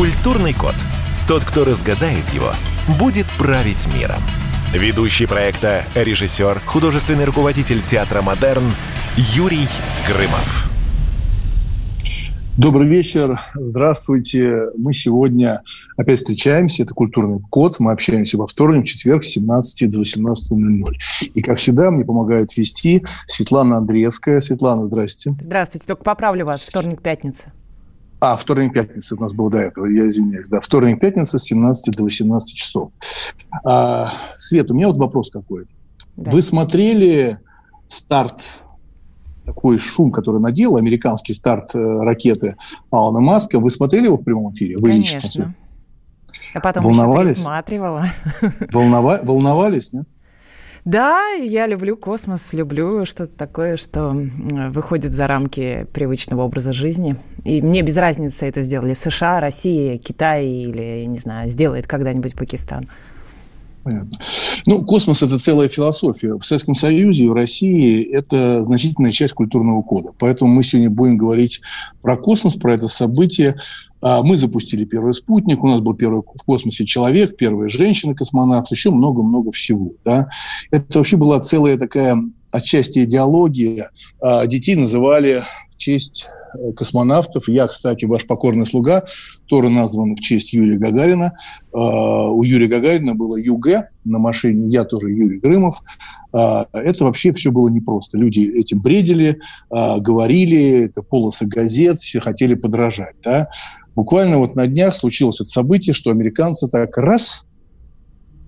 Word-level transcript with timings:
Культурный 0.00 0.54
код. 0.54 0.72
Тот, 1.28 1.44
кто 1.44 1.62
разгадает 1.62 2.26
его, 2.30 2.52
будет 2.98 3.26
править 3.36 3.86
миром. 3.92 4.16
Ведущий 4.72 5.26
проекта, 5.26 5.84
режиссер, 5.94 6.62
художественный 6.64 7.26
руководитель 7.26 7.82
театра 7.82 8.22
«Модерн» 8.22 8.64
Юрий 9.18 9.68
Грымов. 10.08 10.70
Добрый 12.56 12.88
вечер, 12.88 13.38
здравствуйте. 13.52 14.70
Мы 14.74 14.94
сегодня 14.94 15.60
опять 15.98 16.20
встречаемся, 16.20 16.84
это 16.84 16.94
«Культурный 16.94 17.40
код». 17.50 17.78
Мы 17.78 17.92
общаемся 17.92 18.38
во 18.38 18.46
вторник, 18.46 18.86
четверг, 18.86 19.22
с 19.22 19.32
17 19.32 19.90
до 19.90 20.00
18.00. 20.00 20.82
И, 21.34 21.42
как 21.42 21.58
всегда, 21.58 21.90
мне 21.90 22.06
помогает 22.06 22.56
вести 22.56 23.04
Светлана 23.26 23.76
Андреевская. 23.76 24.40
Светлана, 24.40 24.86
здрасте. 24.86 25.36
Здравствуйте, 25.38 25.86
только 25.86 26.04
поправлю 26.04 26.46
вас, 26.46 26.62
вторник-пятница. 26.62 27.52
А, 28.20 28.36
вторник, 28.36 28.74
пятница 28.74 29.14
у 29.14 29.20
нас 29.20 29.32
был 29.32 29.48
до 29.48 29.58
этого, 29.58 29.86
я 29.86 30.06
извиняюсь. 30.06 30.48
Да, 30.48 30.60
вторник, 30.60 31.00
пятница 31.00 31.38
с 31.38 31.44
17 31.44 31.96
до 31.96 32.04
18 32.04 32.54
часов. 32.54 32.92
А, 33.64 34.12
Свет, 34.36 34.70
у 34.70 34.74
меня 34.74 34.88
вот 34.88 34.98
вопрос 34.98 35.30
такой. 35.30 35.66
Да. 36.16 36.30
Вы 36.30 36.42
смотрели 36.42 37.38
старт 37.88 38.62
такой 39.46 39.78
шум, 39.78 40.12
который 40.12 40.40
надел, 40.40 40.76
американский 40.76 41.32
старт 41.32 41.74
э, 41.74 41.78
ракеты 41.78 42.56
Алана 42.90 43.20
Маска. 43.20 43.58
Вы 43.58 43.70
смотрели 43.70 44.04
его 44.04 44.16
в 44.16 44.24
прямом 44.24 44.52
эфире? 44.52 44.76
Вы 44.76 44.90
Конечно. 44.90 45.16
Лично? 45.16 45.54
А 46.52 46.60
потом 46.60 46.84
Волновались? 46.84 47.30
еще 47.30 47.36
пересматривала. 47.36 48.06
Волнова... 48.72 49.20
Волновались, 49.22 49.92
нет? 49.92 50.06
Да, 50.84 51.32
я 51.32 51.66
люблю 51.66 51.96
космос, 51.96 52.52
люблю 52.52 53.04
что-то 53.04 53.36
такое, 53.36 53.76
что 53.76 54.16
выходит 54.70 55.12
за 55.12 55.26
рамки 55.26 55.86
привычного 55.92 56.42
образа 56.42 56.72
жизни. 56.72 57.16
И 57.44 57.60
мне 57.60 57.82
без 57.82 57.96
разницы 57.96 58.46
это 58.46 58.62
сделали 58.62 58.94
США, 58.94 59.40
Россия, 59.40 59.98
Китай 59.98 60.46
или, 60.46 61.04
не 61.04 61.18
знаю, 61.18 61.50
сделает 61.50 61.86
когда-нибудь 61.86 62.34
Пакистан. 62.34 62.88
Понятно. 63.82 64.10
Ну, 64.66 64.84
космос– 64.84 65.22
это 65.24 65.38
целая 65.38 65.68
философия. 65.68 66.34
В 66.34 66.44
Советском 66.44 66.74
Союзе 66.74 67.24
и 67.24 67.28
в 67.28 67.32
России 67.32 68.02
это 68.12 68.62
значительная 68.62 69.10
часть 69.10 69.32
культурного 69.32 69.80
кода. 69.82 70.10
Поэтому 70.18 70.52
мы 70.52 70.62
сегодня 70.62 70.90
будем 70.90 71.16
говорить 71.16 71.62
про 72.02 72.18
космос, 72.18 72.56
про 72.56 72.74
это 72.74 72.88
событие. 72.88 73.56
А, 74.02 74.22
мы 74.22 74.36
запустили 74.36 74.84
первый 74.84 75.14
спутник, 75.14 75.62
у 75.62 75.68
нас 75.68 75.80
был 75.80 75.94
первый 75.94 76.22
в 76.22 76.44
космосе 76.44 76.84
человек, 76.84 77.36
первая 77.36 77.68
женщина-космонавт, 77.68 78.70
еще 78.70 78.90
много-много 78.90 79.52
всего. 79.52 79.92
Да? 80.04 80.28
Это 80.70 80.98
вообще 80.98 81.16
была 81.16 81.40
целая 81.40 81.76
такая 81.76 82.18
отчасти 82.52 83.04
идеология. 83.04 83.90
А, 84.20 84.46
детей 84.46 84.76
называли 84.76 85.44
в 85.70 85.76
честь 85.76 86.28
Э, 86.54 86.72
космонавтов. 86.72 87.48
Я, 87.48 87.66
кстати, 87.66 88.04
ваш 88.04 88.26
покорный 88.26 88.66
слуга, 88.66 89.04
тоже 89.46 89.68
назван 89.68 90.16
в 90.16 90.20
честь 90.20 90.52
Юрия 90.52 90.78
Гагарина. 90.78 91.32
Э, 91.72 91.78
у 91.78 92.42
Юрия 92.42 92.66
Гагарина 92.66 93.14
было 93.14 93.36
ЮГ 93.36 93.88
на 94.04 94.18
машине, 94.18 94.66
я 94.68 94.84
тоже 94.84 95.10
Юрий 95.10 95.40
Грымов. 95.40 95.76
Это 96.32 97.04
вообще 97.04 97.32
все 97.32 97.50
было 97.50 97.68
непросто. 97.68 98.16
Люди 98.16 98.40
этим 98.40 98.80
бредили, 98.80 99.40
говорили, 99.68 100.84
это 100.84 101.02
полосы 101.02 101.44
газет, 101.44 101.98
все 101.98 102.20
хотели 102.20 102.54
подражать. 102.54 103.16
Да? 103.24 103.50
Буквально 104.00 104.38
вот 104.38 104.56
на 104.56 104.66
днях 104.66 104.94
случилось 104.94 105.42
это 105.42 105.50
событие, 105.50 105.92
что 105.92 106.10
американцы 106.10 106.66
так 106.68 106.96
раз 106.96 107.44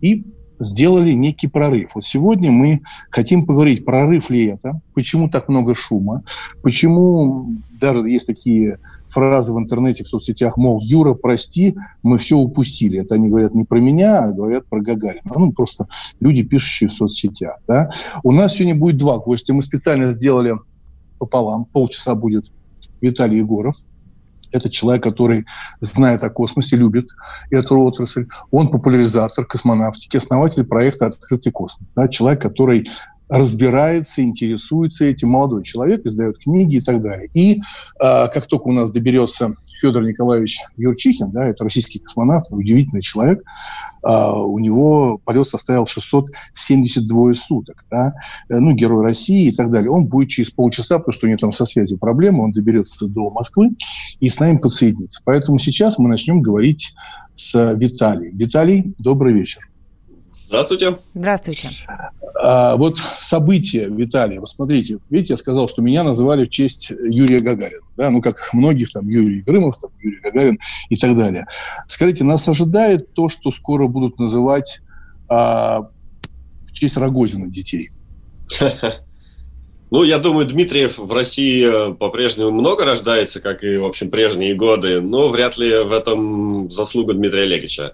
и 0.01 0.25
сделали 0.59 1.13
некий 1.13 1.47
прорыв. 1.47 1.91
Вот 1.95 2.05
сегодня 2.05 2.51
мы 2.51 2.81
хотим 3.11 3.43
поговорить, 3.43 3.85
прорыв 3.85 4.31
ли 4.31 4.47
это, 4.47 4.81
почему 4.95 5.29
так 5.29 5.51
много 5.51 5.75
шума, 5.75 6.25
почему 6.63 7.51
даже 7.79 8.09
есть 8.09 8.27
такие 8.27 8.79
фразы 9.07 9.53
в 9.53 9.59
интернете, 9.59 10.05
в 10.05 10.09
соцсетях, 10.09 10.57
мол, 10.57 10.81
Юра, 10.81 11.13
прости, 11.13 11.77
мы 12.03 12.17
все 12.17 12.39
упустили. 12.39 13.01
Это 13.01 13.17
они 13.17 13.29
говорят 13.29 13.55
не 13.55 13.65
про 13.65 13.79
меня, 13.79 14.21
а 14.21 14.33
говорят 14.33 14.65
про 14.71 14.81
Гагарина. 14.81 15.33
Ну, 15.37 15.53
просто 15.53 15.87
люди, 16.19 16.43
пишущие 16.45 16.89
в 16.89 16.93
соцсетях. 16.93 17.59
Да? 17.69 17.91
У 18.23 18.33
нас 18.33 18.55
сегодня 18.55 18.75
будет 18.75 18.97
два 18.97 19.19
гостя. 19.19 19.53
Мы 19.53 19.63
специально 19.63 20.13
сделали 20.13 20.55
пополам, 21.19 21.67
полчаса 21.67 22.15
будет 22.15 22.51
Виталий 23.03 23.41
Егоров, 23.41 23.75
это 24.53 24.71
человек, 24.71 25.03
который 25.03 25.47
знает 25.81 26.23
о 26.23 26.31
космосе, 26.31 26.77
любит 26.77 27.09
эту 27.51 27.79
отрасль. 27.79 28.27
Он 28.51 28.69
популяризатор 28.69 29.45
космонавтики, 29.45 30.17
основатель 30.17 30.65
проекта 30.65 31.07
«Открытый 31.07 31.53
космос». 31.53 31.93
Да, 31.95 32.09
человек, 32.09 32.43
который 32.43 32.87
разбирается, 33.33 34.23
интересуется 34.23 35.07
этим, 35.07 35.31
молодой 35.31 35.65
человек, 35.65 36.05
издает 36.05 36.39
книги 36.39 36.77
и 36.77 36.81
так 36.81 37.01
далее. 37.01 37.31
И 37.35 37.55
э, 37.55 37.59
как 37.99 38.47
только 38.47 38.69
у 38.69 38.73
нас 38.73 38.91
доберется 38.91 39.55
Федор 39.81 40.03
Николаевич 40.03 40.59
Юрчихин, 40.77 41.31
да, 41.31 41.47
это 41.47 41.65
российский 41.65 41.99
космонавт, 41.99 42.47
удивительный 42.51 43.01
человек, 43.01 43.43
а, 44.03 44.39
у 44.39 44.59
него 44.59 45.19
полет 45.25 45.47
составил 45.47 45.87
672 45.87 47.35
суток, 47.35 47.87
да, 47.91 48.15
э, 48.51 48.59
ну, 48.59 48.73
герой 48.73 49.03
России 49.03 49.49
и 49.49 49.55
так 49.55 49.71
далее. 49.71 49.91
Он 49.91 50.07
будет 50.07 50.29
через 50.29 50.51
полчаса, 50.51 50.99
потому 50.99 51.13
что 51.13 51.27
у 51.27 51.29
него 51.31 51.39
там 51.39 51.53
со 51.53 51.65
связью 51.65 51.99
проблемы, 51.99 52.45
он 52.45 52.53
доберется 52.53 53.07
до 53.07 53.31
Москвы 53.31 53.71
и 54.21 54.29
с 54.29 54.41
нами 54.41 54.59
подсоединится. 54.59 55.23
Поэтому 55.25 55.59
сейчас 55.59 55.99
мы 55.99 56.09
начнем 56.09 56.43
говорить 56.43 56.95
с 57.35 57.77
Виталием. 57.79 58.37
Виталий, 58.37 58.95
добрый 59.03 59.33
вечер. 59.33 59.63
Здравствуйте. 60.49 60.99
Здравствуйте. 61.15 61.69
А, 62.45 62.77
вот 62.77 62.99
события, 62.99 63.87
Виталий, 63.87 64.39
вот 64.39 64.49
смотрите, 64.49 64.99
видите, 65.11 65.35
я 65.35 65.37
сказал, 65.37 65.69
что 65.69 65.81
меня 65.81 66.03
называли 66.03 66.45
в 66.45 66.49
честь 66.51 66.91
Юрия 66.91 67.39
Гагарина, 67.39 67.87
да, 67.97 68.11
ну, 68.11 68.21
как 68.21 68.51
многих, 68.53 68.91
там, 68.91 69.09
Юрий 69.09 69.43
Грымов, 69.43 69.79
там, 69.79 69.93
Юрий 70.01 70.19
Гагарин 70.21 70.59
и 70.89 70.97
так 70.97 71.17
далее. 71.17 71.47
Скажите, 71.87 72.25
нас 72.25 72.49
ожидает 72.49 73.15
то, 73.15 73.29
что 73.29 73.53
скоро 73.53 73.87
будут 73.87 74.19
называть 74.19 74.81
а, 75.29 75.83
в 76.67 76.73
честь 76.73 76.97
Рогозина 76.97 77.47
детей? 77.47 77.91
Ну, 79.93 80.05
я 80.05 80.19
думаю, 80.19 80.47
Дмитриев 80.47 80.97
в 80.97 81.13
России 81.13 81.93
по-прежнему 81.97 82.51
много 82.51 82.87
рождается, 82.87 83.41
как 83.41 83.63
и, 83.63 83.77
в 83.77 83.85
общем, 83.85 84.11
прежние 84.11 84.55
годы, 84.55 85.03
но 85.03 85.29
вряд 85.29 85.59
ли 85.59 85.85
в 85.85 85.93
этом 85.93 86.71
заслуга 86.71 87.13
Дмитрия 87.13 87.43
Олеговича. 87.43 87.93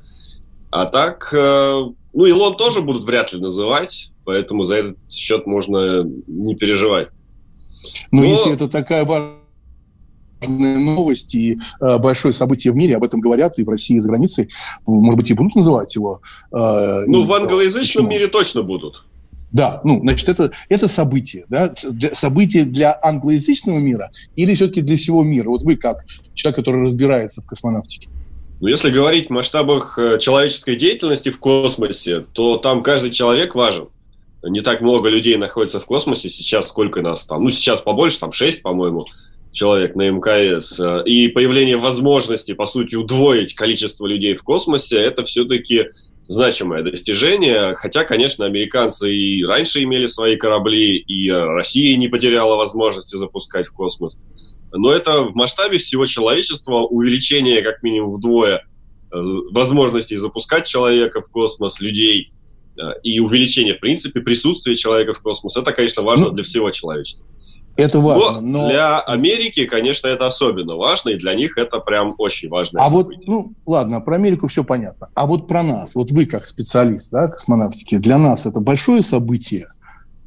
А 0.70 0.84
так, 0.84 1.34
э, 1.36 1.82
ну, 2.12 2.24
Илон 2.24 2.56
тоже 2.56 2.82
будут 2.82 3.02
вряд 3.02 3.32
ли 3.32 3.40
называть, 3.40 4.12
поэтому 4.28 4.64
за 4.64 4.74
этот 4.74 4.98
счет 5.10 5.46
можно 5.46 6.04
не 6.26 6.54
переживать. 6.54 7.08
Ну, 8.12 8.20
Но... 8.20 8.24
если 8.26 8.52
это 8.52 8.68
такая 8.68 9.06
важная 9.06 9.38
новость 10.78 11.34
и 11.34 11.56
э, 11.80 11.96
большое 11.96 12.34
событие 12.34 12.74
в 12.74 12.76
мире, 12.76 12.96
об 12.96 13.04
этом 13.04 13.22
говорят 13.22 13.58
и 13.58 13.62
в 13.62 13.70
России, 13.70 13.96
и 13.96 14.00
за 14.00 14.10
границей, 14.10 14.50
может 14.84 15.16
быть, 15.16 15.30
и 15.30 15.32
будут 15.32 15.54
называть 15.54 15.94
его. 15.94 16.20
Э, 16.52 17.04
ну, 17.06 17.22
и, 17.22 17.26
в 17.26 17.32
англоязычном 17.32 18.04
почему? 18.04 18.08
мире 18.10 18.26
точно 18.26 18.62
будут. 18.62 19.06
Да, 19.50 19.80
ну, 19.82 20.00
значит, 20.00 20.28
это, 20.28 20.52
это 20.68 20.88
событие, 20.88 21.46
да, 21.48 21.72
для, 21.90 22.14
событие 22.14 22.64
для 22.66 22.98
англоязычного 23.02 23.78
мира 23.78 24.10
или 24.36 24.54
все-таки 24.54 24.82
для 24.82 24.98
всего 24.98 25.24
мира? 25.24 25.48
Вот 25.48 25.62
вы 25.62 25.76
как 25.76 26.04
человек, 26.34 26.56
который 26.56 26.82
разбирается 26.82 27.40
в 27.40 27.46
космонавтике. 27.46 28.10
Ну, 28.60 28.68
если 28.68 28.90
говорить 28.90 29.28
в 29.28 29.30
масштабах 29.30 29.98
э, 29.98 30.18
человеческой 30.18 30.76
деятельности 30.76 31.30
в 31.30 31.38
космосе, 31.38 32.26
то 32.34 32.58
там 32.58 32.82
каждый 32.82 33.10
человек 33.10 33.54
важен. 33.54 33.88
Не 34.42 34.60
так 34.60 34.80
много 34.80 35.08
людей 35.08 35.36
находится 35.36 35.80
в 35.80 35.86
космосе 35.86 36.28
сейчас, 36.28 36.68
сколько 36.68 37.02
нас 37.02 37.26
там. 37.26 37.42
Ну, 37.42 37.50
сейчас 37.50 37.80
побольше, 37.80 38.20
там 38.20 38.32
6, 38.32 38.62
по-моему, 38.62 39.06
человек 39.52 39.96
на 39.96 40.08
МКС. 40.10 40.80
И 41.06 41.28
появление 41.28 41.76
возможности, 41.76 42.52
по 42.52 42.66
сути, 42.66 42.94
удвоить 42.94 43.54
количество 43.54 44.06
людей 44.06 44.34
в 44.34 44.42
космосе, 44.42 44.98
это 44.98 45.24
все-таки 45.24 45.86
значимое 46.28 46.82
достижение. 46.82 47.74
Хотя, 47.74 48.04
конечно, 48.04 48.46
американцы 48.46 49.12
и 49.12 49.44
раньше 49.44 49.82
имели 49.82 50.06
свои 50.06 50.36
корабли, 50.36 50.96
и 50.96 51.30
Россия 51.30 51.96
не 51.96 52.08
потеряла 52.08 52.56
возможности 52.56 53.16
запускать 53.16 53.66
в 53.66 53.72
космос 53.72 54.18
но 54.72 54.92
это 54.92 55.22
в 55.22 55.34
масштабе 55.34 55.78
всего 55.78 56.06
человечества 56.06 56.80
увеличение 56.80 57.62
как 57.62 57.82
минимум 57.82 58.14
вдвое 58.14 58.58
э, 58.58 59.16
возможностей 59.50 60.16
запускать 60.16 60.66
человека 60.66 61.22
в 61.22 61.30
космос, 61.30 61.80
людей, 61.80 62.32
и 63.02 63.20
увеличение, 63.20 63.74
в 63.74 63.80
принципе, 63.80 64.20
присутствия 64.20 64.76
человека 64.76 65.12
в 65.12 65.20
космос. 65.20 65.56
Это, 65.56 65.72
конечно, 65.72 66.02
важно 66.02 66.26
ну, 66.26 66.32
для 66.32 66.44
всего 66.44 66.70
человечества. 66.70 67.24
Это 67.76 68.00
важно, 68.00 68.40
но, 68.40 68.62
но 68.62 68.68
для 68.68 68.98
Америки, 68.98 69.64
конечно, 69.64 70.08
это 70.08 70.26
особенно 70.26 70.74
важно, 70.74 71.10
и 71.10 71.14
для 71.14 71.34
них 71.34 71.56
это 71.56 71.78
прям 71.78 72.14
очень 72.18 72.48
важно. 72.48 72.84
А 72.84 72.90
событие. 72.90 73.22
вот, 73.26 73.28
ну, 73.28 73.52
ладно, 73.66 74.00
про 74.00 74.16
Америку 74.16 74.48
все 74.48 74.64
понятно. 74.64 75.08
А 75.14 75.26
вот 75.26 75.46
про 75.46 75.62
нас, 75.62 75.94
вот 75.94 76.10
вы 76.10 76.26
как 76.26 76.46
специалист, 76.46 77.10
да, 77.12 77.28
космонавтики, 77.28 77.98
для 77.98 78.18
нас 78.18 78.46
это 78.46 78.60
большое 78.60 79.02
событие– 79.02 79.64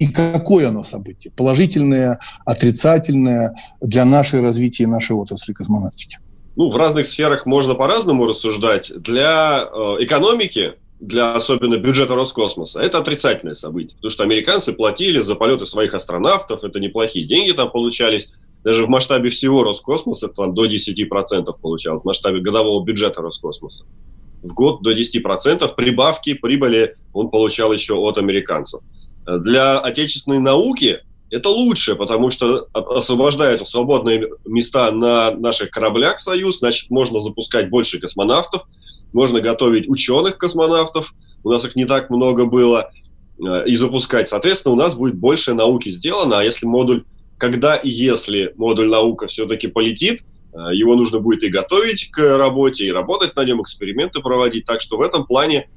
и 0.02 0.08
какое 0.08 0.70
оно 0.70 0.84
событие? 0.84 1.32
Положительное, 1.38 2.20
отрицательное 2.44 3.56
для 3.82 4.04
нашей 4.04 4.42
развития 4.42 4.88
нашей 4.88 5.16
отрасли 5.16 5.54
космонавтики? 5.54 6.18
Ну, 6.56 6.72
в 6.72 6.76
разных 6.76 7.06
сферах 7.06 7.46
можно 7.46 7.76
по-разному 7.76 8.26
рассуждать. 8.26 8.92
Для 8.98 9.64
э, 9.64 9.98
экономики, 10.00 10.74
для 11.02 11.34
особенно 11.34 11.78
бюджета 11.78 12.16
Роскосмоса, 12.16 12.80
это 12.80 13.00
отрицательное 13.00 13.56
событие. 13.56 13.96
Потому 13.96 14.12
что 14.12 14.24
американцы 14.24 14.72
платили 14.72 15.20
за 15.20 15.36
полеты 15.36 15.66
своих 15.66 15.96
астронавтов, 15.96 16.64
это 16.64 16.80
неплохие 16.80 17.26
деньги 17.26 17.52
там 17.52 17.72
получались. 17.72 18.30
даже 18.64 18.86
в 18.86 18.90
масштабе 18.90 19.30
всего 19.30 19.64
Роскосмоса 19.64 20.28
там 20.28 20.54
до 20.54 20.66
10% 20.66 21.52
получал, 21.60 22.00
в 22.00 22.06
масштабе 22.06 22.40
годового 22.40 22.84
бюджета 22.86 23.22
Роскосмоса. 23.22 23.86
В 24.44 24.54
год 24.54 24.84
до 24.84 24.92
10% 24.94 25.76
прибавки 25.76 26.36
прибыли 26.36 26.96
он 27.14 27.30
получал 27.30 27.74
еще 27.74 27.96
от 27.96 28.20
американцев. 28.20 28.82
Для 29.26 29.80
отечественной 29.80 30.40
науки 30.40 31.00
это 31.32 31.50
лучше, 31.50 31.96
потому 31.96 32.30
что 32.30 32.68
освобождаются 32.74 33.66
свободные 33.66 34.30
места 34.46 34.92
на 34.92 35.32
наших 35.32 35.72
кораблях 35.72 36.20
«Союз», 36.20 36.60
значит, 36.60 36.92
можно 36.92 37.22
запускать 37.22 37.70
больше 37.70 38.00
космонавтов, 38.00 38.68
можно 39.14 39.42
готовить 39.42 39.88
ученых-космонавтов, 39.88 41.14
у 41.44 41.52
нас 41.52 41.66
их 41.66 41.76
не 41.76 41.86
так 41.86 42.10
много 42.10 42.46
было, 42.46 42.92
э, 43.40 43.66
и 43.68 43.76
запускать. 43.76 44.30
Соответственно, 44.30 44.74
у 44.74 44.78
нас 44.78 44.96
будет 44.96 45.16
больше 45.16 45.54
науки 45.54 45.90
сделано, 45.90 46.40
а 46.40 46.44
если 46.44 46.66
модуль, 46.66 47.04
когда 47.38 47.76
и 47.76 47.90
если 47.90 48.54
модуль 48.58 48.90
наука 48.90 49.28
все-таки 49.28 49.68
полетит, 49.68 50.22
э, 50.54 50.76
его 50.76 50.96
нужно 50.96 51.20
будет 51.20 51.44
и 51.44 51.50
готовить 51.50 52.12
к 52.12 52.38
работе, 52.38 52.86
и 52.86 52.92
работать 52.92 53.36
на 53.36 53.44
нем, 53.44 53.62
эксперименты 53.62 54.22
проводить. 54.22 54.66
Так 54.66 54.82
что 54.82 54.98
в 54.98 55.02
этом 55.02 55.26
плане 55.26 55.70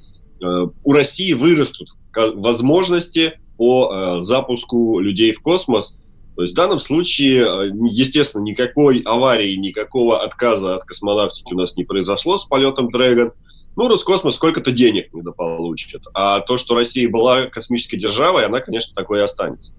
э, 0.43 0.67
у 0.85 0.93
России 0.93 1.33
вырастут 1.33 1.89
возможности 2.15 3.41
по 3.57 4.19
запуску 4.21 4.99
людей 4.99 5.33
в 5.33 5.41
космос. 5.41 6.01
То 6.37 6.43
есть 6.43 6.55
в 6.55 6.57
данном 6.57 6.81
случае, 6.81 7.43
э, 7.43 7.71
естественно, 7.91 8.43
никакой 8.43 9.01
аварии, 9.01 9.55
никакого 9.57 10.23
отказа 10.23 10.75
от 10.75 10.85
космонавтики 10.85 11.53
у 11.53 11.57
нас 11.57 11.77
не 11.77 11.85
произошло 11.85 12.39
с 12.39 12.45
полетом 12.45 12.89
Dragon. 12.89 13.33
Ну, 13.77 13.89
Роскосмос 13.89 14.37
сколько-то 14.37 14.71
денег 14.71 15.13
недополучит. 15.13 16.03
А 16.13 16.41
то, 16.41 16.57
что 16.57 16.75
Россия 16.75 17.09
была 17.09 17.47
космической 17.47 17.97
державой, 17.97 18.47
она, 18.47 18.61
конечно, 18.61 18.95
такой 18.95 19.19
и 19.19 19.23
останется. 19.23 19.73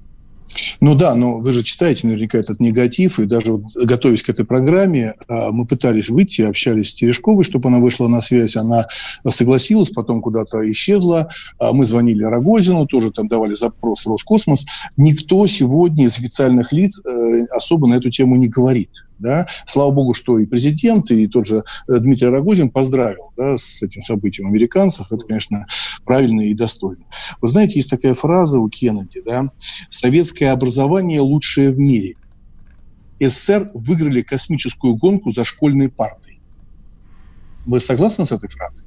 Ну 0.81 0.95
да, 0.95 1.15
но 1.15 1.39
вы 1.39 1.53
же 1.53 1.63
читаете 1.63 2.07
наверняка 2.07 2.37
этот 2.37 2.59
негатив, 2.59 3.19
и 3.19 3.25
даже 3.25 3.53
вот, 3.53 3.63
готовясь 3.75 4.23
к 4.23 4.29
этой 4.29 4.45
программе, 4.45 5.15
а, 5.27 5.51
мы 5.51 5.65
пытались 5.65 6.09
выйти, 6.09 6.41
общались 6.41 6.89
с 6.89 6.93
Терешковой, 6.93 7.43
чтобы 7.43 7.69
она 7.69 7.79
вышла 7.79 8.07
на 8.07 8.21
связь, 8.21 8.55
она 8.55 8.87
согласилась, 9.27 9.89
потом 9.89 10.21
куда-то 10.21 10.69
исчезла, 10.71 11.29
а, 11.59 11.73
мы 11.73 11.85
звонили 11.85 12.23
Рогозину, 12.23 12.85
тоже 12.85 13.11
там 13.11 13.27
давали 13.27 13.53
запрос 13.53 14.05
в 14.05 14.09
Роскосмос. 14.09 14.65
Никто 14.97 15.45
сегодня 15.47 16.05
из 16.05 16.17
официальных 16.17 16.71
лиц 16.71 17.01
э, 17.05 17.45
особо 17.55 17.87
на 17.87 17.95
эту 17.95 18.09
тему 18.09 18.35
не 18.35 18.47
говорит. 18.47 19.04
Да? 19.19 19.47
Слава 19.65 19.91
богу, 19.91 20.13
что 20.13 20.39
и 20.39 20.45
президент, 20.45 21.09
и 21.11 21.27
тот 21.27 21.47
же 21.47 21.63
э, 21.87 21.99
Дмитрий 21.99 22.27
Рогозин 22.27 22.69
поздравил 22.69 23.31
да, 23.37 23.57
с 23.57 23.81
этим 23.81 24.01
событием 24.01 24.47
американцев. 24.47 25.11
Это, 25.11 25.25
конечно, 25.25 25.65
правильно 26.03 26.41
и 26.41 26.53
достойно. 26.53 27.05
Вы 27.41 27.47
знаете, 27.47 27.79
есть 27.79 27.89
такая 27.89 28.13
фраза 28.13 28.59
у 28.59 28.69
Кеннеди, 28.69 29.21
да? 29.25 29.51
«Советское 29.89 30.51
образование 30.51 31.21
лучшее 31.21 31.71
в 31.71 31.79
мире». 31.79 32.15
СССР 33.19 33.71
выиграли 33.73 34.21
космическую 34.21 34.95
гонку 34.95 35.31
за 35.31 35.45
школьной 35.45 35.89
партой. 35.89 36.39
Вы 37.65 37.79
согласны 37.79 38.25
с 38.25 38.31
этой 38.31 38.49
фразой? 38.49 38.83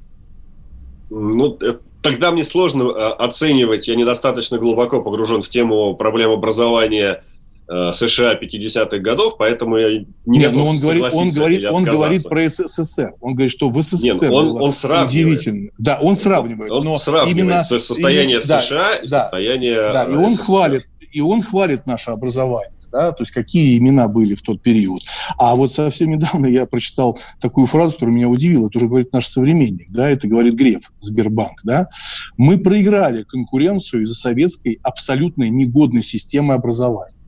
Ну, 1.09 1.57
э, 1.61 1.79
тогда 2.01 2.31
мне 2.31 2.45
сложно 2.45 2.83
э, 2.83 3.09
оценивать, 3.13 3.87
я 3.87 3.95
недостаточно 3.95 4.57
глубоко 4.57 5.01
погружен 5.01 5.41
в 5.41 5.49
тему 5.49 5.95
проблем 5.95 6.31
образования 6.31 7.23
США 7.69 8.33
50-х 8.33 8.97
годов, 8.97 9.35
поэтому 9.37 9.77
я 9.77 9.99
не 10.25 10.39
Нет, 10.39 10.53
но 10.53 10.65
он 10.65 10.79
говорит, 10.79 11.05
он 11.13 11.29
говорит, 11.29 11.69
он 11.69 11.83
говорит 11.83 12.23
про 12.23 12.49
СССР. 12.49 13.13
Он 13.21 13.35
говорит, 13.35 13.51
что 13.51 13.69
в 13.69 13.81
СССР 13.81 14.03
Нет, 14.03 14.23
он, 14.23 14.29
было 14.29 14.61
он 14.63 14.71
сравнивает. 14.71 15.11
удивительно. 15.11 15.69
Да, 15.77 15.99
он 16.01 16.15
сравнивает. 16.15 16.71
Он 16.71 16.83
но 16.83 16.97
сравнивает 16.97 17.37
именно 17.37 17.63
состояние 17.63 18.39
именно, 18.39 18.41
США 18.41 18.79
да, 18.79 18.95
и 18.95 19.07
да, 19.07 19.21
состояние 19.21 19.75
Да, 19.75 20.03
и 20.05 20.15
он 20.15 20.33
СССР. 20.33 20.43
хвалит, 20.43 20.85
и 21.11 21.21
он 21.21 21.41
хвалит 21.43 21.85
наше 21.85 22.09
образование. 22.09 22.73
Да, 22.91 23.11
то 23.11 23.21
есть 23.21 23.31
какие 23.31 23.77
имена 23.77 24.07
были 24.07 24.33
в 24.33 24.41
тот 24.41 24.63
период. 24.63 25.03
А 25.37 25.53
вот 25.53 25.71
совсем 25.71 26.09
недавно 26.09 26.47
я 26.47 26.65
прочитал 26.65 27.19
такую 27.39 27.67
фразу, 27.67 27.93
которая 27.93 28.15
меня 28.15 28.27
удивила. 28.27 28.67
Это 28.67 28.79
уже 28.79 28.87
говорит 28.87 29.13
наш 29.13 29.27
современник, 29.27 29.91
да, 29.91 30.09
это 30.09 30.27
говорит 30.27 30.55
Греф, 30.55 30.91
Сбербанк, 30.97 31.59
да. 31.63 31.87
Мы 32.35 32.57
проиграли 32.57 33.21
конкуренцию 33.21 34.03
из-за 34.03 34.15
советской 34.15 34.79
абсолютно 34.81 35.47
негодной 35.49 36.01
системы 36.01 36.55
образования 36.55 37.18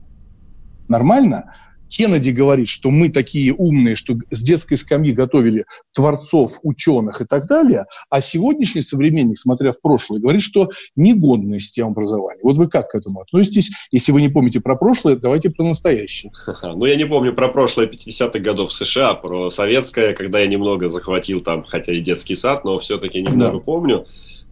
нормально. 0.92 1.52
Кеннеди 1.88 2.30
говорит, 2.30 2.68
что 2.68 2.90
мы 2.90 3.10
такие 3.10 3.52
умные, 3.52 3.96
что 3.96 4.14
с 4.30 4.42
детской 4.42 4.76
скамьи 4.76 5.12
готовили 5.12 5.66
творцов, 5.94 6.58
ученых 6.62 7.20
и 7.20 7.26
так 7.26 7.46
далее, 7.46 7.84
а 8.08 8.22
сегодняшний 8.22 8.80
современник, 8.80 9.38
смотря 9.38 9.72
в 9.72 9.80
прошлое, 9.80 10.18
говорит, 10.18 10.40
что 10.40 10.70
негодная 10.96 11.58
система 11.58 11.90
образования. 11.90 12.40
Вот 12.42 12.56
вы 12.56 12.68
как 12.68 12.88
к 12.88 12.94
этому 12.94 13.20
относитесь? 13.20 13.70
Если 13.90 14.10
вы 14.10 14.22
не 14.22 14.30
помните 14.30 14.60
про 14.60 14.76
прошлое, 14.76 15.16
давайте 15.16 15.50
про 15.50 15.64
настоящее. 15.64 16.32
Ну, 16.62 16.86
я 16.86 16.96
не 16.96 17.04
помню 17.04 17.34
про 17.34 17.48
прошлое 17.48 17.86
50-х 17.86 18.38
годов 18.38 18.70
в 18.70 18.72
США, 18.72 19.12
про 19.12 19.50
советское, 19.50 20.14
когда 20.14 20.40
я 20.40 20.46
немного 20.46 20.88
захватил 20.88 21.42
там, 21.42 21.62
хотя 21.64 21.92
и 21.92 22.00
детский 22.00 22.36
сад, 22.36 22.64
но 22.64 22.78
все-таки 22.78 23.20
немного 23.20 23.58
да. 23.58 23.58
помню. 23.58 24.06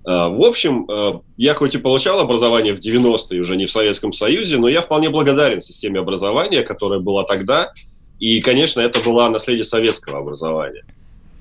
А, 0.05 0.29
в 0.29 0.43
общем, 0.43 0.87
а, 0.91 1.21
я 1.37 1.55
хоть 1.55 1.75
и 1.75 1.79
получал 1.79 2.21
образование 2.21 2.75
в 2.75 2.81
90-е, 2.81 3.41
уже 3.41 3.57
не 3.57 3.67
в 3.67 3.73
Советском 3.73 4.13
Союзе, 4.13 4.59
но 4.59 4.69
я 4.69 4.83
вполне 4.83 5.11
благодарен 5.11 5.63
системе 5.63 6.01
образования, 6.01 6.63
которая 6.63 7.01
была 7.01 7.25
тогда. 7.25 7.73
И, 8.19 8.41
конечно, 8.41 8.81
это 8.81 9.01
было 9.01 9.29
наследие 9.29 9.65
советского 9.65 10.19
образования. 10.19 10.85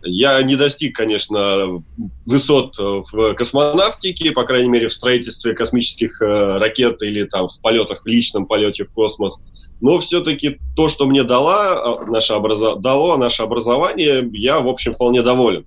Я 0.01 0.41
не 0.44 0.56
достиг, 0.56 0.95
конечно, 0.95 1.83
высот 2.25 2.77
в 2.77 3.33
космонавтике, 3.33 4.31
по 4.31 4.45
крайней 4.45 4.69
мере, 4.69 4.88
в 4.88 4.94
строительстве 4.94 5.53
космических 5.53 6.21
э, 6.21 6.57
ракет 6.57 7.01
или 7.01 7.25
там 7.25 7.50
в 7.50 7.59
полетах, 7.59 8.03
в 8.03 8.07
личном 8.07 8.45
полете 8.45 8.85
в 8.85 8.94
космос. 8.94 9.39
Но 9.81 10.00
все-таки 10.00 10.57
то, 10.77 10.88
что 10.88 11.06
мне 11.06 11.23
дала, 11.23 12.06
наше 12.07 12.33
образо... 12.33 12.75
дало 12.75 13.17
наше 13.17 13.44
образование, 13.44 14.25
я, 14.31 14.61
в 14.61 14.69
общем, 14.69 14.94
вполне 14.94 15.21
доволен. 15.21 15.65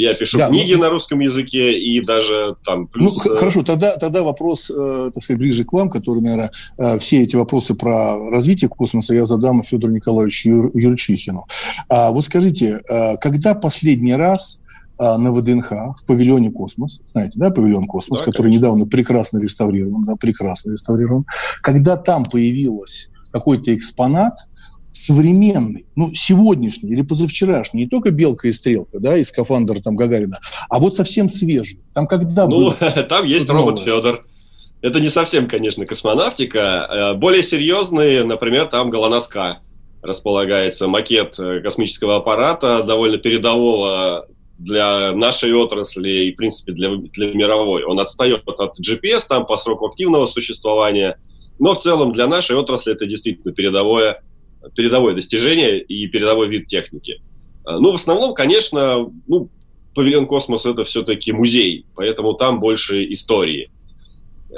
Я 0.00 0.14
пишу 0.14 0.38
да, 0.38 0.48
книги 0.48 0.74
ну, 0.74 0.80
на 0.80 0.90
русском 0.90 1.20
языке 1.20 1.78
и 1.78 2.00
даже 2.00 2.56
там 2.64 2.86
плюс... 2.86 3.22
Ну, 3.24 3.34
хорошо, 3.34 3.62
тогда, 3.62 3.96
тогда 3.96 4.22
вопрос, 4.22 4.70
э, 4.70 5.10
так 5.12 5.22
сказать, 5.22 5.38
ближе 5.38 5.64
к 5.64 5.72
вам, 5.72 5.90
который, 5.90 6.22
наверное, 6.22 6.50
э, 6.78 6.98
все 6.98 7.22
эти 7.22 7.36
вопросы 7.36 7.74
про 7.74 8.16
развитие 8.30 8.68
космоса 8.68 9.14
я 9.14 9.26
задам 9.26 9.62
Федору 9.62 9.92
Николаевичу 9.92 10.48
Юр, 10.48 10.70
Юрчихину. 10.74 11.46
А 11.88 12.10
вот 12.10 12.24
скажите, 12.24 12.80
э, 12.88 13.16
когда 13.18 13.54
последний 13.54 14.14
раз 14.14 14.60
э, 14.98 15.16
на 15.16 15.32
ВДНХ 15.32 15.70
в 15.70 16.06
павильоне 16.06 16.50
«Космос», 16.50 17.00
знаете, 17.04 17.38
да, 17.38 17.50
павильон 17.50 17.86
«Космос», 17.86 18.20
да, 18.20 18.24
который 18.24 18.46
конечно. 18.46 18.60
недавно 18.60 18.86
прекрасно 18.86 19.38
реставрирован, 19.38 20.02
да, 20.02 20.16
прекрасно 20.16 20.72
реставрирован, 20.72 21.26
когда 21.62 21.96
там 21.96 22.24
появилась 22.24 23.10
какой-то 23.32 23.74
экспонат, 23.74 24.38
современный, 24.92 25.86
ну, 25.96 26.12
сегодняшний 26.14 26.90
или 26.90 27.02
позавчерашний, 27.02 27.84
не 27.84 27.88
только 27.88 28.10
«Белка 28.10 28.48
и 28.48 28.52
стрелка», 28.52 28.98
да, 28.98 29.16
и 29.16 29.24
скафандр 29.24 29.80
там 29.80 29.96
Гагарина, 29.96 30.40
а 30.68 30.78
вот 30.78 30.94
совсем 30.94 31.28
свежий. 31.28 31.80
Там 31.94 32.06
когда 32.06 32.46
Ну, 32.46 32.56
было 32.56 32.72
там 33.08 33.24
есть 33.24 33.48
робот 33.48 33.76
новое? 33.76 33.84
Федор. 33.84 34.26
Это 34.82 35.00
не 35.00 35.10
совсем, 35.10 35.46
конечно, 35.46 35.84
космонавтика. 35.84 37.12
Э, 37.12 37.14
более 37.14 37.42
серьезные, 37.42 38.24
например, 38.24 38.66
там 38.66 38.90
ГЛОНАСС-К 38.90 39.58
располагается 40.02 40.88
макет 40.88 41.38
э, 41.38 41.60
космического 41.60 42.16
аппарата, 42.16 42.82
довольно 42.82 43.18
передового 43.18 44.26
для 44.58 45.12
нашей 45.12 45.52
отрасли 45.54 46.10
и, 46.10 46.32
в 46.32 46.36
принципе, 46.36 46.72
для, 46.72 46.96
для 46.96 47.32
мировой. 47.32 47.84
Он 47.84 48.00
отстает 48.00 48.42
от 48.46 48.78
GPS 48.78 49.22
там 49.28 49.46
по 49.46 49.56
сроку 49.56 49.86
активного 49.86 50.26
существования, 50.26 51.18
но 51.58 51.74
в 51.74 51.78
целом 51.78 52.12
для 52.12 52.26
нашей 52.26 52.56
отрасли 52.56 52.92
это 52.92 53.06
действительно 53.06 53.52
передовое 53.52 54.22
передовое 54.74 55.14
достижение 55.14 55.80
и 55.82 56.06
передовой 56.08 56.48
вид 56.48 56.66
техники. 56.66 57.20
А, 57.64 57.78
ну, 57.78 57.92
в 57.92 57.94
основном, 57.94 58.34
конечно, 58.34 59.10
ну, 59.26 59.48
павильон 59.94 60.26
космос 60.26 60.66
это 60.66 60.84
все-таки 60.84 61.32
музей, 61.32 61.86
поэтому 61.94 62.34
там 62.34 62.60
больше 62.60 63.04
истории. 63.12 63.70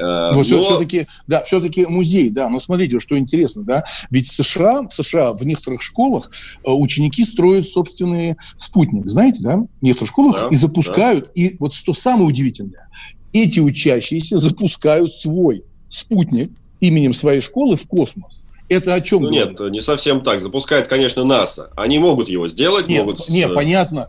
А, 0.01 0.31
но, 0.31 0.39
но... 0.39 0.43
все-таки, 0.43 1.07
да, 1.27 1.43
все-таки 1.43 1.87
музей, 1.87 2.31
да. 2.31 2.49
Но 2.49 2.61
смотрите, 2.61 2.99
что 2.99 3.19
интересно, 3.19 3.65
да. 3.65 3.85
Ведь 4.11 4.27
в 4.27 4.33
США, 4.33 4.87
в 4.89 4.95
США 4.95 5.35
в 5.35 5.45
некоторых 5.45 5.83
школах 5.83 6.31
э, 6.65 6.71
ученики 6.71 7.25
строят 7.25 7.67
собственный 7.67 8.37
спутник, 8.57 9.07
знаете, 9.07 9.41
да? 9.43 9.57
В 9.57 9.83
некоторых 9.83 10.11
школах 10.11 10.43
да, 10.43 10.49
и 10.49 10.57
запускают. 10.57 11.27
Да. 11.27 11.31
И 11.35 11.57
вот 11.59 11.75
что 11.75 11.93
самое 11.93 12.27
удивительное, 12.27 12.89
эти 13.33 13.61
учащиеся 13.61 14.39
запускают 14.39 15.13
свой 15.13 15.65
спутник 15.89 16.51
именем 16.81 17.13
своей 17.13 17.41
школы 17.41 17.77
в 17.77 17.87
космос. 17.87 18.45
Это 18.73 18.95
о 18.95 19.01
чем? 19.01 19.23
Ну, 19.23 19.31
нет, 19.31 19.61
не 19.61 19.83
совсем 19.83 20.23
так. 20.23 20.41
Запускает, 20.41 20.87
конечно, 20.87 21.25
НАСА. 21.25 21.71
Они 21.77 21.99
могут 21.99 22.29
его 22.29 22.49
сделать, 22.49 22.89
нет, 22.89 23.01
могут... 23.05 23.29
Нет, 23.29 23.51
э, 23.51 23.55
понятно, 23.55 24.09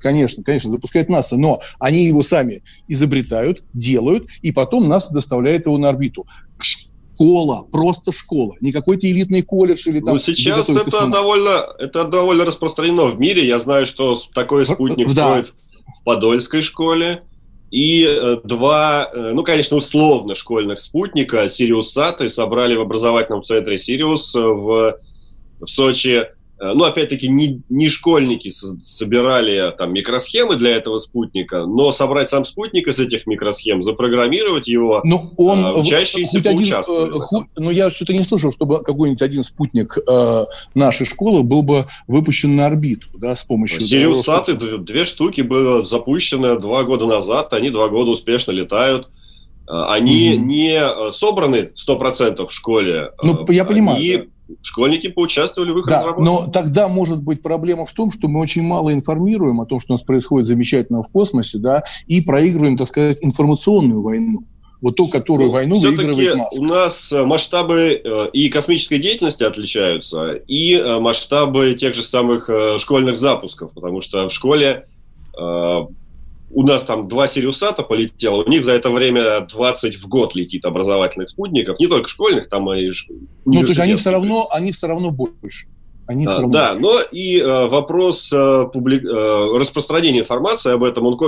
конечно, 0.00 0.42
конечно, 0.44 0.70
запускает 0.70 1.08
НАСА, 1.08 1.36
но 1.36 1.60
они 1.80 2.04
его 2.06 2.22
сами 2.22 2.62
изобретают, 2.86 3.64
делают, 3.72 4.28
и 4.42 4.52
потом 4.52 4.88
НАСА 4.88 5.12
доставляет 5.12 5.66
его 5.66 5.78
на 5.78 5.88
орбиту 5.88 6.26
школа, 6.58 7.66
просто 7.70 8.12
школа, 8.12 8.54
не 8.60 8.72
какой-то 8.72 9.10
элитный 9.10 9.42
колледж 9.42 9.88
или 9.88 10.00
там. 10.00 10.14
Ну 10.14 10.20
сейчас 10.20 10.68
это 10.68 11.06
довольно, 11.06 11.66
это 11.78 12.04
довольно 12.04 12.44
распространено 12.44 13.06
в 13.06 13.18
мире. 13.18 13.46
Я 13.46 13.58
знаю, 13.58 13.86
что 13.86 14.16
такой 14.32 14.66
спутник 14.66 15.08
да. 15.08 15.42
строит 15.42 15.54
в 16.00 16.04
Подольской 16.04 16.62
школе, 16.62 17.24
и 17.74 18.06
э, 18.06 18.36
два, 18.44 19.10
э, 19.12 19.32
ну, 19.34 19.42
конечно, 19.42 19.76
условно 19.76 20.36
школьных 20.36 20.78
спутника, 20.78 21.48
Сириус 21.48 21.90
Саты, 21.92 22.30
собрали 22.30 22.76
в 22.76 22.80
образовательном 22.80 23.42
центре 23.42 23.78
Сириус 23.78 24.32
в 24.34 24.98
в 25.60 25.66
Сочи. 25.66 26.08
Э, 26.08 26.33
ну, 26.72 26.84
опять-таки, 26.84 27.28
не, 27.28 27.60
не 27.68 27.88
школьники 27.88 28.50
собирали 28.50 29.72
там 29.76 29.92
микросхемы 29.92 30.56
для 30.56 30.70
этого 30.76 30.98
спутника, 30.98 31.66
но 31.66 31.92
собрать 31.92 32.30
сам 32.30 32.44
спутник 32.44 32.88
из 32.88 32.98
этих 32.98 33.26
микросхем, 33.26 33.82
запрограммировать 33.82 34.68
его, 34.68 35.00
ну, 35.04 35.32
он, 35.36 35.64
э, 35.64 35.72
учащиеся 35.72 36.38
хоть 36.38 36.46
один, 36.46 36.74
э, 36.74 37.18
ху, 37.18 37.44
Ну, 37.56 37.70
я 37.70 37.90
что-то 37.90 38.12
не 38.12 38.22
слышал, 38.24 38.50
чтобы 38.50 38.82
какой-нибудь 38.82 39.22
один 39.22 39.44
спутник 39.44 39.98
э, 39.98 40.44
нашей 40.74 41.06
школы 41.06 41.42
был 41.42 41.62
бы 41.62 41.86
выпущен 42.06 42.56
на 42.56 42.66
орбиту, 42.66 43.08
да, 43.14 43.36
с 43.36 43.44
помощью... 43.44 43.82
Сириусаты, 43.82 44.54
две 44.54 45.04
штуки 45.04 45.42
было 45.42 45.84
запущено 45.84 46.58
два 46.58 46.84
года 46.84 47.06
назад, 47.06 47.52
они 47.52 47.70
два 47.70 47.88
года 47.88 48.10
успешно 48.10 48.52
летают. 48.52 49.08
Они 49.66 50.34
угу. 50.36 50.44
не 50.44 51.12
собраны 51.12 51.70
100% 51.74 52.46
в 52.46 52.52
школе. 52.52 53.10
Ну, 53.22 53.46
я 53.48 53.64
понимаю. 53.64 53.96
Они 53.96 54.16
да 54.18 54.24
школьники 54.62 55.08
поучаствовали 55.08 55.72
в 55.72 55.78
их 55.78 55.86
да, 55.86 55.98
разработке. 55.98 56.24
Но 56.24 56.50
тогда 56.50 56.88
может 56.88 57.22
быть 57.22 57.42
проблема 57.42 57.86
в 57.86 57.92
том, 57.92 58.10
что 58.10 58.28
мы 58.28 58.40
очень 58.40 58.62
мало 58.62 58.92
информируем 58.92 59.60
о 59.60 59.66
том, 59.66 59.80
что 59.80 59.92
у 59.92 59.96
нас 59.96 60.02
происходит 60.02 60.46
замечательно 60.46 61.02
в 61.02 61.10
космосе, 61.10 61.58
да, 61.58 61.82
и 62.06 62.20
проигрываем, 62.20 62.76
так 62.76 62.88
сказать, 62.88 63.18
информационную 63.22 64.02
войну. 64.02 64.40
Вот 64.82 64.96
ту, 64.96 65.08
которую 65.08 65.46
ну, 65.46 65.52
войну 65.52 65.80
выигрывает 65.80 66.36
Маск. 66.36 66.60
у 66.60 66.64
нас 66.66 67.10
э, 67.10 67.24
масштабы 67.24 68.02
э, 68.04 68.28
и 68.34 68.50
космической 68.50 68.98
деятельности 68.98 69.42
отличаются, 69.42 70.34
и 70.46 70.74
э, 70.74 70.98
масштабы 71.00 71.72
тех 71.72 71.94
же 71.94 72.02
самых 72.02 72.50
школьных 72.78 73.16
запусков, 73.16 73.70
потому 73.72 74.02
что 74.02 74.28
в 74.28 74.32
школе 74.32 74.86
у 76.54 76.62
нас 76.62 76.84
там 76.84 77.08
два 77.08 77.26
Сириусата 77.26 77.82
полетело, 77.82 78.42
у 78.42 78.48
них 78.48 78.64
за 78.64 78.72
это 78.72 78.90
время 78.90 79.40
20 79.40 79.96
в 79.96 80.08
год 80.08 80.34
летит 80.34 80.64
образовательных 80.64 81.28
спутников, 81.28 81.78
не 81.80 81.88
только 81.88 82.08
школьных, 82.08 82.48
там 82.48 82.72
и 82.72 82.90
Ну, 83.44 83.60
то 83.60 83.66
есть 83.66 83.80
они 83.80 83.96
все 83.96 84.10
равно, 84.10 84.48
они 84.50 84.72
все 84.72 84.86
равно 84.86 85.10
больше. 85.10 85.66
Они 86.06 86.26
а, 86.26 86.42
да, 86.48 86.74
но 86.74 87.00
и 87.00 87.38
э, 87.38 87.66
вопрос 87.66 88.30
э, 88.30 88.66
публи... 88.70 88.98
э, 88.98 89.58
распространения 89.58 90.20
информации 90.20 90.72
об 90.72 90.82
этом, 90.84 91.06
он, 91.06 91.18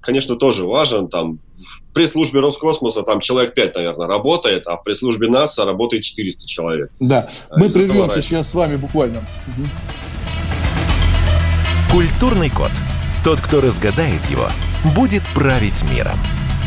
конечно, 0.00 0.34
тоже 0.34 0.64
важен. 0.64 1.06
Там, 1.06 1.38
в 1.58 1.92
пресс-службе 1.94 2.40
Роскосмоса 2.40 3.02
там 3.02 3.20
человек 3.20 3.54
5, 3.54 3.76
наверное, 3.76 4.08
работает, 4.08 4.66
а 4.66 4.78
в 4.78 4.82
пресс-службе 4.82 5.28
НАСА 5.28 5.64
работает 5.64 6.02
400 6.02 6.46
человек. 6.48 6.90
Да, 6.98 7.28
мы 7.52 7.70
прервемся 7.70 8.20
сейчас 8.20 8.50
с 8.50 8.54
вами 8.54 8.74
буквально. 8.74 9.24
Культурный 11.92 12.50
код. 12.50 12.70
Тот, 13.26 13.40
кто 13.40 13.60
разгадает 13.60 14.24
его, 14.26 14.46
будет 14.94 15.24
править 15.34 15.82
миром. 15.90 16.16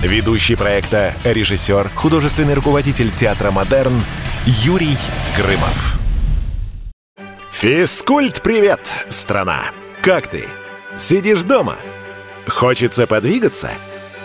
Ведущий 0.03 0.57
проекта, 0.57 1.13
режиссер, 1.23 1.89
художественный 1.95 2.53
руководитель 2.53 3.11
театра 3.11 3.49
«Модерн» 3.49 4.03
Юрий 4.45 4.97
Грымов. 5.37 5.97
Физкульт-привет, 7.49 8.91
страна! 9.07 9.67
Как 10.01 10.27
ты? 10.29 10.43
Сидишь 10.97 11.45
дома? 11.45 11.77
Хочется 12.45 13.07
подвигаться? 13.07 13.71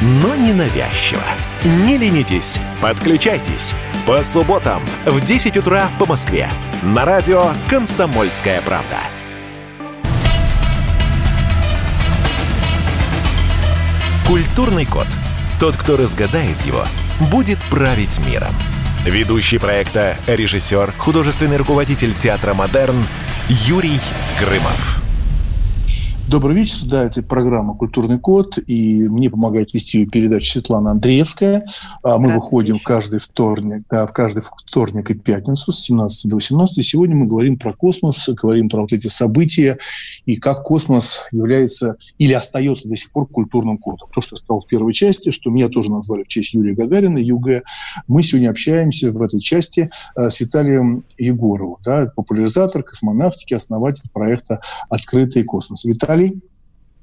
но 0.00 0.34
не 0.36 0.52
навязчиво. 0.52 1.22
Не 1.84 1.96
ленитесь, 1.96 2.60
подключайтесь. 2.80 3.74
По 4.06 4.22
субботам 4.22 4.82
в 5.04 5.24
10 5.24 5.56
утра 5.56 5.88
по 5.98 6.06
Москве. 6.06 6.48
На 6.82 7.04
радио 7.04 7.52
«Комсомольская 7.68 8.60
правда». 8.62 8.96
Культурный 14.26 14.86
код. 14.86 15.06
Тот, 15.58 15.76
кто 15.76 15.96
разгадает 15.96 16.60
его, 16.62 16.84
будет 17.30 17.58
править 17.70 18.18
миром. 18.26 18.54
Ведущий 19.04 19.58
проекта, 19.58 20.16
режиссер, 20.26 20.92
художественный 20.98 21.56
руководитель 21.56 22.14
театра 22.14 22.52
«Модерн» 22.54 23.06
Юрий 23.48 24.00
Грымов. 24.38 25.07
Добрый 26.28 26.54
вечер, 26.56 26.84
да, 26.84 27.04
это 27.04 27.22
программа 27.22 27.74
«Культурный 27.74 28.18
код», 28.18 28.58
и 28.66 29.08
мне 29.08 29.30
помогает 29.30 29.72
вести 29.72 30.00
ее 30.00 30.06
передача 30.06 30.52
Светлана 30.52 30.90
Андреевская. 30.90 31.64
А 32.02 32.18
мы 32.18 32.34
выходим 32.34 32.78
каждый 32.78 33.18
вторник, 33.18 33.84
да, 33.90 34.06
в 34.06 34.12
каждый 34.12 34.42
вторник 34.42 35.10
и 35.10 35.14
пятницу 35.14 35.72
с 35.72 35.80
17 35.84 36.28
до 36.28 36.34
18. 36.36 36.84
Сегодня 36.84 37.16
мы 37.16 37.26
говорим 37.26 37.58
про 37.58 37.72
космос, 37.72 38.28
говорим 38.28 38.68
про 38.68 38.82
вот 38.82 38.92
эти 38.92 39.06
события 39.06 39.78
и 40.26 40.36
как 40.36 40.64
космос 40.64 41.22
является 41.32 41.96
или 42.18 42.34
остается 42.34 42.88
до 42.88 42.96
сих 42.96 43.10
пор 43.10 43.26
культурным 43.26 43.78
кодом. 43.78 44.10
То, 44.14 44.20
что 44.20 44.36
я 44.36 44.38
сказал 44.38 44.60
в 44.60 44.68
первой 44.68 44.92
части, 44.92 45.30
что 45.30 45.48
меня 45.48 45.68
тоже 45.68 45.90
назвали 45.90 46.24
в 46.24 46.28
честь 46.28 46.52
Юрия 46.52 46.74
Гагарина, 46.74 47.16
ЮГ. 47.16 47.62
Мы 48.06 48.22
сегодня 48.22 48.50
общаемся 48.50 49.12
в 49.12 49.22
этой 49.22 49.40
части 49.40 49.90
э, 50.14 50.28
с 50.28 50.40
Виталием 50.40 51.04
Егоровым, 51.16 51.78
да, 51.82 52.12
популяризатор 52.14 52.82
космонавтики, 52.82 53.54
основатель 53.54 54.10
проекта 54.12 54.60
«Открытый 54.90 55.42
космос». 55.42 55.86
Виталий 55.86 56.17
Виталий. 56.18 56.42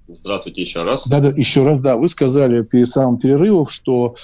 Здравствуйте 0.08 0.62
еще 0.62 0.84
раз. 0.84 1.08
Да, 1.08 1.20
да, 1.20 1.30
еще 1.30 1.66
раз, 1.66 1.82
да. 1.82 1.98
Вы 1.98 2.08
сказали 2.08 2.64
перед 2.64 2.88
самым 2.88 3.18
перерывом, 3.18 3.68
что 3.68 4.16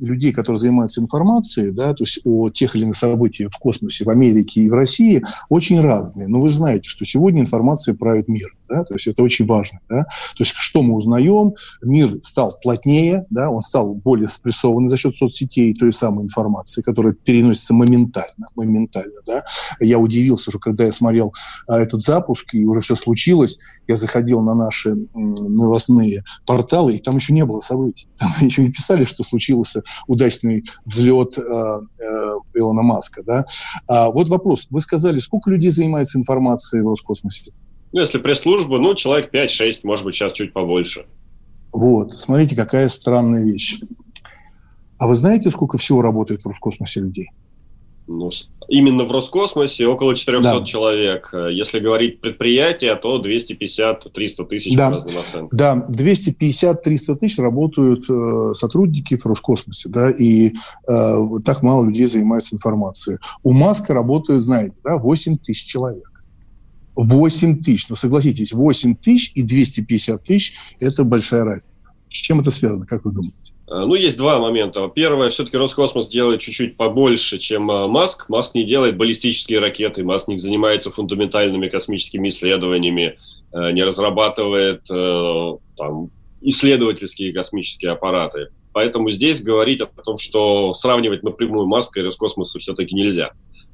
людей, 0.00 0.32
которые 0.32 0.58
занимаются 0.58 1.00
информацией, 1.00 1.70
да, 1.70 1.94
то 1.94 2.04
есть 2.04 2.20
о 2.24 2.50
тех 2.50 2.76
или 2.76 2.84
иных 2.84 2.96
событиях 2.96 3.50
в 3.52 3.58
космосе, 3.58 4.04
в 4.04 4.08
Америке 4.08 4.60
и 4.60 4.70
в 4.70 4.74
России, 4.74 5.22
очень 5.48 5.80
разные. 5.80 6.28
Но 6.28 6.40
вы 6.40 6.50
знаете, 6.50 6.88
что 6.88 7.04
сегодня 7.04 7.40
информация 7.40 7.94
правит 7.94 8.28
мир, 8.28 8.54
да, 8.68 8.84
то 8.84 8.94
есть 8.94 9.06
это 9.06 9.22
очень 9.22 9.46
важно, 9.46 9.80
да. 9.88 10.04
То 10.04 10.40
есть 10.40 10.52
что 10.54 10.82
мы 10.82 10.94
узнаем? 10.94 11.54
Мир 11.82 12.18
стал 12.22 12.50
плотнее, 12.62 13.24
да, 13.30 13.50
он 13.50 13.62
стал 13.62 13.94
более 13.94 14.28
спрессованный 14.28 14.88
за 14.88 14.96
счет 14.96 15.16
соцсетей, 15.16 15.74
той 15.74 15.92
самой 15.92 16.24
информации, 16.24 16.82
которая 16.82 17.12
переносится 17.12 17.74
моментально, 17.74 18.46
моментально, 18.56 19.20
да. 19.26 19.44
Я 19.80 19.98
удивился, 19.98 20.50
что 20.50 20.58
когда 20.58 20.84
я 20.84 20.92
смотрел 20.92 21.32
а, 21.66 21.80
этот 21.80 22.00
запуск 22.00 22.54
и 22.54 22.64
уже 22.64 22.80
все 22.80 22.94
случилось, 22.94 23.58
я 23.88 23.96
заходил 23.96 24.40
на 24.40 24.54
наши 24.54 24.94
новостные 25.14 26.24
порталы, 26.46 26.94
и 26.96 26.98
там 26.98 27.16
еще 27.16 27.32
не 27.32 27.44
было 27.44 27.60
событий, 27.60 28.08
там 28.18 28.30
еще 28.40 28.62
не 28.62 28.70
писали, 28.70 29.04
что 29.04 29.24
случился 29.32 29.82
удачный 30.06 30.62
взлет 30.84 31.38
э, 31.38 31.42
э, 31.42 32.34
Илона 32.54 32.82
Маска. 32.82 33.22
Да? 33.22 33.44
А 33.86 34.10
вот 34.10 34.28
вопрос. 34.28 34.66
Вы 34.70 34.80
сказали, 34.80 35.18
сколько 35.18 35.50
людей 35.50 35.70
занимается 35.70 36.18
информацией 36.18 36.82
в 36.82 36.88
Роскосмосе? 36.88 37.52
Ну, 37.92 38.00
если 38.00 38.18
пресс-служба, 38.18 38.78
ну, 38.78 38.94
человек 38.94 39.32
5-6, 39.34 39.80
может 39.84 40.04
быть, 40.04 40.14
сейчас 40.14 40.32
чуть 40.34 40.52
побольше. 40.52 41.06
Вот, 41.72 42.12
смотрите, 42.12 42.54
какая 42.54 42.88
странная 42.88 43.44
вещь. 43.44 43.80
А 44.98 45.08
вы 45.08 45.14
знаете, 45.14 45.50
сколько 45.50 45.78
всего 45.78 46.02
работает 46.02 46.42
в 46.42 46.46
Роскосмосе 46.46 47.00
людей? 47.00 47.30
Ну, 48.12 48.30
именно 48.68 49.04
в 49.04 49.12
Роскосмосе 49.12 49.86
около 49.86 50.14
400 50.14 50.60
да. 50.60 50.64
человек. 50.64 51.34
Если 51.50 51.80
говорить 51.80 52.20
предприятия, 52.20 52.94
то 52.96 53.20
250-300 53.20 54.46
тысяч 54.46 54.74
да. 54.74 54.90
по 54.90 54.96
разным 54.96 55.18
оценкам. 55.18 55.58
Да, 55.58 55.86
250-300 55.88 57.16
тысяч 57.16 57.38
работают 57.38 58.06
э, 58.08 58.52
сотрудники 58.54 59.16
в 59.16 59.26
Роскосмосе, 59.26 59.88
да, 59.88 60.10
и 60.10 60.52
э, 60.88 61.14
так 61.44 61.62
мало 61.62 61.86
людей 61.86 62.06
занимаются 62.06 62.54
информацией. 62.54 63.18
У 63.42 63.52
Маска 63.52 63.94
работают, 63.94 64.42
знаете, 64.42 64.74
да, 64.84 64.96
8 64.96 65.38
тысяч 65.38 65.66
человек. 65.66 66.10
8 66.94 67.62
тысяч. 67.62 67.88
Ну, 67.88 67.96
согласитесь, 67.96 68.52
8 68.52 68.96
тысяч 68.96 69.32
и 69.34 69.42
250 69.42 70.22
тысяч– 70.22 70.56
это 70.80 71.04
большая 71.04 71.44
разница. 71.44 71.94
С 72.08 72.14
чем 72.14 72.40
это 72.40 72.50
связано, 72.50 72.86
как 72.86 73.04
вы 73.04 73.12
думаете? 73.12 73.54
Э, 73.72 73.86
ну, 73.86 73.94
есть 73.94 74.18
два 74.18 74.38
момента. 74.38 74.86
Первое, 74.94 75.30
все-таки 75.30 75.56
Роскосмос 75.56 76.08
делает 76.08 76.40
чуть-чуть 76.40 76.76
побольше, 76.76 77.38
чем 77.38 77.70
э, 77.70 77.86
Маск. 77.86 78.28
Маск 78.28 78.54
не 78.54 78.64
делает 78.64 78.96
баллистические 78.96 79.60
ракеты, 79.60 80.04
Маск 80.04 80.28
не 80.28 80.38
занимается 80.38 80.90
фундаментальными 80.90 81.68
космическими 81.68 82.28
исследованиями, 82.28 83.18
э, 83.52 83.72
не 83.72 83.82
разрабатывает 83.82 84.82
там, 84.86 86.10
исследовательские 86.42 87.32
космические 87.32 87.92
аппараты. 87.92 88.48
Поэтому 88.72 89.10
здесь 89.10 89.42
говорить 89.42 89.80
о 89.80 89.86
том, 89.86 90.18
что 90.18 90.74
сравнивать 90.74 91.22
напрямую 91.22 91.66
Маска 91.66 92.00
и 92.00 92.02
Роскосмоса 92.02 92.58
все-таки 92.58 92.94
нельзя. 92.94 93.32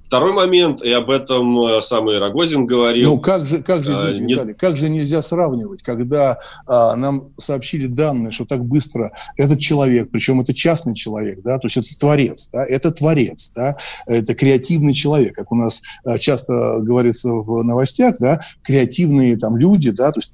Второй 0.09 0.33
момент, 0.33 0.81
и 0.81 0.91
об 0.91 1.11
этом 1.11 1.67
э, 1.67 1.83
самый 1.83 2.19
Рогозин 2.19 2.65
говорил. 2.65 3.11
Ну, 3.11 3.21
как 3.21 3.45
же, 3.45 3.63
как 3.63 3.85
же, 3.85 3.93
извините, 3.93 4.23
а, 4.23 4.25
не... 4.25 4.33
Виталий, 4.33 4.55
как 4.55 4.75
же 4.75 4.89
нельзя 4.89 5.21
сравнивать, 5.21 5.83
когда 5.83 6.39
а, 6.67 6.97
нам 6.97 7.35
сообщили 7.39 7.85
данные, 7.85 8.33
что 8.33 8.47
так 8.47 8.65
быстро 8.65 9.13
этот 9.37 9.61
человек, 9.61 10.09
причем 10.11 10.41
это 10.41 10.55
частный 10.55 10.95
человек, 10.95 11.43
да, 11.43 11.59
то 11.59 11.67
есть 11.67 11.77
это 11.77 11.99
творец, 12.01 12.49
да, 12.51 12.65
это 12.65 12.91
творец, 12.91 13.53
да, 13.55 13.77
это 14.07 14.35
креативный 14.35 14.95
человек, 14.95 15.35
как 15.35 15.53
у 15.53 15.57
нас 15.57 15.83
а, 16.07 16.17
часто 16.17 16.79
говорится 16.79 17.31
в 17.31 17.63
новостях, 17.63 18.17
да, 18.19 18.41
креативные 18.65 19.37
там 19.37 19.59
люди, 19.59 19.91
да, 19.91 20.11
то 20.11 20.21
есть 20.21 20.33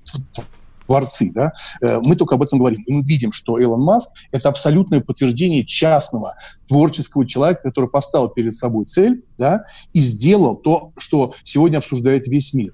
творцы, 0.87 1.31
да, 1.35 1.53
э, 1.81 2.00
мы 2.05 2.17
только 2.17 2.35
об 2.35 2.43
этом 2.43 2.59
говорим. 2.59 2.83
И 2.87 2.93
мы 2.93 3.03
видим, 3.03 3.33
что 3.33 3.59
Илон 3.59 3.81
Маск– 3.81 4.11
это 4.33 4.49
абсолютное 4.49 5.00
подтверждение 5.00 5.64
частного 5.64 6.35
творческого 6.67 7.26
человека, 7.26 7.62
который 7.64 7.88
поставил 7.88 8.29
перед 8.29 8.55
собой 8.55 8.85
цель, 8.87 9.25
да, 9.38 9.64
и 9.93 10.00
сделал 10.00 10.57
то, 10.57 10.93
что 10.97 11.35
сегодня 11.43 11.79
обсуждает 11.79 12.26
весь 12.26 12.55
мир. 12.55 12.73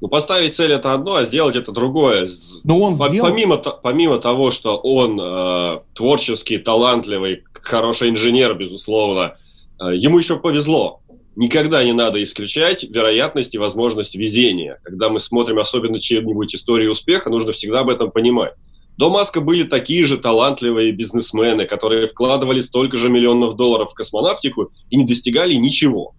Ну, 0.00 0.08
поставить 0.08 0.54
цель 0.54 0.72
это 0.72 0.94
одно, 0.94 1.16
а 1.16 1.24
сделать 1.24 1.56
это 1.56 1.72
другое. 1.72 2.30
Но 2.64 2.80
он 2.80 2.96
По- 2.96 3.10
сделал... 3.10 3.28
помимо, 3.28 3.58
помимо 3.58 4.18
того, 4.18 4.50
что 4.50 4.78
он 4.78 5.20
э, 5.20 5.80
творческий, 5.92 6.56
талантливый, 6.56 7.44
хороший 7.52 8.08
инженер, 8.08 8.54
безусловно, 8.54 9.36
э, 9.78 9.96
ему 9.96 10.18
еще 10.18 10.38
повезло. 10.38 10.99
Никогда 11.40 11.82
не 11.82 11.94
надо 11.94 12.22
исключать 12.22 12.84
вероятность 12.84 13.54
и 13.54 13.58
возможность 13.58 14.14
везения. 14.14 14.78
Когда 14.82 15.08
мы 15.08 15.20
смотрим 15.20 15.58
особенно 15.58 15.98
чем-нибудь 15.98 16.54
историю 16.54 16.90
успеха, 16.90 17.30
нужно 17.30 17.52
всегда 17.52 17.80
об 17.80 17.88
этом 17.88 18.10
понимать. 18.10 18.52
До 18.98 19.08
Маска 19.08 19.40
были 19.40 19.62
такие 19.62 20.04
же 20.04 20.18
талантливые 20.18 20.92
бизнесмены, 20.92 21.64
которые 21.64 22.08
вкладывали 22.08 22.60
столько 22.60 22.98
же 22.98 23.08
миллионов 23.08 23.56
долларов 23.56 23.92
в 23.92 23.94
космонавтику 23.94 24.70
и 24.90 24.96
не 24.98 25.06
достигали 25.06 25.54
ничего. 25.54 26.14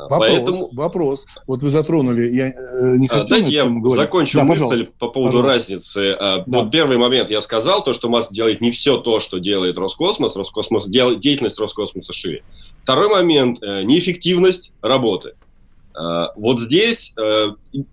А, 0.00 0.08
Вопрос, 0.08 0.28
Поэтому 0.28 0.68
вопрос. 0.72 1.26
Вот 1.46 1.62
вы 1.62 1.70
затронули, 1.70 2.34
я 2.34 2.48
э, 2.48 2.96
не 2.96 3.06
а, 3.08 3.10
хотел 3.10 3.28
Дайте 3.28 3.50
я 3.50 3.64
говорить. 3.64 3.96
закончу 3.96 4.38
Да, 4.38 4.44
мысль 4.44 4.62
пожалуйста. 4.62 4.94
по 4.98 5.08
поводу 5.08 5.36
Пожалуйста. 5.38 5.58
разницы. 5.58 6.16
А, 6.18 6.44
Да. 6.46 6.58
Вот 6.60 6.70
первый 6.70 6.96
момент 6.96 7.30
я 7.30 7.40
сказал, 7.40 7.84
то, 7.84 7.92
что 7.92 8.08
Маск 8.08 8.32
делает 8.32 8.60
не 8.60 8.70
все 8.70 8.96
то, 8.96 9.20
что 9.20 9.38
делает 9.38 9.76
Роскосмос. 9.76 10.36
Роскосмос 10.36 10.86
делает 10.86 11.20
деятельность 11.20 11.58
Роскосмоса 11.58 12.12
шире. 12.12 12.42
Второй 12.82 13.08
момент 13.08 13.62
э,– 13.62 13.82
неэффективность 13.84 14.72
работы. 14.80 15.34
Вот 16.36 16.60
здесь 16.60 17.12
э, 17.18 17.48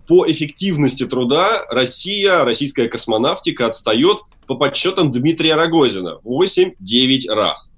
по 0.06 0.24
эффективности 0.30 1.04
труда 1.04 1.66
Россия, 1.68 2.44
российская 2.44 2.88
космонавтика 2.88 3.66
отстает 3.66 4.18
по 4.46 4.54
подсчетам 4.54 5.12
Дмитрия 5.12 5.56
Рогозина 5.56 6.20
8-9 6.24 7.28
раз. 7.28 7.70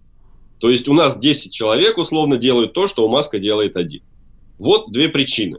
То 0.60 0.68
есть 0.68 0.88
у 0.88 0.94
нас 0.94 1.18
10 1.18 1.52
человек 1.52 1.98
условно 1.98 2.36
делают 2.36 2.74
то, 2.74 2.86
что 2.86 3.04
у 3.04 3.08
Маска 3.08 3.38
делает 3.38 3.76
один. 3.76 4.02
Вот 4.60 4.92
две 4.92 5.08
причины. 5.08 5.58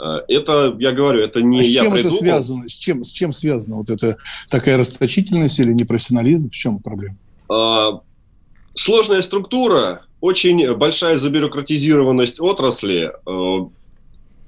Э, 0.00 0.20
Это, 0.26 0.74
я 0.80 0.92
говорю, 0.92 1.20
это 1.20 1.42
не 1.42 1.60
А 1.60 1.62
с 1.62 1.66
я 1.66 1.82
чем 1.82 1.92
это 1.92 1.94
придумал. 2.02 2.18
связано? 2.18 2.68
С 2.68 2.72
чем, 2.72 3.04
с 3.04 3.10
чем 3.12 3.32
связано 3.32 3.76
вот 3.76 3.90
это 3.90 4.16
такая 4.50 4.78
расточительность 4.78 5.60
или 5.60 5.72
непрофессионализм? 5.72 6.48
В 6.48 6.54
чем 6.54 6.78
проблема? 6.78 7.16
А, 7.50 8.00
Сложная 8.74 9.22
структура, 9.22 10.02
очень 10.20 10.74
большая 10.76 11.18
забюрократизированность 11.18 12.40
отрасли, 12.40 13.12
э, 13.26 13.68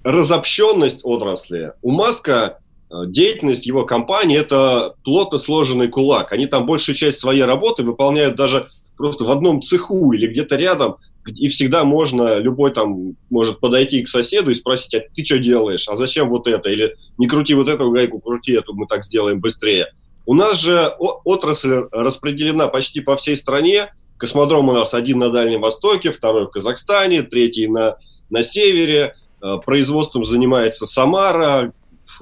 разобщенность 0.04 1.00
отрасли. 1.02 1.72
У 1.82 1.90
Маска 1.90 2.58
деятельность 3.06 3.66
его 3.66 3.84
компании– 3.84 4.36
это 4.40 4.94
плотно 5.04 5.38
сложенный 5.38 5.88
кулак. 5.88 6.32
Они 6.32 6.46
там 6.46 6.66
большую 6.66 6.96
часть 6.96 7.18
своей 7.18 7.42
работы 7.44 7.82
выполняют 7.84 8.36
даже 8.36 8.68
просто 8.96 9.24
в 9.24 9.30
одном 9.30 9.62
цеху 9.62 10.12
или 10.12 10.26
где-то 10.26 10.56
рядом, 10.56 10.96
и 11.26 11.48
всегда 11.48 11.84
можно, 11.84 12.38
любой 12.38 12.72
там 12.72 13.14
может 13.28 13.60
подойти 13.60 14.02
к 14.02 14.08
соседу 14.08 14.50
и 14.50 14.54
спросить, 14.54 14.94
а 14.94 15.00
ты 15.14 15.24
что 15.24 15.38
делаешь, 15.38 15.86
а 15.88 15.96
зачем 15.96 16.28
вот 16.28 16.46
это, 16.46 16.70
или 16.70 16.96
не 17.18 17.26
крути 17.26 17.54
вот 17.54 17.68
эту 17.68 17.90
гайку, 17.90 18.20
крути 18.20 18.52
эту, 18.52 18.74
мы 18.74 18.86
так 18.86 19.04
сделаем 19.04 19.40
быстрее. 19.40 19.88
У 20.26 20.34
нас 20.34 20.60
же 20.60 20.86
отрасль 20.98 21.88
распределена 21.90 22.68
почти 22.68 23.00
по 23.00 23.16
всей 23.16 23.36
стране. 23.36 23.92
Космодром 24.16 24.68
у 24.68 24.72
нас 24.72 24.94
один 24.94 25.18
на 25.18 25.30
Дальнем 25.30 25.62
Востоке, 25.62 26.10
второй 26.10 26.46
в 26.46 26.50
Казахстане, 26.50 27.22
третий 27.22 27.66
на, 27.66 27.96
на 28.28 28.42
севере. 28.42 29.14
Э, 29.42 29.56
Производством 29.64 30.24
занимается 30.24 30.86
Самара, 30.86 31.72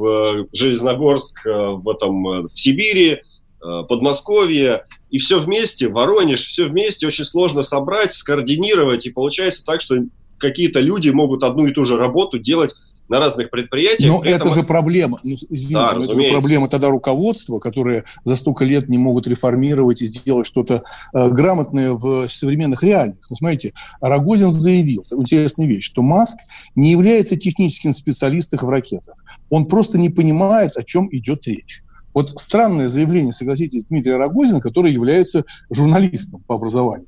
э, 0.00 0.44
Железногорск, 0.52 1.44
э, 1.46 1.50
в, 1.50 1.88
этом, 1.88 2.48
в 2.48 2.50
Сибири, 2.54 3.22
Подмосковье. 3.60 4.84
И 5.10 5.18
все 5.18 5.40
вместе, 5.40 5.88
Воронеж, 5.88 6.44
все 6.44 6.66
вместе 6.66 7.06
очень 7.06 7.24
сложно 7.24 7.62
собрать, 7.62 8.12
скоординировать. 8.12 9.06
И 9.06 9.10
получается 9.10 9.64
так, 9.64 9.80
что 9.80 9.96
какие-то 10.38 10.80
люди 10.80 11.08
могут 11.10 11.42
одну 11.42 11.66
и 11.66 11.72
ту 11.72 11.84
же 11.84 11.96
работу 11.96 12.38
делать 12.38 12.74
на 13.08 13.18
разных 13.18 13.50
предприятиях. 13.50 14.12
Но 14.12 14.22
этом 14.22 14.48
это 14.48 14.50
же 14.50 14.62
проблема. 14.62 15.18
Ну, 15.22 15.34
извините, 15.34 15.74
Да, 15.74 15.86
это 15.86 16.02
же 16.02 16.08
разумеется. 16.08 16.38
проблема 16.38 16.68
тогда 16.68 16.88
руководства, 16.88 17.58
которые 17.58 18.04
за 18.24 18.36
столько 18.36 18.64
лет 18.64 18.88
не 18.88 18.98
могут 18.98 19.26
реформировать 19.26 20.02
и 20.02 20.06
сделать 20.06 20.46
что-то 20.46 20.82
э, 21.14 21.28
грамотное 21.30 21.92
в 21.92 22.28
современных 22.28 22.82
реалиях. 22.82 23.16
Ну, 23.30 23.36
смотрите, 23.36 23.72
Рогозин 24.00 24.52
заявил 24.52 25.02
такую 25.02 25.22
интересную 25.22 25.68
вещь, 25.68 25.84
что 25.84 26.02
Маск 26.02 26.36
не 26.74 26.90
является 26.90 27.36
техническим 27.36 27.92
специалистом 27.92 28.58
в 28.60 28.68
ракетах. 28.68 29.24
Он 29.50 29.66
просто 29.66 29.98
не 29.98 30.10
понимает, 30.10 30.76
о 30.76 30.82
чем 30.82 31.08
идет 31.10 31.46
речь. 31.46 31.82
Вот 32.18 32.30
странное 32.40 32.88
заявление, 32.88 33.32
согласитесь, 33.32 33.84
Дмитрия 33.84 34.16
Рогозина, 34.16 34.60
который 34.60 34.92
является 34.92 35.44
журналистом 35.70 36.42
по 36.48 36.56
образованию. 36.56 37.06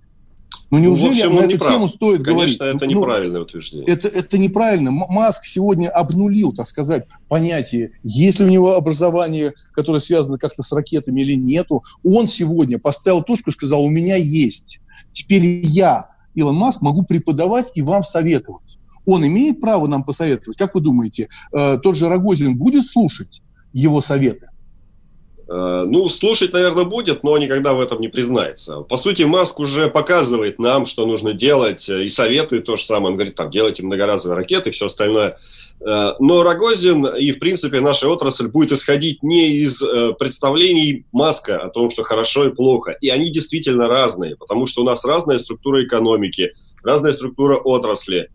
Ну, 0.71 0.79
Ну, 0.79 0.85
неужели 0.85 1.21
общем, 1.21 1.35
на 1.35 1.41
эту 1.41 1.59
прав. 1.59 1.73
тему 1.73 1.89
стоит 1.89 2.23
говорить? 2.23 2.57
Конечно, 2.59 2.77
это 2.77 2.87
Ну, 2.87 3.01
неправильное 3.01 3.41
утверждение. 3.41 3.87
это, 3.89 4.07
это 4.07 4.39
неправильно. 4.39 4.93
Маск 4.93 5.47
сегодня 5.47 5.89
обнулил, 5.89 6.53
так 6.53 6.69
сказать, 6.69 7.07
понятие, 7.29 7.91
есть 8.05 8.39
ли 8.39 8.47
у 8.47 8.49
него 8.49 8.77
образование, 8.77 9.53
которое 9.73 9.99
связано 9.99 10.39
как-то 10.39 10.63
с 10.63 10.71
ракетами 10.71 11.23
или 11.23 11.35
нету. 11.35 11.83
Он 12.05 12.29
сегодня 12.29 12.79
поставил 12.79 13.25
точку 13.25 13.51
и 13.51 13.53
сказал, 13.53 13.83
у 13.83 13.91
меня 13.91 14.15
есть. 14.15 14.79
Теперь 15.11 15.43
я, 15.45 16.11
Илон 16.37 16.55
Маск, 16.55 16.83
могу 16.83 17.03
преподавать 17.03 17.73
и 17.75 17.83
вам 17.83 18.05
советовать. 18.05 18.79
Он 19.07 19.27
имеет 19.27 19.61
право 19.61 19.89
нам 19.89 20.05
посоветовать. 20.05 20.57
Как 20.57 20.77
вы 20.77 20.81
думаете, 20.81 21.29
э, 21.53 21.79
тот 21.83 21.97
же 21.97 22.09
Рогозин 22.09 22.57
будет 22.57 22.87
слушать 22.87 23.43
его 23.73 24.01
советы? 24.01 24.50
Э, 25.51 25.85
Ну, 25.85 26.09
слушать, 26.09 26.53
наверное, 26.53 26.85
будет, 26.85 27.25
но 27.25 27.37
никогда 27.37 27.75
в 27.75 27.81
этом 27.81 28.01
не 28.01 28.09
признается. 28.09 28.83
По 28.83 28.97
сути, 28.97 29.25
Маск 29.25 29.59
уже 29.59 29.91
показывает 29.91 30.61
нам, 30.61 30.87
что 30.87 31.07
нужно 31.07 31.33
делать, 31.33 31.89
э, 31.89 32.05
и 32.05 32.09
советует 32.09 32.67
то 32.67 32.77
же 32.77 32.85
самое. 32.85 33.09
Он 33.09 33.15
говорит, 33.15 33.35
там, 33.35 33.51
делайте 33.51 33.83
многоразовые 33.83 34.37
ракеты 34.37 34.71
и 34.71 34.73
все 34.73 34.87
остальное. 34.87 35.35
Э, 35.85 36.13
Но 36.21 36.45
Рогозин 36.45 37.05
и, 37.05 37.33
в 37.33 37.41
принципе, 37.41 37.81
наша 37.81 38.09
отрасль 38.09 38.47
будет 38.47 38.71
исходить 38.71 39.25
не 39.25 39.49
из 39.57 39.83
представлений 40.19 41.05
Маска 41.11 41.59
о 41.59 41.69
том, 41.69 41.91
что 41.91 42.05
хорошо 42.05 42.45
и 42.45 42.55
плохо. 42.55 42.93
И 43.01 43.09
они 43.09 43.31
действительно 43.31 43.89
разные, 43.89 44.37
потому 44.37 44.67
что 44.67 44.83
у 44.83 44.85
нас 44.85 45.05
разная 45.05 45.41
структура 45.41 45.83
экономики, 45.85 46.53
разная 46.85 47.13
структура 47.13 47.57
отрасли. 47.57 48.29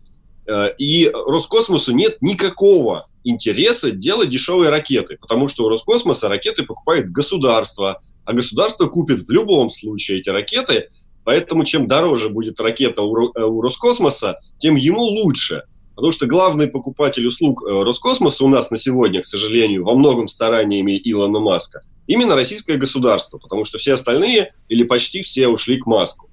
И 0.78 1.10
Роскосмосу 1.12 1.92
нет 1.92 2.18
никакого 2.20 3.08
интереса 3.28 3.90
делать 3.90 4.30
дешевые 4.30 4.70
ракеты, 4.70 5.18
потому 5.20 5.48
что 5.48 5.64
у 5.64 5.68
Роскосмоса 5.68 6.28
ракеты 6.28 6.62
покупает 6.62 7.10
государство, 7.10 8.00
а 8.24 8.32
государство 8.32 8.86
купит 8.86 9.26
в 9.26 9.30
любом 9.30 9.70
случае 9.70 10.20
эти 10.20 10.30
ракеты, 10.30 10.88
поэтому 11.24 11.64
чем 11.64 11.88
дороже 11.88 12.28
будет 12.28 12.60
ракета 12.60 13.02
у, 13.02 13.28
э, 13.28 13.30
Роскосмоса, 13.36 14.36
тем 14.58 14.76
ему 14.76 15.02
лучше. 15.02 15.64
Потому 15.94 16.12
что 16.12 16.26
главный 16.26 16.68
покупатель 16.68 17.26
услуг 17.26 17.62
э, 17.62 17.82
Роскосмоса 17.82 18.44
у 18.44 18.48
нас 18.48 18.70
на 18.70 18.78
сегодня, 18.78 19.22
к 19.22 19.26
сожалению, 19.26 19.84
во 19.84 19.94
многом 19.94 20.28
стараниями 20.28 21.00
Илона 21.02 21.40
Маска, 21.40 21.82
именно 22.06 22.36
российское 22.36 22.76
государство, 22.76 23.38
потому 23.38 23.64
что 23.64 23.78
все 23.78 23.94
остальные 23.94 24.52
или 24.68 24.82
почти 24.84 25.22
все 25.22 25.48
ушли 25.48 25.78
к 25.78 25.86
Маску. 25.86 26.30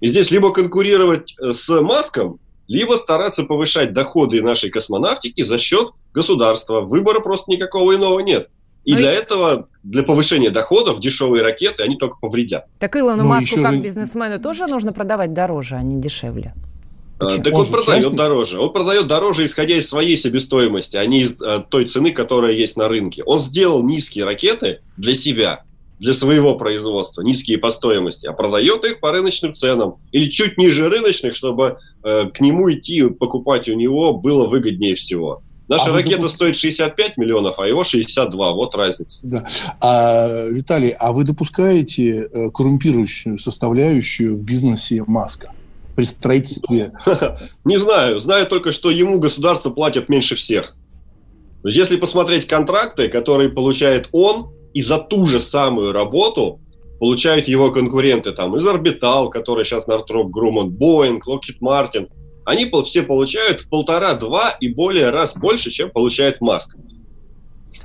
И 0.00 0.06
здесь 0.06 0.30
либо 0.30 0.52
конкурировать 0.52 1.34
э, 1.38 1.52
с 1.52 1.68
Маском, 1.80 2.38
либо 2.68 2.94
стараться 2.94 3.42
повышать 3.42 3.92
доходы 3.92 4.42
нашей 4.42 4.70
космонавтики 4.70 5.42
за 5.42 5.58
счет 5.58 5.90
государства. 6.12 6.80
Выбора 6.80 7.20
просто 7.20 7.50
никакого 7.50 7.94
иного 7.94 8.20
нет. 8.20 8.48
И 8.84 8.92
Ну 8.92 8.96
и- 8.98 9.00
для 9.00 9.12
этого, 9.12 9.68
для 9.82 10.02
повышения 10.02 10.50
доходов, 10.50 11.00
дешевые 11.00 11.42
ракеты, 11.42 11.82
они 11.82 11.96
только 11.96 12.16
повредят. 12.20 12.64
Так 12.78 12.96
Илону 12.96 13.22
Ну, 13.24 13.28
Маску 13.28 13.44
еще 13.56 13.62
как 13.62 13.74
же- 13.74 13.80
бизнесмену 13.80 14.40
тоже 14.40 14.66
нужно 14.66 14.92
продавать 14.92 15.32
дороже, 15.34 15.76
а 15.76 15.82
не 15.82 16.00
дешевле. 16.00 16.54
А, 17.18 17.26
Почему? 17.26 17.42
Так 17.44 17.54
Он 17.54 17.60
он, 17.60 17.66
продает 17.66 18.02
частник. 18.02 18.16
дороже. 18.18 18.58
Он 18.58 18.72
продает 18.72 19.06
дороже, 19.06 19.44
исходя 19.44 19.76
из 19.76 19.86
своей 19.88 20.16
себестоимости, 20.16 20.96
а 20.96 21.04
не 21.04 21.20
из 21.20 21.36
э, 21.40 21.62
той 21.68 21.84
цены, 21.84 22.12
которая 22.12 22.52
есть 22.52 22.76
на 22.76 22.88
рынке. 22.88 23.22
Он 23.24 23.38
сделал 23.38 23.82
низкие 23.82 24.24
ракеты 24.24 24.80
для 24.96 25.14
себя, 25.14 25.62
для 25.98 26.14
своего 26.14 26.56
производства, 26.56 27.20
низкие 27.20 27.58
по 27.58 27.70
стоимости, 27.70 28.26
а 28.26 28.32
продает 28.32 28.86
их 28.86 29.00
по 29.00 29.12
рыночным 29.12 29.52
ценам 29.52 29.96
или 30.12 30.30
чуть 30.30 30.56
ниже 30.56 30.88
рыночных, 30.88 31.36
чтобы 31.36 31.76
э, 32.02 32.30
к 32.32 32.40
нему 32.40 32.72
идти 32.72 33.00
и 33.00 33.10
покупать 33.10 33.68
у 33.68 33.74
него 33.74 34.14
было 34.14 34.46
выгоднее 34.48 34.94
всего. 34.94 35.42
Наша 35.70 35.90
А 35.90 35.94
ракета 35.94 36.22
допуск- 36.22 36.34
стоит 36.34 36.56
65 36.56 37.16
миллионов, 37.16 37.60
а 37.60 37.66
его 37.68 37.84
62. 37.84 38.52
Вот 38.54 38.74
разница. 38.74 39.20
Да. 39.22 39.46
А, 39.80 40.48
Виталий, 40.48 40.90
а 40.90 41.12
вы 41.12 41.22
допускаете 41.22 42.28
э, 42.32 42.50
коррумпирующую 42.50 43.38
составляющую 43.38 44.36
в 44.36 44.44
бизнесе 44.44 45.04
Маска? 45.06 45.52
При 45.94 46.04
строительстве 46.04 46.92
Не 47.64 47.76
знаю. 47.76 48.18
Знаю 48.18 48.46
только, 48.46 48.72
что 48.72 48.90
ему 48.90 49.20
государство 49.20 49.70
платит 49.70 50.08
меньше 50.08 50.34
всех. 50.34 50.74
То 51.62 51.68
есть, 51.68 51.78
если 51.78 51.96
посмотреть 51.96 52.48
контракты, 52.48 53.08
которые 53.08 53.48
получает 53.50 54.08
он, 54.10 54.50
и 54.74 54.82
за 54.82 54.98
ту 54.98 55.24
же 55.26 55.38
самую 55.38 55.92
работу 55.92 56.58
получают 56.98 57.46
его 57.46 57.70
конкуренты, 57.70 58.32
там, 58.32 58.56
из 58.56 58.66
Орбитал, 58.66 59.30
который 59.30 59.64
сейчас 59.64 59.86
Northrop 59.86 60.30
Grumman, 60.30 60.68
Boeing, 60.68 61.20
Lockheed 61.28 61.60
Martin, 61.60 62.08
они 62.50 62.70
все 62.84 63.02
получают 63.02 63.60
в 63.60 63.68
полтора-два 63.68 64.56
и 64.60 64.68
более 64.68 65.10
раз 65.10 65.34
больше, 65.34 65.70
чем 65.70 65.90
получает 65.90 66.40
Маск. 66.40 66.76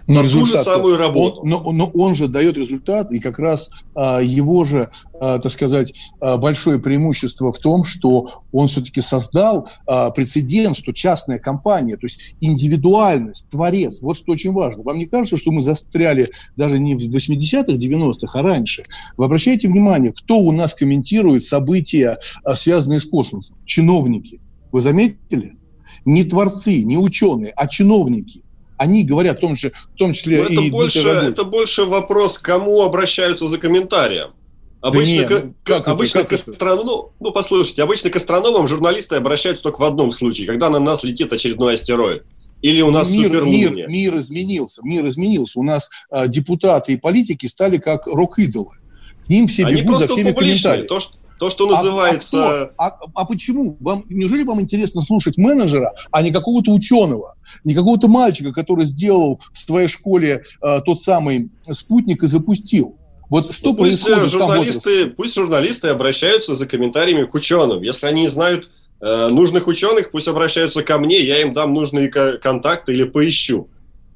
но 0.07 0.23
за 0.23 0.39
ту 0.39 0.45
же 0.45 0.63
самую 0.63 0.97
работу. 0.97 1.41
Он, 1.41 1.49
но, 1.49 1.71
но 1.71 1.91
он 1.93 2.15
же 2.15 2.27
дает 2.27 2.57
результат, 2.57 3.11
и 3.11 3.19
как 3.19 3.37
раз 3.37 3.69
а, 3.93 4.21
его 4.21 4.65
же, 4.65 4.89
а, 5.19 5.39
так 5.39 5.51
сказать, 5.51 5.93
а, 6.19 6.37
большое 6.37 6.79
преимущество 6.79 7.51
в 7.51 7.59
том, 7.59 7.83
что 7.83 8.43
он 8.51 8.67
все-таки 8.67 9.01
создал 9.01 9.67
а, 9.85 10.09
прецедент, 10.09 10.75
что 10.75 10.91
частная 10.93 11.37
компания, 11.37 11.95
то 11.97 12.05
есть 12.05 12.35
индивидуальность, 12.41 13.47
творец, 13.49 14.01
вот 14.01 14.17
что 14.17 14.31
очень 14.31 14.51
важно. 14.51 14.83
Вам 14.83 14.97
не 14.97 15.05
кажется, 15.05 15.37
что 15.37 15.51
мы 15.51 15.61
застряли 15.61 16.27
даже 16.55 16.79
не 16.79 16.95
в 16.95 17.15
80-х, 17.15 17.73
90-х, 17.73 18.39
а 18.39 18.41
раньше? 18.41 18.83
Вы 19.17 19.25
обращаете 19.25 19.67
внимание, 19.67 20.11
кто 20.11 20.37
у 20.37 20.51
нас 20.51 20.73
комментирует 20.73 21.43
события, 21.43 22.17
а, 22.43 22.55
связанные 22.55 22.99
с 22.99 23.05
космосом? 23.05 23.57
Чиновники. 23.65 24.39
Вы 24.75 24.81
заметили? 24.81 25.55
Не 26.03 26.25
творцы, 26.25 26.83
не 26.83 26.97
ученые, 26.97 27.53
а 27.55 27.65
чиновники 27.65 28.41
они 28.75 29.05
говорят 29.05 29.37
в 29.37 29.39
том, 29.39 29.55
же, 29.55 29.69
в 29.69 29.97
том 29.97 30.11
числе 30.11 30.43
Но 30.43 30.49
и... 30.49 30.67
Это 30.67 30.71
больше, 30.71 31.07
это 31.07 31.43
больше 31.45 31.85
вопрос, 31.85 32.37
кому 32.37 32.81
обращаются 32.81 33.47
за 33.47 33.57
комментарием. 33.57 34.31
Обычно, 34.81 35.29
да 35.29 35.35
нет, 35.35 35.45
ну, 35.45 35.53
как 35.63 35.87
обычно 35.87 36.19
это, 36.19 36.27
как 36.27 36.43
к 36.43 36.49
астроном... 36.49 36.85
ну, 36.85 37.11
ну, 37.21 37.31
послушайте, 37.31 37.83
обычно 37.83 38.09
к 38.09 38.17
астрономам 38.17 38.67
журналисты 38.67 39.15
обращаются 39.15 39.63
только 39.63 39.79
в 39.79 39.85
одном 39.85 40.11
случае, 40.11 40.45
когда 40.45 40.69
на 40.69 40.79
нас 40.79 41.05
летит 41.05 41.31
очередной 41.31 41.75
астероид. 41.75 42.23
Или 42.61 42.81
у 42.81 42.91
нас 42.91 43.09
мир, 43.09 43.45
мир, 43.45 43.87
мир 43.87 44.17
изменился, 44.17 44.81
мир 44.83 45.05
изменился. 45.07 45.57
У 45.57 45.63
нас 45.63 45.89
а, 46.09 46.27
депутаты 46.27 46.91
и 46.91 46.97
политики 46.97 47.45
стали 47.45 47.77
как 47.77 48.07
рок-идолы. 48.07 48.75
К 49.23 49.29
ним 49.29 49.47
все 49.47 49.67
Они 49.67 49.81
бегут 49.81 49.99
за 49.99 50.09
всеми 50.09 50.33
комментариями. 50.33 50.87
То, 50.87 50.99
что, 50.99 51.15
то, 51.39 51.49
что 51.49 51.67
называется... 51.67 52.63
А, 52.71 52.71
а, 52.77 52.87
а, 52.87 52.97
а 53.13 53.25
почему? 53.25 53.77
Вам, 53.79 54.03
неужели 54.09 54.43
вам 54.43 54.61
интересно 54.61 55.01
слушать 55.01 55.37
менеджера, 55.37 55.91
а 56.11 56.21
не 56.21 56.31
какого-то 56.31 56.71
ученого? 56.71 57.35
Не 57.63 57.73
какого-то 57.73 58.07
мальчика, 58.07 58.53
который 58.53 58.85
сделал 58.85 59.41
в 59.51 59.57
своей 59.57 59.87
школе 59.87 60.43
э, 60.61 60.79
тот 60.85 61.01
самый 61.01 61.49
спутник 61.69 62.23
и 62.23 62.27
запустил? 62.27 62.97
Вот 63.29 63.53
что 63.53 63.71
ну, 63.71 63.77
пусть 63.77 64.03
происходит 64.03 64.31
журналисты, 64.31 65.05
там 65.05 65.15
Пусть 65.15 65.35
журналисты 65.35 65.87
обращаются 65.87 66.55
за 66.55 66.65
комментариями 66.67 67.25
к 67.25 67.33
ученым. 67.33 67.81
Если 67.81 68.05
они 68.05 68.27
знают 68.27 68.69
э, 69.01 69.27
нужных 69.27 69.67
ученых, 69.67 70.11
пусть 70.11 70.27
обращаются 70.27 70.83
ко 70.83 70.97
мне, 70.97 71.19
я 71.19 71.41
им 71.41 71.53
дам 71.53 71.73
нужные 71.73 72.09
контакты 72.09 72.93
или 72.93 73.03
поищу. 73.03 73.69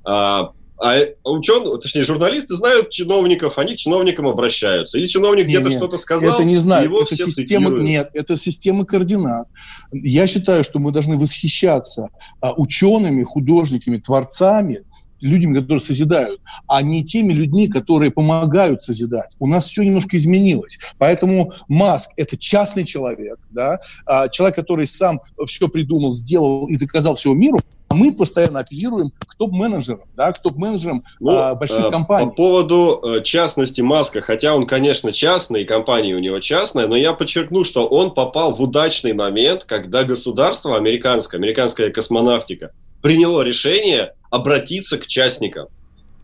А, 0.05 0.51
а 0.81 0.97
ученые, 1.25 1.77
точнее, 1.79 2.03
журналисты 2.03 2.55
знают 2.55 2.89
чиновников, 2.89 3.57
они 3.57 3.75
к 3.75 3.77
чиновникам 3.77 4.27
обращаются. 4.27 4.97
Или 4.97 5.07
чиновник 5.07 5.45
где-то 5.45 5.71
что-то 5.71 5.97
сказал, 5.97 6.35
это 6.35 6.45
не 6.45 6.57
знаю. 6.57 6.85
его 6.85 7.01
это 7.01 7.15
все 7.15 7.25
система, 7.25 7.67
цитируют. 7.67 7.87
Нет, 7.87 8.09
это 8.13 8.37
система 8.37 8.85
координат. 8.85 9.47
Я 9.91 10.25
считаю, 10.27 10.63
что 10.63 10.79
мы 10.79 10.91
должны 10.91 11.17
восхищаться 11.17 12.09
а, 12.39 12.53
учеными, 12.53 13.23
художниками, 13.23 13.97
творцами, 13.97 14.83
людьми, 15.21 15.55
которые 15.55 15.81
созидают, 15.81 16.39
а 16.67 16.81
не 16.81 17.03
теми 17.03 17.33
людьми, 17.33 17.67
которые 17.67 18.11
помогают 18.11 18.81
созидать. 18.81 19.35
У 19.39 19.47
нас 19.47 19.65
все 19.67 19.83
немножко 19.83 20.17
изменилось. 20.17 20.79
Поэтому 20.97 21.51
Маск– 21.67 22.11
это 22.17 22.37
частный 22.37 22.85
человек, 22.85 23.37
да, 23.49 23.79
а 24.05 24.29
человек, 24.29 24.55
который 24.55 24.87
сам 24.87 25.19
все 25.45 25.67
придумал, 25.67 26.13
сделал 26.13 26.67
и 26.67 26.77
доказал 26.77 27.15
всему 27.15 27.33
миру, 27.33 27.59
а 27.59 27.78
мы 27.91 28.13
постоянно 28.13 28.59
апеллируем 28.59 29.11
к 29.11 29.35
топ-менеджерам, 29.35 30.01
да, 30.15 30.31
к 30.31 30.41
топ-менеджерам 30.41 31.03
ну, 31.19 31.31
а, 31.31 31.55
больших 31.55 31.85
э, 31.85 31.91
компаний. 31.91 32.29
По 32.29 32.35
поводу 32.35 33.01
э, 33.03 33.23
частности 33.23 33.81
Маска, 33.81 34.21
хотя 34.21 34.55
он, 34.55 34.67
конечно, 34.67 35.11
частный, 35.11 35.65
компания 35.65 36.15
у 36.15 36.19
него 36.19 36.39
частная, 36.39 36.87
но 36.87 36.95
я 36.95 37.13
подчеркну, 37.13 37.63
что 37.63 37.87
он 37.87 38.13
попал 38.13 38.53
в 38.53 38.61
удачный 38.61 39.13
момент, 39.13 39.63
когда 39.63 40.03
государство 40.03 40.75
американское, 40.77 41.39
американская 41.39 41.89
космонавтика, 41.89 42.71
приняло 43.01 43.41
решение 43.41 44.11
обратиться 44.29 44.97
к 44.97 45.07
частникам. 45.07 45.67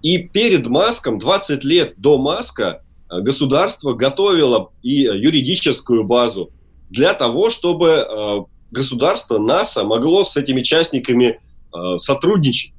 И 0.02 0.20
перед 0.20 0.68
Маском, 0.68 1.18
20 1.18 1.64
лет 1.64 1.94
до 1.98 2.18
Маска, 2.18 2.84
э, 3.10 3.22
государство 3.22 3.94
готовило 3.94 4.72
и 4.84 5.02
юридическую 5.02 6.04
базу 6.04 6.52
для 6.92 7.16
того, 7.16 7.50
чтобы 7.50 8.46
государство, 8.72 9.40
НАСА, 9.40 9.84
могло 9.84 10.24
с 10.24 10.38
этими 10.38 10.62
частниками 10.62 11.40
сотрудничать. 11.98 12.74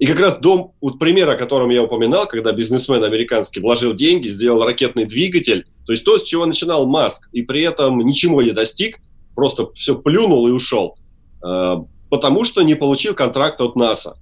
И 0.00 0.06
как 0.06 0.18
раз 0.18 0.38
дом, 0.38 0.72
вот 0.80 0.98
пример, 0.98 1.28
о 1.28 1.36
котором 1.36 1.68
я 1.68 1.82
упоминал, 1.82 2.26
когда 2.26 2.52
бизнесмен 2.52 3.04
американский 3.04 3.60
вложил 3.60 3.92
деньги, 3.92 4.28
сделал 4.28 4.64
ракетный 4.64 5.04
двигатель, 5.04 5.66
то 5.84 5.92
есть 5.92 6.04
то, 6.04 6.18
с 6.18 6.24
чего 6.24 6.46
начинал 6.46 6.86
Маск, 6.86 7.28
и 7.32 7.42
при 7.42 7.60
этом 7.60 7.98
ничего 7.98 8.40
не 8.40 8.52
достиг, 8.52 8.98
просто 9.34 9.70
все 9.74 9.94
плюнул 9.94 10.48
и 10.48 10.52
ушел, 10.52 10.96
э, 11.44 11.74
потому 12.08 12.46
что 12.46 12.62
не 12.62 12.74
получил 12.76 13.14
контракт 13.14 13.60
от 13.60 13.76
НАСА. 13.76 14.14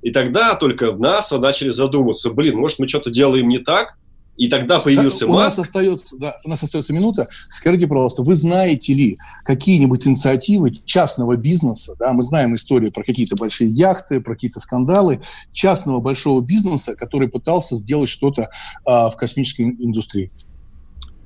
И 0.00 0.10
тогда 0.12 0.54
только 0.54 0.92
в 0.92 0.98
НАСА 0.98 1.38
начали 1.38 1.68
задумываться, 1.68 2.30
блин, 2.30 2.56
может, 2.56 2.78
мы 2.78 2.88
что-то 2.88 3.10
делаем 3.10 3.48
не 3.48 3.58
так, 3.58 3.97
и 4.38 4.46
тогда 4.46 4.78
появился 4.78 5.26
у 5.26 5.30
Маск. 5.30 5.58
Нас 5.58 5.66
остается, 5.66 6.16
да, 6.16 6.40
у 6.44 6.48
нас 6.48 6.62
остается 6.62 6.92
минута. 6.92 7.26
Скажите, 7.30 7.88
пожалуйста, 7.88 8.22
вы 8.22 8.36
знаете 8.36 8.94
ли 8.94 9.18
какие-нибудь 9.44 10.06
инициативы 10.06 10.78
частного 10.84 11.36
бизнеса? 11.36 11.96
Да, 11.98 12.12
мы 12.12 12.22
знаем 12.22 12.54
историю 12.54 12.92
про 12.92 13.02
какие-то 13.02 13.34
большие 13.34 13.68
яхты, 13.68 14.20
про 14.20 14.34
какие-то 14.34 14.60
скандалы 14.60 15.20
частного 15.52 15.98
большого 16.00 16.40
бизнеса, 16.40 16.94
который 16.94 17.28
пытался 17.28 17.74
сделать 17.74 18.08
что-то 18.08 18.48
а, 18.84 19.10
в 19.10 19.16
космической 19.16 19.62
индустрии. 19.62 20.30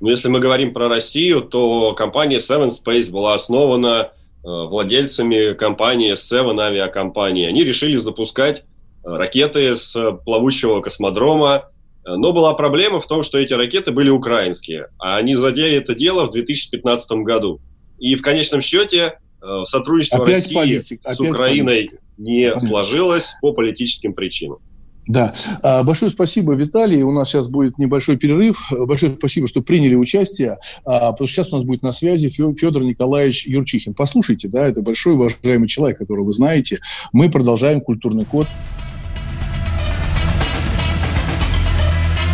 Ну, 0.01 0.09
если 0.09 0.29
мы 0.29 0.39
говорим 0.39 0.73
про 0.73 0.87
Россию, 0.87 1.41
то 1.41 1.93
компания 1.93 2.37
Seven 2.37 2.69
Space 2.69 3.11
была 3.11 3.35
основана 3.35 4.09
э, 4.09 4.47
владельцами 4.47 5.53
компании 5.53 6.13
Seven 6.13 6.59
авиакомпании. 6.59 7.47
Они 7.47 7.63
решили 7.63 7.97
запускать 7.97 8.61
э, 8.61 8.63
ракеты 9.03 9.75
с 9.75 9.95
плавучего 10.25 10.81
космодрома 10.81 11.65
но 12.05 12.33
была 12.33 12.53
проблема 12.53 12.99
в 12.99 13.07
том, 13.07 13.23
что 13.23 13.37
эти 13.37 13.53
ракеты 13.53 13.91
были 13.91 14.09
украинские, 14.09 14.87
а 14.99 15.17
они 15.17 15.35
задели 15.35 15.77
это 15.77 15.95
дело 15.95 16.25
в 16.25 16.31
2015 16.31 17.11
году. 17.23 17.61
И 17.99 18.15
в 18.15 18.21
конечном 18.21 18.61
счете 18.61 19.19
э, 19.41 19.63
сотрудничество 19.65 20.23
опять 20.23 20.43
России 20.43 20.55
политик, 20.55 21.01
с 21.03 21.19
Украиной 21.19 21.75
политика. 21.75 21.97
не 22.17 22.47
Понятно. 22.47 22.67
сложилось 22.67 23.35
по 23.41 23.53
политическим 23.53 24.13
причинам. 24.13 24.59
Да. 25.07 25.33
А, 25.61 25.83
большое 25.83 26.11
спасибо, 26.11 26.53
Виталий. 26.53 27.01
У 27.03 27.11
нас 27.11 27.29
сейчас 27.29 27.49
будет 27.49 27.77
небольшой 27.77 28.17
перерыв. 28.17 28.69
Большое 28.71 29.15
спасибо, 29.17 29.47
что 29.47 29.61
приняли 29.61 29.95
участие. 29.95 30.57
А, 30.85 31.11
потому 31.11 31.27
что 31.27 31.35
сейчас 31.35 31.51
у 31.51 31.57
нас 31.57 31.65
будет 31.65 31.83
на 31.83 31.91
связи 31.93 32.29
Федор 32.29 32.83
Николаевич 32.83 33.45
Юрчихин. 33.45 33.93
Послушайте, 33.93 34.47
да, 34.47 34.67
это 34.67 34.81
большой 34.81 35.13
уважаемый 35.13 35.67
человек, 35.67 35.97
которого 35.97 36.27
вы 36.27 36.33
знаете. 36.33 36.79
Мы 37.11 37.29
продолжаем 37.29 37.81
культурный 37.81 38.25
код. 38.25 38.47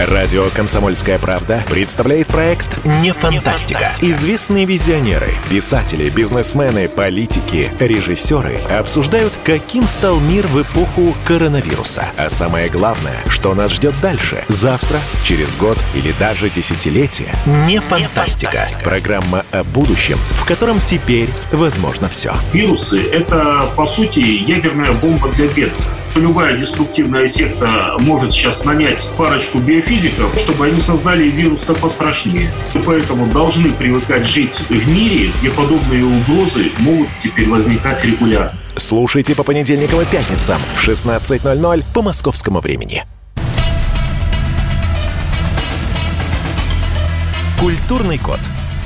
Радио 0.00 0.48
«Комсомольская 0.52 1.20
правда» 1.20 1.62
представляет 1.70 2.26
проект 2.26 2.84
«Не 2.84 3.12
фантастика». 3.12 3.92
Известные 4.00 4.64
визионеры, 4.64 5.28
писатели, 5.48 6.10
бизнесмены, 6.10 6.88
политики, 6.88 7.70
режиссеры 7.78 8.56
обсуждают, 8.70 9.32
каким 9.44 9.86
стал 9.86 10.18
мир 10.18 10.48
в 10.48 10.60
эпоху 10.60 11.14
коронавируса. 11.24 12.08
А 12.16 12.28
самое 12.28 12.68
главное, 12.68 13.18
что 13.28 13.54
нас 13.54 13.70
ждет 13.70 13.94
дальше, 14.02 14.42
завтра, 14.48 14.98
через 15.22 15.54
год 15.54 15.78
или 15.94 16.12
даже 16.18 16.50
десятилетие. 16.50 17.28
«Не 17.46 17.78
фантастика». 17.78 17.94
Не 17.94 18.08
фантастика. 18.08 18.68
Программа 18.82 19.44
о 19.52 19.62
будущем, 19.62 20.18
в 20.32 20.44
котором 20.44 20.80
теперь 20.80 21.28
возможно 21.52 22.08
все. 22.08 22.34
Вирусы— 22.52 23.00
это, 23.12 23.68
по 23.76 23.86
сути, 23.86 24.18
ядерная 24.18 24.90
бомба 24.92 25.28
для 25.28 25.46
бедных 25.46 25.86
любая 26.16 26.56
деструктивная 26.56 27.28
секта 27.28 27.96
может 28.00 28.32
сейчас 28.32 28.64
нанять 28.64 29.08
парочку 29.16 29.58
биофизиков, 29.58 30.36
чтобы 30.38 30.66
они 30.66 30.80
создали 30.80 31.28
вирус-то 31.28 31.74
пострашнее. 31.74 32.52
И 32.74 32.78
поэтому 32.78 33.26
должны 33.26 33.72
привыкать 33.72 34.26
жить 34.26 34.60
в 34.68 34.88
мире, 34.88 35.30
где 35.40 35.50
подобные 35.50 36.04
угрозы 36.04 36.72
могут 36.78 37.08
теперь 37.22 37.48
возникать 37.48 38.04
регулярно. 38.04 38.52
Слушайте 38.76 39.34
по 39.34 39.44
понедельникам 39.44 40.00
и 40.00 40.04
пятницам 40.04 40.60
в 40.74 40.88
16.00 40.88 41.84
по 41.94 42.02
московскому 42.02 42.60
времени. 42.60 43.04
Культурный 47.60 48.18
код. 48.18 48.40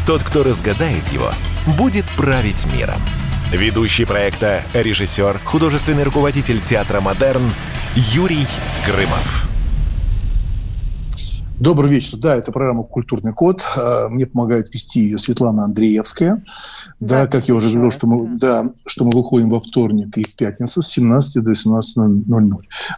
Тот, 0.07 0.23
кто 0.23 0.43
разгадает 0.45 1.03
его, 1.12 1.31
будет 1.67 2.05
править 2.17 2.67
миром. 2.73 3.01
Ведущий 3.52 4.04
проекта, 4.04 4.61
режиссер, 4.74 5.40
художественный 5.42 6.02
руководитель 6.02 6.61
театра 6.61 7.00
«Модерн» 7.00 7.50
Юрий 7.96 8.46
Грымов. 8.84 9.48
Добрый 11.58 11.90
вечер. 11.90 12.18
Да, 12.18 12.37
это 12.37 12.52
программа 12.52 12.82
«Культурный 12.82 13.32
код». 13.32 13.64
А, 13.74 14.11
мне 14.11 14.26
помогает 14.26 14.72
вести 14.74 15.00
ее 15.00 15.16
Светлана 15.16 15.64
Андреевская. 15.64 16.44
Да, 17.00 17.26
как 17.26 17.48
я 17.48 17.54
уже 17.54 17.70
говорил, 17.70 17.90
что 17.90 18.06
мы, 18.06 18.38
да, 18.38 18.70
что 18.84 19.06
мы 19.06 19.12
выходим 19.12 19.48
во 19.48 19.61
вторник 19.61 20.18
и 20.18 20.24
в 20.24 20.37
пятницу 20.37 20.82
с 20.82 20.88
17 20.88 21.42
до 21.42 21.52
18.00. 21.52 22.50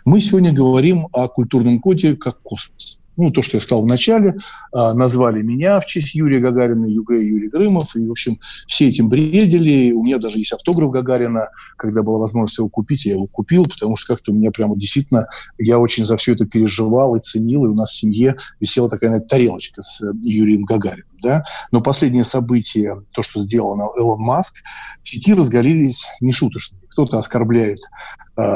Мы 0.04 0.20
сегодня 0.20 0.52
говорим 0.52 1.06
о 1.12 1.28
культурном 1.28 1.78
коде 1.78 2.16
как 2.16 2.40
космос. 2.42 2.99
Ну, 3.16 3.30
то, 3.30 3.42
что 3.42 3.56
я 3.56 3.60
сказал 3.60 3.84
в 3.84 3.88
начале, 3.88 4.36
а, 4.72 4.94
назвали 4.94 5.42
меня 5.42 5.80
в 5.80 5.86
честь 5.86 6.14
Юрия 6.14 6.38
Гагарина, 6.38 6.86
ЮГ 6.86 7.10
Юрий 7.10 7.48
Грымов, 7.48 7.94
и, 7.96 8.06
в 8.06 8.10
общем, 8.10 8.38
все 8.66 8.88
этим 8.88 9.08
бредили. 9.08 9.92
У 9.92 10.02
меня 10.02 10.18
даже 10.18 10.38
есть 10.38 10.52
автограф 10.52 10.90
Гагарина, 10.90 11.48
когда 11.76 12.02
была 12.02 12.18
возможность 12.18 12.58
его 12.58 12.68
купить, 12.68 13.04
я 13.04 13.14
его 13.14 13.26
купил, 13.26 13.64
потому 13.64 13.96
что 13.96 14.14
как-то 14.14 14.32
у 14.32 14.34
меня 14.34 14.50
прямо 14.50 14.74
действительно, 14.74 15.26
я 15.58 15.78
очень 15.78 16.04
за 16.04 16.16
все 16.16 16.32
это 16.34 16.46
переживал 16.46 17.16
и 17.16 17.20
ценил, 17.20 17.64
и 17.64 17.68
у 17.68 17.74
нас 17.74 17.90
в 17.90 17.98
семье 17.98 18.36
висела 18.60 18.88
такая 18.88 19.10
знаете, 19.10 19.26
тарелочка 19.26 19.82
с 19.82 20.00
э, 20.02 20.12
Юрием 20.22 20.64
Гагарином. 20.64 21.08
Да? 21.22 21.44
Но 21.72 21.82
последнее 21.82 22.24
событие, 22.24 23.02
то, 23.14 23.22
что 23.22 23.40
сделал 23.40 23.76
Элон 23.98 24.20
Маск, 24.20 24.62
в 25.02 25.08
сети 25.08 25.34
разгорелись 25.34 26.06
нешуточные. 26.20 26.80
Кто-то 26.90 27.18
оскорбляет 27.18 27.80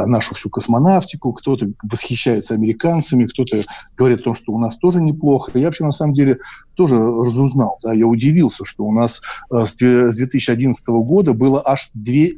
нашу 0.06 0.34
всю 0.34 0.50
космонавтику, 0.50 1.32
кто-то 1.32 1.68
восхищается 1.82 2.54
американцами, 2.54 3.26
кто-то 3.26 3.56
говорит 3.96 4.20
о 4.20 4.24
том, 4.24 4.34
что 4.34 4.52
у 4.52 4.58
нас 4.58 4.76
тоже 4.76 5.00
неплохо. 5.00 5.50
Я 5.54 5.66
вообще, 5.66 5.84
на 5.84 5.92
самом 5.92 6.14
деле, 6.14 6.38
тоже 6.74 6.96
разузнал. 6.96 7.78
Да, 7.82 7.92
я 7.92 8.06
удивился, 8.06 8.64
что 8.64 8.84
у 8.84 8.92
нас 8.92 9.20
э, 9.50 9.64
с 9.66 9.74
2011 9.74 10.86
года 10.88 11.32
было 11.32 11.62
аж 11.64 11.90
две 11.94 12.34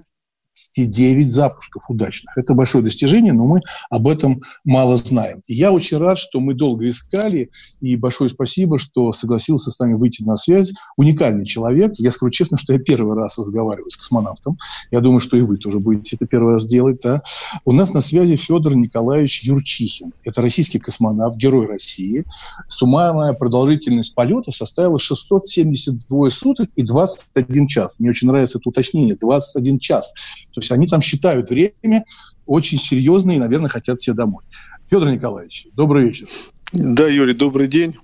209 0.74 1.28
запусков 1.28 1.84
удачных. 1.88 2.36
Это 2.36 2.54
большое 2.54 2.82
достижение, 2.82 3.32
но 3.32 3.46
мы 3.46 3.60
об 3.90 4.08
этом 4.08 4.42
мало 4.64 4.96
знаем. 4.96 5.42
И 5.46 5.54
я 5.54 5.72
очень 5.72 5.98
рад, 5.98 6.18
что 6.18 6.40
мы 6.40 6.54
долго 6.54 6.88
искали, 6.88 7.50
и 7.80 7.96
большое 7.96 8.30
спасибо, 8.30 8.78
что 8.78 9.12
согласился 9.12 9.70
с 9.70 9.78
нами 9.78 9.94
выйти 9.94 10.22
на 10.22 10.36
связь. 10.36 10.72
Уникальный 10.96 11.44
человек. 11.44 11.92
Я 11.98 12.12
скажу 12.12 12.30
честно, 12.30 12.58
что 12.58 12.72
я 12.72 12.78
первый 12.78 13.14
раз 13.16 13.38
разговариваю 13.38 13.90
с 13.90 13.96
космонавтом. 13.96 14.58
Я 14.90 15.00
думаю, 15.00 15.20
что 15.20 15.36
и 15.36 15.42
вы 15.42 15.56
тоже 15.56 15.78
будете 15.78 16.16
это 16.16 16.26
первый 16.26 16.54
раз 16.54 16.66
делать. 16.66 17.00
Да? 17.02 17.22
У 17.64 17.72
нас 17.72 17.92
на 17.92 18.00
связи 18.00 18.36
Федор 18.36 18.74
Николаевич 18.76 19.42
Юрчихин. 19.44 20.12
Это 20.24 20.42
российский 20.42 20.78
космонавт, 20.78 21.36
герой 21.36 21.66
России. 21.66 22.24
Суммарная 22.68 23.32
продолжительность 23.32 24.14
полета 24.14 24.52
составила 24.52 24.98
672 24.98 26.30
суток 26.30 26.70
и 26.76 26.82
21 26.82 27.66
час. 27.66 28.00
Мне 28.00 28.10
очень 28.10 28.28
нравится 28.28 28.58
это 28.58 28.68
уточнение. 28.68 29.16
21 29.16 29.78
час. 29.78 30.14
То 30.56 30.60
есть 30.60 30.72
они 30.72 30.86
там 30.86 31.02
считают 31.02 31.50
время 31.50 32.06
очень 32.46 32.78
серьезно 32.78 33.32
и, 33.32 33.38
наверное, 33.38 33.68
хотят 33.68 33.98
все 33.98 34.14
домой. 34.14 34.42
Федор 34.88 35.10
Николаевич, 35.10 35.66
добрый 35.74 36.06
вечер. 36.06 36.28
Да, 36.72 37.06
Юрий, 37.06 37.34
добрый 37.34 37.68
день. 37.68 37.94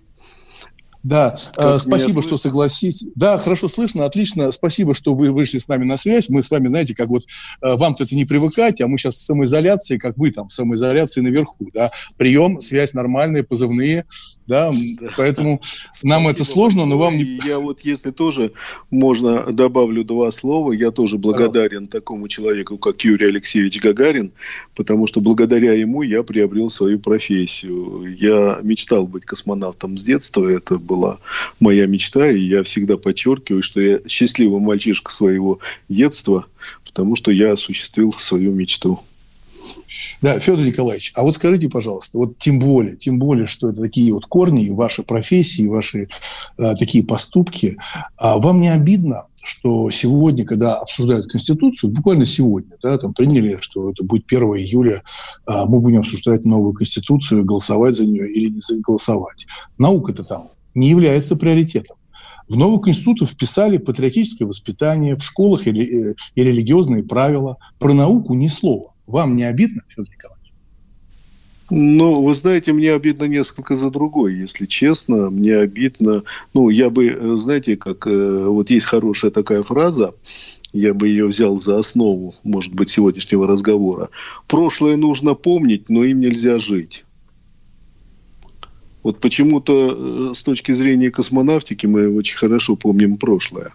Да, 1.02 1.36
как 1.54 1.80
спасибо, 1.80 2.20
что 2.20 2.36
согласитесь. 2.36 3.06
Да, 3.14 3.38
хорошо 3.38 3.68
слышно, 3.68 4.04
отлично. 4.04 4.52
Спасибо, 4.52 4.92
что 4.92 5.14
вы 5.14 5.32
вышли 5.32 5.58
с 5.58 5.66
нами 5.66 5.84
на 5.84 5.96
связь. 5.96 6.28
Мы 6.28 6.42
с 6.42 6.50
вами, 6.50 6.68
знаете, 6.68 6.94
как 6.94 7.08
вот 7.08 7.22
э, 7.24 7.76
вам-то 7.76 8.04
это 8.04 8.14
не 8.14 8.26
привыкать, 8.26 8.82
а 8.82 8.86
мы 8.86 8.98
сейчас 8.98 9.16
в 9.16 9.22
самоизоляции, 9.22 9.96
как 9.96 10.18
вы 10.18 10.30
там 10.30 10.48
в 10.48 10.52
самоизоляции 10.52 11.22
наверху, 11.22 11.70
да. 11.72 11.90
Прием, 12.18 12.60
связь 12.60 12.92
нормальная, 12.92 13.42
позывные, 13.42 14.04
да, 14.52 14.70
поэтому 15.16 15.62
спасибо 15.62 16.08
нам 16.08 16.28
это 16.28 16.44
сложно, 16.44 16.84
но 16.84 16.98
вам 16.98 17.16
не... 17.16 17.40
Я 17.42 17.58
вот, 17.58 17.80
если 17.84 18.10
тоже 18.10 18.52
можно, 18.90 19.50
добавлю 19.50 20.04
два 20.04 20.30
слова, 20.30 20.72
я 20.72 20.90
тоже 20.90 21.16
благодарен 21.16 21.86
Пожалуйста. 21.86 21.98
такому 21.98 22.28
человеку, 22.28 22.76
как 22.76 23.00
Юрий 23.00 23.28
Алексеевич 23.28 23.80
Гагарин, 23.80 24.32
потому 24.74 25.06
что 25.06 25.22
благодаря 25.22 25.72
ему 25.72 26.02
я 26.02 26.22
приобрел 26.22 26.68
свою 26.68 26.98
профессию. 26.98 28.14
Я 28.18 28.58
мечтал 28.62 29.06
быть 29.06 29.24
космонавтом 29.24 29.96
с 29.96 30.04
детства, 30.04 30.46
это 30.46 30.78
была 30.78 31.18
моя 31.58 31.86
мечта, 31.86 32.30
и 32.30 32.40
я 32.40 32.62
всегда 32.62 32.98
подчеркиваю, 32.98 33.62
что 33.62 33.80
я 33.80 34.00
счастливый 34.06 34.60
мальчишка 34.60 35.10
своего 35.10 35.60
детства, 35.88 36.44
потому 36.84 37.16
что 37.16 37.30
я 37.30 37.52
осуществил 37.52 38.12
свою 38.12 38.52
мечту. 38.52 39.00
Да, 40.20 40.38
Федор 40.38 40.64
Николаевич, 40.64 41.12
а 41.16 41.22
вот 41.22 41.34
скажите, 41.34 41.68
пожалуйста, 41.68 42.18
вот 42.18 42.38
тем 42.38 42.58
более, 42.58 42.96
тем 42.96 43.18
более, 43.18 43.46
что 43.46 43.70
это 43.70 43.82
такие 43.82 44.12
вот 44.12 44.26
корни, 44.26 44.70
ваши 44.70 45.02
профессии, 45.02 45.66
ваши 45.66 46.06
э, 46.58 46.74
такие 46.76 47.04
поступки, 47.04 47.76
а 48.16 48.38
вам 48.38 48.60
не 48.60 48.68
обидно, 48.68 49.26
что 49.42 49.90
сегодня, 49.90 50.44
когда 50.44 50.76
обсуждают 50.76 51.26
Конституцию, 51.26 51.90
буквально 51.90 52.26
сегодня, 52.26 52.76
да, 52.82 52.96
там 52.96 53.12
приняли, 53.12 53.58
что 53.60 53.90
это 53.90 54.04
будет 54.04 54.24
1 54.26 54.42
июля, 54.42 55.02
а 55.46 55.66
мы 55.66 55.80
будем 55.80 56.00
обсуждать 56.00 56.44
новую 56.44 56.72
Конституцию, 56.72 57.44
голосовать 57.44 57.96
за 57.96 58.06
нее 58.06 58.30
или 58.30 58.48
не 58.48 58.80
голосовать. 58.80 59.46
Наука-то 59.78 60.24
там 60.24 60.48
не 60.74 60.88
является 60.88 61.36
приоритетом. 61.36 61.96
В 62.48 62.56
новую 62.56 62.80
Конституцию 62.80 63.28
вписали 63.28 63.78
патриотическое 63.78 64.46
воспитание, 64.46 65.16
в 65.16 65.22
школах 65.22 65.66
и, 65.66 65.70
э, 65.70 66.14
и 66.34 66.42
религиозные 66.42 67.02
правила. 67.02 67.56
Про 67.78 67.94
науку 67.94 68.34
ни 68.34 68.48
слова. 68.48 68.91
Вам 69.06 69.36
не 69.36 69.44
обидно, 69.44 69.82
Федор 69.88 70.08
Николаевич? 70.10 70.42
Ну, 71.74 72.22
вы 72.22 72.34
знаете, 72.34 72.74
мне 72.74 72.92
обидно 72.92 73.24
несколько 73.24 73.76
за 73.76 73.90
другой, 73.90 74.34
если 74.34 74.66
честно. 74.66 75.30
Мне 75.30 75.56
обидно... 75.56 76.22
Ну, 76.52 76.68
я 76.68 76.90
бы, 76.90 77.06
э, 77.06 77.36
знаете, 77.36 77.76
как... 77.76 78.06
Э, 78.06 78.44
вот 78.46 78.68
есть 78.68 78.84
хорошая 78.84 79.30
такая 79.30 79.62
фраза, 79.62 80.14
я 80.74 80.92
бы 80.92 81.08
ее 81.08 81.26
взял 81.26 81.58
за 81.58 81.78
основу, 81.78 82.34
может 82.42 82.74
быть, 82.74 82.90
сегодняшнего 82.90 83.46
разговора. 83.46 84.10
Прошлое 84.48 84.96
нужно 84.96 85.34
помнить, 85.34 85.88
но 85.88 86.04
им 86.04 86.20
нельзя 86.20 86.58
жить. 86.58 87.04
Вот 89.02 89.20
почему-то 89.20 90.30
э, 90.32 90.34
с 90.34 90.42
точки 90.42 90.72
зрения 90.72 91.10
космонавтики 91.10 91.86
мы 91.86 92.14
очень 92.14 92.36
хорошо 92.36 92.76
помним 92.76 93.16
прошлое. 93.16 93.72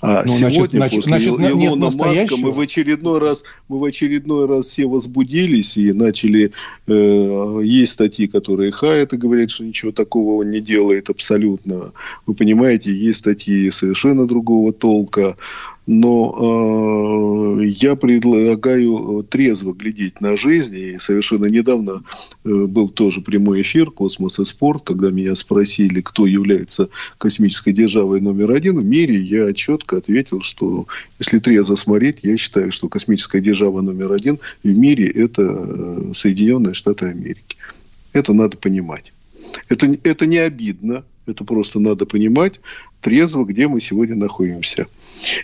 А 0.00 0.24
ну, 0.26 0.32
сегодня 0.32 0.78
значит, 0.78 0.96
после 0.96 1.10
значит, 1.10 1.28
Илона 1.28 1.54
нет 1.54 1.94
Маска 1.96 2.36
мы 2.38 2.50
в 2.50 2.60
очередной 2.60 3.20
раз 3.20 3.44
мы 3.68 3.78
в 3.78 3.84
очередной 3.84 4.46
раз 4.46 4.66
все 4.66 4.86
возбудились 4.86 5.76
и 5.76 5.92
начали 5.92 6.52
э, 6.86 7.60
есть 7.62 7.92
статьи, 7.92 8.26
которые 8.26 8.72
хают 8.72 9.12
и 9.12 9.16
говорят, 9.16 9.50
что 9.50 9.64
ничего 9.64 9.92
такого 9.92 10.40
он 10.40 10.50
не 10.50 10.60
делает 10.60 11.08
абсолютно. 11.08 11.92
Вы 12.26 12.34
понимаете, 12.34 12.92
есть 12.92 13.20
статьи 13.20 13.70
совершенно 13.70 14.26
другого 14.26 14.72
толка 14.72 15.36
но 15.92 17.58
э, 17.60 17.66
я 17.66 17.96
предлагаю 17.96 19.26
трезво 19.28 19.72
глядеть 19.72 20.20
на 20.20 20.36
жизнь. 20.36 20.76
И 20.76 20.98
совершенно 20.98 21.46
недавно 21.46 22.02
э, 22.44 22.48
был 22.48 22.88
тоже 22.88 23.20
прямой 23.20 23.62
эфир 23.62 23.90
«Космос 23.90 24.38
и 24.38 24.44
спорт», 24.44 24.82
когда 24.84 25.10
меня 25.10 25.34
спросили, 25.34 26.00
кто 26.00 26.26
является 26.26 26.88
космической 27.18 27.72
державой 27.72 28.20
номер 28.20 28.52
один 28.52 28.78
в 28.78 28.84
мире. 28.84 29.20
Я 29.20 29.52
четко 29.52 29.98
ответил, 29.98 30.40
что 30.42 30.86
если 31.18 31.38
трезво 31.38 31.76
смотреть, 31.76 32.20
я 32.22 32.36
считаю, 32.36 32.72
что 32.72 32.88
космическая 32.88 33.40
держава 33.40 33.82
номер 33.82 34.12
один 34.12 34.38
в 34.64 34.68
мире– 34.68 35.08
это 35.14 35.42
э, 35.42 36.12
Соединенные 36.14 36.74
Штаты 36.74 37.06
Америки. 37.06 37.56
Это 38.14 38.32
надо 38.32 38.56
понимать. 38.56 39.12
Это, 39.68 39.94
это 40.04 40.24
не 40.26 40.38
обидно, 40.38 41.04
это 41.26 41.44
просто 41.44 41.80
надо 41.80 42.06
понимать 42.06 42.60
трезво, 43.02 43.44
где 43.44 43.68
мы 43.68 43.80
сегодня 43.80 44.16
находимся. 44.16 44.86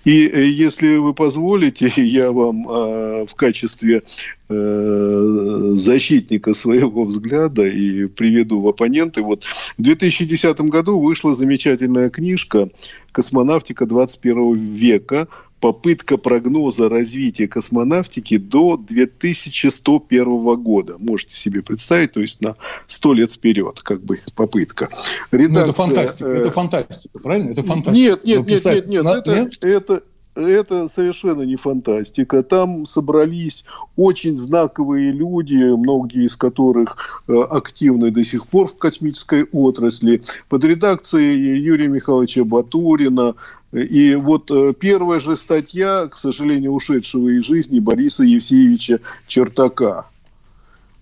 И 0.04 0.26
э, 0.26 0.44
если 0.46 0.96
вы 0.96 1.12
позволите, 1.12 1.92
я 1.96 2.32
вам 2.32 2.66
э, 2.68 3.26
в 3.26 3.34
качестве 3.34 4.02
э, 4.48 5.72
защитника 5.74 6.54
своего 6.54 7.04
взгляда 7.04 7.66
и 7.66 8.06
приведу 8.06 8.60
в 8.60 8.68
оппоненты. 8.68 9.20
Вот 9.22 9.44
в 9.44 9.82
2010 9.82 10.60
году 10.62 10.98
вышла 10.98 11.34
замечательная 11.34 12.08
книжка 12.08 12.70
«Космонавтика 13.12 13.84
21 13.84 14.54
века 14.54 15.28
попытка 15.60 16.16
прогноза 16.16 16.88
развития 16.88 17.48
космонавтики 17.48 18.36
до 18.36 18.76
2101 18.76 20.56
года. 20.62 20.96
Можете 20.98 21.36
себе 21.36 21.62
представить, 21.62 22.12
то 22.12 22.20
есть 22.20 22.40
на 22.40 22.56
100 22.86 23.12
лет 23.14 23.32
вперед, 23.32 23.80
как 23.82 24.02
бы 24.02 24.20
попытка. 24.34 24.88
Редакция, 25.30 25.48
ну, 25.48 25.60
это 25.60 25.72
фантастика, 25.72 26.26
это 26.26 26.50
фантастика, 26.50 27.18
правильно? 27.18 27.50
Это 27.50 27.62
фантастика. 27.62 27.92
Нет, 27.92 28.24
нет, 28.24 28.46
нет, 28.46 28.64
нет, 28.64 28.88
нет, 28.88 29.04
на... 29.04 29.18
это, 29.18 29.34
нет? 29.34 29.64
это, 29.64 30.02
это 30.38 30.88
совершенно 30.88 31.42
не 31.42 31.56
фантастика. 31.56 32.42
Там 32.42 32.86
собрались 32.86 33.64
очень 33.96 34.36
знаковые 34.36 35.10
люди, 35.12 35.56
многие 35.76 36.24
из 36.24 36.36
которых 36.36 37.22
э, 37.26 37.34
активны 37.34 38.10
до 38.10 38.22
сих 38.24 38.46
пор 38.46 38.68
в 38.68 38.76
космической 38.76 39.44
отрасли, 39.44 40.22
под 40.48 40.64
редакцией 40.64 41.60
Юрия 41.60 41.88
Михайловича 41.88 42.44
Батурина. 42.44 43.34
И 43.72 44.14
вот 44.14 44.50
э, 44.50 44.72
первая 44.78 45.20
же 45.20 45.36
статья, 45.36 46.06
к 46.06 46.16
сожалению, 46.16 46.72
ушедшего 46.72 47.28
из 47.28 47.44
жизни 47.44 47.80
Бориса 47.80 48.24
Евсеевича 48.24 49.00
Чертака. 49.26 50.06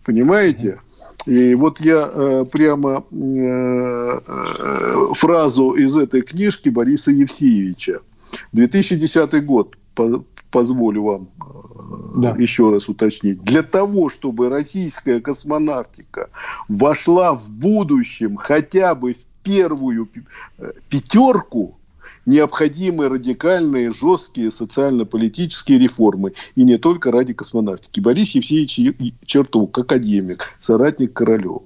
Понимаете? 0.05 0.81
И 1.27 1.55
вот 1.57 1.81
я 1.81 2.09
э, 2.12 2.44
прямо 2.51 3.05
э, 3.11 4.20
э, 4.27 5.12
фразу 5.14 5.72
из 5.72 5.96
этой 5.96 6.22
книжки 6.22 6.68
Бориса 6.68 7.11
Евсеевича– 7.11 8.01
2010 8.53 9.45
год, 9.45 9.77
позволю 10.51 11.03
вам 11.03 11.29
э, 11.39 12.21
да. 12.21 12.37
еще 12.39 12.71
раз 12.71 12.89
уточнить. 12.89 13.43
Для 13.43 13.62
того, 13.62 14.09
чтобы 14.09 14.49
российская 14.49 15.21
космонавтика 15.21 16.31
вошла 16.69 17.35
в 17.35 17.51
будущем 17.51 18.37
хотя 18.37 18.95
бы 18.95 19.12
в 19.12 19.25
первую 19.43 20.09
э, 20.59 20.73
пятерку, 20.89 21.77
необходимы 22.25 23.09
радикальные, 23.09 23.93
жесткие 23.93 24.51
социально-политические 24.51 25.79
реформы. 25.79 26.33
И 26.55 26.65
не 26.65 26.79
только 26.79 27.12
ради 27.12 27.33
космонавтики. 27.33 28.01
Борис 28.01 28.35
Евсеевич 28.35 28.81
Чертук, 29.25 29.79
академик, 29.79 30.57
соратник 30.59 31.12
Королева. 31.12 31.62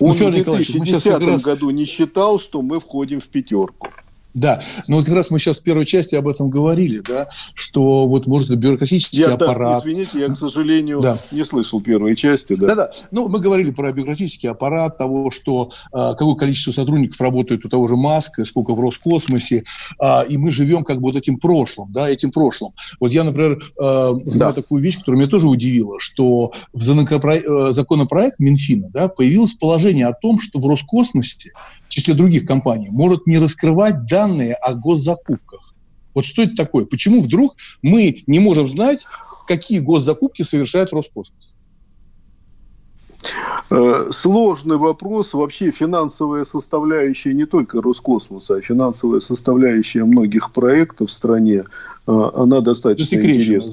Он 0.00 0.08
ну, 0.08 0.12
в 0.12 0.18
2010 0.18 1.06
раз... 1.24 1.42
году 1.42 1.70
не 1.70 1.84
считал, 1.84 2.40
что 2.40 2.62
мы 2.62 2.80
входим 2.80 3.20
в 3.20 3.26
пятерку. 3.28 3.88
Да, 4.34 4.60
но 4.88 4.96
вот 4.96 5.06
как 5.06 5.14
раз 5.14 5.30
мы 5.30 5.38
сейчас 5.38 5.60
в 5.60 5.62
первой 5.62 5.86
части 5.86 6.16
об 6.16 6.26
этом 6.26 6.50
говорили, 6.50 7.00
да, 7.00 7.28
что 7.54 8.08
вот 8.08 8.26
может 8.26 8.50
бюрократический 8.56 9.20
я, 9.20 9.34
аппарат. 9.34 9.84
Да, 9.84 9.90
извините, 9.90 10.18
я, 10.18 10.28
к 10.28 10.36
сожалению, 10.36 11.00
да. 11.00 11.18
не 11.30 11.44
слышал 11.44 11.80
первой 11.80 12.16
части. 12.16 12.54
Да. 12.56 12.66
Да-да. 12.66 12.90
Ну, 13.12 13.28
мы 13.28 13.38
говорили 13.38 13.70
про 13.70 13.92
бюрократический 13.92 14.48
аппарат, 14.48 14.98
того, 14.98 15.30
что 15.30 15.70
э, 15.92 15.96
какое 16.18 16.34
количество 16.34 16.72
сотрудников 16.72 17.20
работает 17.20 17.64
у 17.64 17.68
того 17.68 17.86
же 17.86 17.94
Маска, 17.94 18.44
сколько 18.44 18.74
в 18.74 18.80
Роскосмосе, 18.80 19.64
э, 20.02 20.26
и 20.28 20.36
мы 20.36 20.50
живем 20.50 20.82
как 20.82 20.96
бы 20.96 21.02
вот 21.02 21.16
этим 21.16 21.38
прошлым, 21.38 21.92
да, 21.92 22.10
этим 22.10 22.32
прошлым. 22.32 22.72
Вот 22.98 23.12
я, 23.12 23.22
например, 23.22 23.58
э, 23.58 24.12
знаю 24.26 24.52
да. 24.52 24.52
такую 24.52 24.82
вещь, 24.82 24.98
которая 24.98 25.20
меня 25.20 25.30
тоже 25.30 25.46
удивила, 25.46 26.00
что 26.00 26.52
в 26.72 26.82
э, 26.82 27.72
законопроект 27.72 28.40
Минфина, 28.40 28.90
да, 28.90 29.06
появилось 29.06 29.54
положение 29.54 30.08
о 30.08 30.12
том, 30.12 30.40
что 30.40 30.58
в 30.58 30.66
Роскосмосе 30.66 31.52
числе 31.94 32.14
других 32.14 32.44
компаний, 32.44 32.88
может 32.90 33.26
не 33.26 33.38
раскрывать 33.38 34.06
данные 34.06 34.54
о 34.54 34.74
госзакупках. 34.74 35.74
Вот 36.14 36.24
что 36.24 36.42
это 36.42 36.54
такое? 36.54 36.86
Почему 36.86 37.20
вдруг 37.20 37.56
мы 37.82 38.16
не 38.26 38.40
можем 38.40 38.68
знать, 38.68 39.00
какие 39.46 39.78
госзакупки 39.78 40.42
совершает 40.42 40.92
Роскосмос? 40.92 41.56
Э, 43.70 44.08
сложный 44.10 44.76
вопрос. 44.76 45.34
Вообще 45.34 45.70
финансовая 45.70 46.44
составляющая 46.44 47.34
не 47.34 47.46
только 47.46 47.80
Роскосмоса, 47.80 48.56
а 48.56 48.60
финансовая 48.60 49.20
составляющая 49.20 50.04
многих 50.04 50.50
проектов 50.52 51.10
в 51.10 51.12
стране, 51.12 51.64
э, 52.06 52.30
она 52.34 52.60
достаточно 52.60 53.16
интересна. 53.16 53.70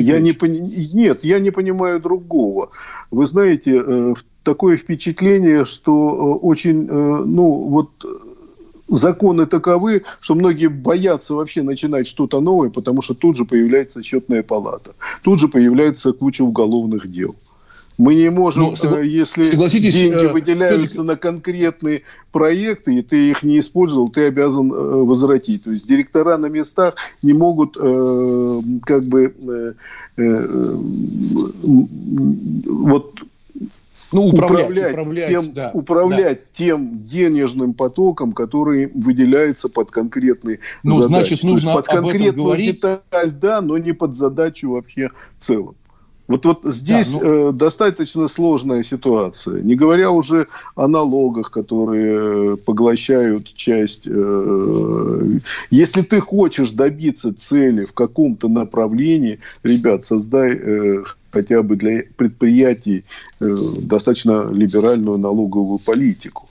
Я 0.00 0.20
не, 0.20 0.30
я 0.30 0.48
не, 0.48 0.92
нет, 0.92 1.24
я 1.24 1.38
не 1.38 1.50
понимаю 1.50 2.00
другого. 2.00 2.70
Вы 3.10 3.26
знаете, 3.26 3.82
э, 3.84 4.14
такое 4.42 4.76
впечатление, 4.76 5.64
что 5.64 6.38
очень, 6.42 6.86
ну, 6.86 7.52
вот 7.68 7.90
законы 8.88 9.46
таковы, 9.46 10.02
что 10.20 10.34
многие 10.34 10.66
боятся 10.66 11.34
вообще 11.34 11.62
начинать 11.62 12.06
что-то 12.06 12.40
новое, 12.40 12.70
потому 12.70 13.02
что 13.02 13.14
тут 13.14 13.36
же 13.36 13.44
появляется 13.44 14.02
счетная 14.02 14.42
палата, 14.42 14.94
тут 15.22 15.40
же 15.40 15.48
появляется 15.48 16.12
куча 16.12 16.42
уголовных 16.42 17.10
дел. 17.10 17.34
Мы 17.98 18.14
не 18.14 18.30
можем, 18.30 18.62
ну, 18.62 18.76
согла... 18.76 19.00
Э, 19.00 19.06
если 19.06 19.42
деньги 19.44 20.32
выделяются 20.32 21.02
на 21.02 21.16
конкретные 21.16 22.02
проекты, 22.30 22.94
и 22.96 23.02
ты 23.02 23.30
их 23.30 23.42
не 23.42 23.58
использовал, 23.58 24.08
ты 24.08 24.26
обязан 24.26 24.68
возвратить. 24.70 25.64
То 25.64 25.70
есть 25.70 25.86
директора 25.86 26.38
на 26.38 26.46
местах 26.46 26.96
не 27.22 27.32
могут 27.32 27.76
э, 27.78 28.60
как 28.84 29.04
бы 29.04 29.34
э, 29.48 29.72
э, 30.16 30.76
вот 32.66 33.14
ну, 34.12 34.26
управлять, 34.26 34.66
управлять, 34.66 34.92
управлять, 34.92 35.28
тем, 35.30 35.52
да, 35.54 35.70
управлять 35.72 36.38
да. 36.38 36.44
тем 36.52 37.04
денежным 37.04 37.72
потоком, 37.72 38.32
который 38.32 38.90
выделяется 38.94 39.68
под 39.68 39.90
конкретные 39.90 40.58
ну, 40.82 41.02
задачи. 41.02 41.28
Значит, 41.28 41.44
нужно 41.44 41.74
под 41.74 41.86
конкретную 41.86 42.44
говорить... 42.44 42.76
деталь, 42.76 43.30
да, 43.32 43.62
но 43.62 43.78
не 43.78 43.92
под 43.92 44.16
задачу 44.16 44.70
вообще 44.70 45.08
в 45.38 45.42
целом. 45.42 45.76
Вот, 46.32 46.46
вот 46.46 46.60
здесь 46.64 47.12
да, 47.12 47.18
ну... 47.20 47.48
э, 47.48 47.52
достаточно 47.52 48.26
сложная 48.26 48.82
ситуация. 48.82 49.60
Не 49.60 49.74
говоря 49.74 50.10
уже 50.10 50.46
о 50.74 50.88
налогах, 50.88 51.50
которые 51.50 52.56
поглощают 52.56 53.52
часть. 53.54 54.06
Э, 54.06 55.38
если 55.70 56.00
ты 56.00 56.20
хочешь 56.20 56.70
добиться 56.70 57.34
цели 57.34 57.84
в 57.84 57.92
каком-то 57.92 58.48
направлении, 58.48 59.40
ребят, 59.62 60.06
создай 60.06 60.54
э, 60.54 61.04
хотя 61.30 61.62
бы 61.62 61.76
для 61.76 62.04
предприятий 62.16 63.04
э, 63.40 63.56
достаточно 63.82 64.50
либеральную 64.50 65.18
налоговую 65.18 65.80
политику. 65.80 66.48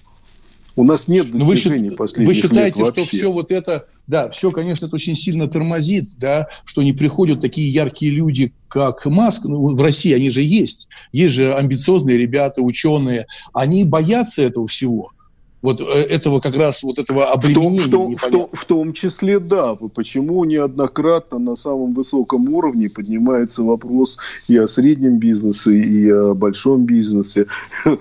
У 0.75 0.83
нас 0.83 1.07
нет 1.07 1.31
достижений 1.31 1.89
вы, 1.89 1.95
последних 1.95 2.27
Вы 2.27 2.33
считаете, 2.35 2.79
лет 2.79 2.89
что 2.89 3.05
все 3.05 3.31
вот 3.31 3.51
это, 3.51 3.87
да, 4.07 4.29
все, 4.29 4.51
конечно, 4.51 4.85
это 4.85 4.95
очень 4.95 5.15
сильно 5.15 5.47
тормозит, 5.47 6.17
да, 6.17 6.47
что 6.65 6.83
не 6.83 6.93
приходят 6.93 7.41
такие 7.41 7.71
яркие 7.71 8.11
люди, 8.11 8.53
как 8.67 9.05
Маск, 9.05 9.45
ну, 9.45 9.75
в 9.75 9.81
России 9.81 10.13
они 10.13 10.29
же 10.29 10.41
есть, 10.41 10.87
есть 11.11 11.35
же 11.35 11.53
амбициозные 11.53 12.17
ребята, 12.17 12.61
ученые, 12.61 13.27
они 13.53 13.85
боятся 13.85 14.41
этого 14.41 14.67
всего 14.67 15.11
вот 15.61 15.79
э, 15.79 15.83
этого 15.83 16.39
как 16.39 16.57
раз 16.57 16.83
вот 16.83 16.99
этого 16.99 17.31
обременения. 17.31 17.81
В 17.81 17.89
том, 17.89 18.15
в, 18.15 18.27
том, 18.27 18.49
в 18.51 18.65
том 18.65 18.93
числе, 18.93 19.39
да. 19.39 19.75
Почему 19.75 20.43
неоднократно 20.45 21.39
на 21.39 21.55
самом 21.55 21.93
высоком 21.93 22.49
уровне 22.49 22.89
поднимается 22.89 23.63
вопрос 23.63 24.17
и 24.47 24.57
о 24.57 24.67
среднем 24.67 25.17
бизнесе, 25.17 25.77
и 25.77 26.09
о 26.09 26.33
большом 26.33 26.85
бизнесе. 26.85 27.45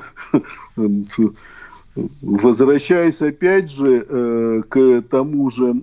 Возвращаясь 1.96 3.20
опять 3.20 3.68
же 3.68 4.06
э, 4.08 4.62
к 4.68 5.02
тому 5.02 5.50
же 5.50 5.74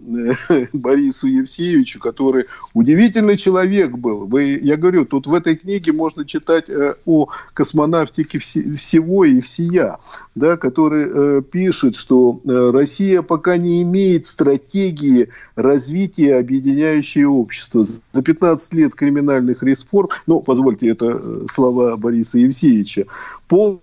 э, 0.49 0.65
Борису 0.73 1.27
Евсеевичу, 1.27 1.99
который 1.99 2.45
удивительный 2.73 3.35
человек 3.35 3.91
был. 3.91 4.25
Вы, 4.25 4.57
я 4.63 4.77
говорю, 4.77 5.05
тут 5.05 5.27
в 5.27 5.33
этой 5.33 5.57
книге 5.57 5.91
можно 5.91 6.23
читать 6.23 6.69
э, 6.69 6.95
о 7.05 7.27
космонавтике 7.53 8.37
вс- 8.37 8.75
всего 8.75 9.25
и 9.25 9.41
всея, 9.41 9.97
да, 10.33 10.55
который 10.55 11.07
э, 11.09 11.41
пишет, 11.41 11.95
что 11.95 12.39
э, 12.45 12.71
Россия 12.71 13.21
пока 13.21 13.57
не 13.57 13.81
имеет 13.83 14.27
стратегии 14.27 15.27
развития 15.57 16.37
объединяющей 16.37 17.25
общество. 17.25 17.83
За 17.83 18.21
15 18.23 18.73
лет 18.75 18.95
криминальных 18.95 19.61
реформ, 19.61 20.07
ну, 20.25 20.39
позвольте, 20.39 20.87
это 20.87 21.19
э, 21.21 21.45
слова 21.51 21.97
Бориса 21.97 22.37
Евсеевича, 22.37 23.07
пол 23.49 23.81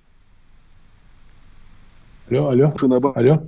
Алло, 2.31 2.49
алло. 2.49 2.73
Алло. 3.15 3.43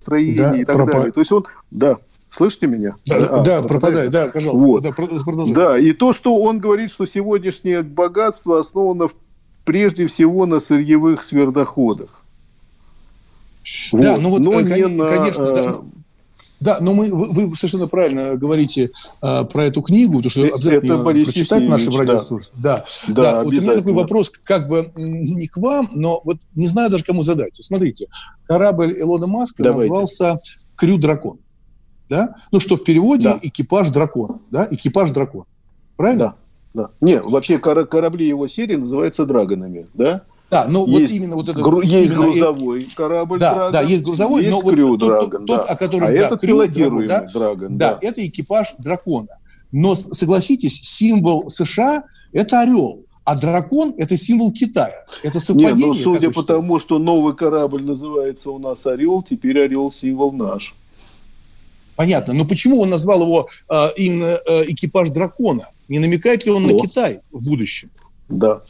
Строение 0.00 0.42
да, 0.42 0.56
и 0.56 0.64
так 0.64 0.76
пропа... 0.76 0.92
далее. 0.92 1.12
То 1.12 1.20
есть 1.20 1.32
он, 1.32 1.44
да, 1.70 1.98
слышите 2.30 2.66
меня? 2.66 2.96
Да, 3.06 3.18
да, 3.18 3.42
да 3.42 3.62
пропадает, 3.62 4.10
да, 4.10 4.28
пожалуйста. 4.28 4.60
Вот. 4.60 4.82
Да, 4.82 4.92
продолжай. 4.92 5.54
да, 5.54 5.78
и 5.78 5.92
то, 5.92 6.12
что 6.12 6.34
он 6.36 6.58
говорит, 6.58 6.90
что 6.90 7.06
сегодняшнее 7.06 7.82
богатство 7.82 8.58
основано 8.58 9.08
прежде 9.64 10.06
всего 10.06 10.46
на 10.46 10.60
сырьевых 10.60 11.22
сверхдоходах. 11.22 12.22
Да, 13.92 14.12
вот. 14.12 14.20
ну 14.20 14.30
вот, 14.30 14.40
но 14.40 14.60
э, 14.60 14.62
не 14.64 14.86
на, 14.88 15.08
конечно, 15.08 15.52
да, 15.54 15.70
э, 15.70 15.74
да, 16.62 16.78
но 16.80 16.94
мы, 16.94 17.10
вы, 17.10 17.46
вы 17.46 17.56
совершенно 17.56 17.88
правильно 17.88 18.36
говорите 18.36 18.92
э, 19.20 19.44
про 19.44 19.66
эту 19.66 19.82
книгу, 19.82 20.22
потому 20.22 20.30
что 20.30 20.42
обязательно 20.42 20.94
это 20.94 21.02
Борис 21.02 21.26
прочитать 21.26 21.68
нашим 21.68 21.96
радиослушателям. 21.96 22.62
Да, 22.62 22.84
да, 23.08 23.14
да. 23.14 23.22
да. 23.22 23.44
Вот 23.44 23.52
у 23.52 23.56
меня 23.56 23.74
такой 23.74 23.92
вопрос, 23.92 24.30
как 24.30 24.68
бы 24.68 24.90
не 24.94 25.48
к 25.48 25.56
вам, 25.56 25.90
но 25.92 26.20
вот 26.24 26.38
не 26.54 26.68
знаю 26.68 26.90
даже, 26.90 27.02
кому 27.04 27.22
задать. 27.24 27.56
Смотрите, 27.56 28.06
корабль 28.46 28.94
Илона 28.96 29.26
Маска 29.26 29.62
Давайте. 29.62 29.90
назывался 29.90 30.40
«Крю 30.76 30.98
Дракон». 30.98 31.38
Да? 32.08 32.36
Ну, 32.52 32.60
что 32.60 32.76
в 32.76 32.84
переводе 32.84 33.24
да. 33.24 33.38
экипаж 33.42 33.90
дракон. 33.90 34.42
Да? 34.50 34.68
Экипаж 34.70 35.10
дракон. 35.10 35.44
Правильно? 35.96 36.36
Да. 36.74 36.84
да. 36.84 36.90
Не, 37.00 37.20
вообще 37.20 37.58
корабли 37.58 38.28
его 38.28 38.46
серии 38.48 38.76
называются 38.76 39.24
драгонами, 39.24 39.86
да? 39.94 40.22
Да, 40.52 40.66
ну 40.68 40.86
есть, 40.86 41.00
вот 41.00 41.10
именно 41.12 41.36
вот 41.36 41.48
это... 41.48 41.62
Гру, 41.62 41.80
есть 41.80 42.10
именно, 42.10 42.26
грузовой 42.26 42.86
корабль 42.94 43.38
да, 43.38 43.54
Драгон. 43.54 43.72
Да, 43.72 43.80
есть 43.80 44.02
грузовой, 44.02 44.42
есть 44.42 44.54
но 44.54 44.60
вот 44.60 44.76
тот, 44.76 44.98
Драгон, 45.00 45.46
тот, 45.46 45.56
да. 45.56 45.62
о 45.62 45.76
котором... 45.76 46.08
А 46.08 46.08
да, 46.08 46.12
это 46.12 46.36
пилотируемый 46.36 47.08
да, 47.08 47.26
Драгон. 47.32 47.78
Да, 47.78 47.94
да, 47.94 47.98
это 48.06 48.26
экипаж 48.26 48.74
дракона. 48.76 49.28
Но 49.72 49.94
согласитесь, 49.94 50.78
символ 50.82 51.48
США– 51.48 52.04
это 52.32 52.60
орел. 52.60 53.02
А 53.24 53.34
дракон– 53.34 53.94
это 53.96 54.18
символ 54.18 54.52
Китая. 54.52 55.06
Это 55.22 55.40
совпадение. 55.40 55.86
Нет, 55.86 55.86
но 55.86 55.94
судя 55.94 56.30
по 56.30 56.42
тому, 56.42 56.78
что 56.78 56.98
новый 56.98 57.34
корабль 57.34 57.82
называется 57.82 58.50
у 58.50 58.58
нас 58.58 58.84
«Орел», 58.86 59.22
теперь 59.22 59.58
«Орел»– 59.58 59.90
символ 59.92 60.32
наш. 60.32 60.74
Понятно. 61.96 62.34
Но 62.34 62.44
почему 62.44 62.78
он 62.82 62.90
назвал 62.90 63.22
его 63.22 63.48
э, 63.70 63.88
именно 63.96 64.38
э, 64.46 64.64
экипаж 64.70 65.08
дракона? 65.08 65.70
Не 65.88 65.98
намекает 65.98 66.44
ли 66.44 66.50
он 66.50 66.66
О. 66.66 66.72
на 66.74 66.78
Китай 66.78 67.20
в 67.30 67.48
будущем? 67.48 67.88
Да. 68.28 68.60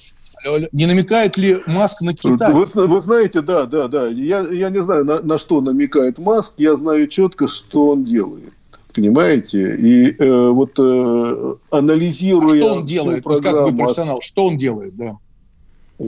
Не 0.72 0.86
намекает 0.86 1.36
ли 1.36 1.58
Маск 1.66 2.00
на 2.00 2.14
Китай? 2.14 2.52
Вы, 2.52 2.64
вы 2.74 3.00
знаете, 3.00 3.42
да, 3.42 3.66
да, 3.66 3.88
да. 3.88 4.08
Я, 4.08 4.40
я 4.40 4.70
не 4.70 4.82
знаю, 4.82 5.04
на, 5.04 5.20
на 5.20 5.38
что 5.38 5.60
намекает 5.60 6.18
Маск. 6.18 6.54
Я 6.56 6.76
знаю 6.76 7.06
четко, 7.08 7.48
что 7.48 7.88
он 7.88 8.04
делает. 8.04 8.52
Понимаете? 8.94 9.76
И 9.76 10.16
э, 10.18 10.48
вот 10.48 10.72
э, 10.78 11.54
анализируя... 11.70 12.58
А 12.58 12.62
что 12.62 12.74
он 12.74 12.86
делает? 12.86 13.24
Вот 13.24 13.42
как 13.42 13.70
вы 13.70 13.76
профессионал, 13.76 14.18
что 14.20 14.46
он 14.46 14.58
делает, 14.58 14.96
да? 14.96 15.16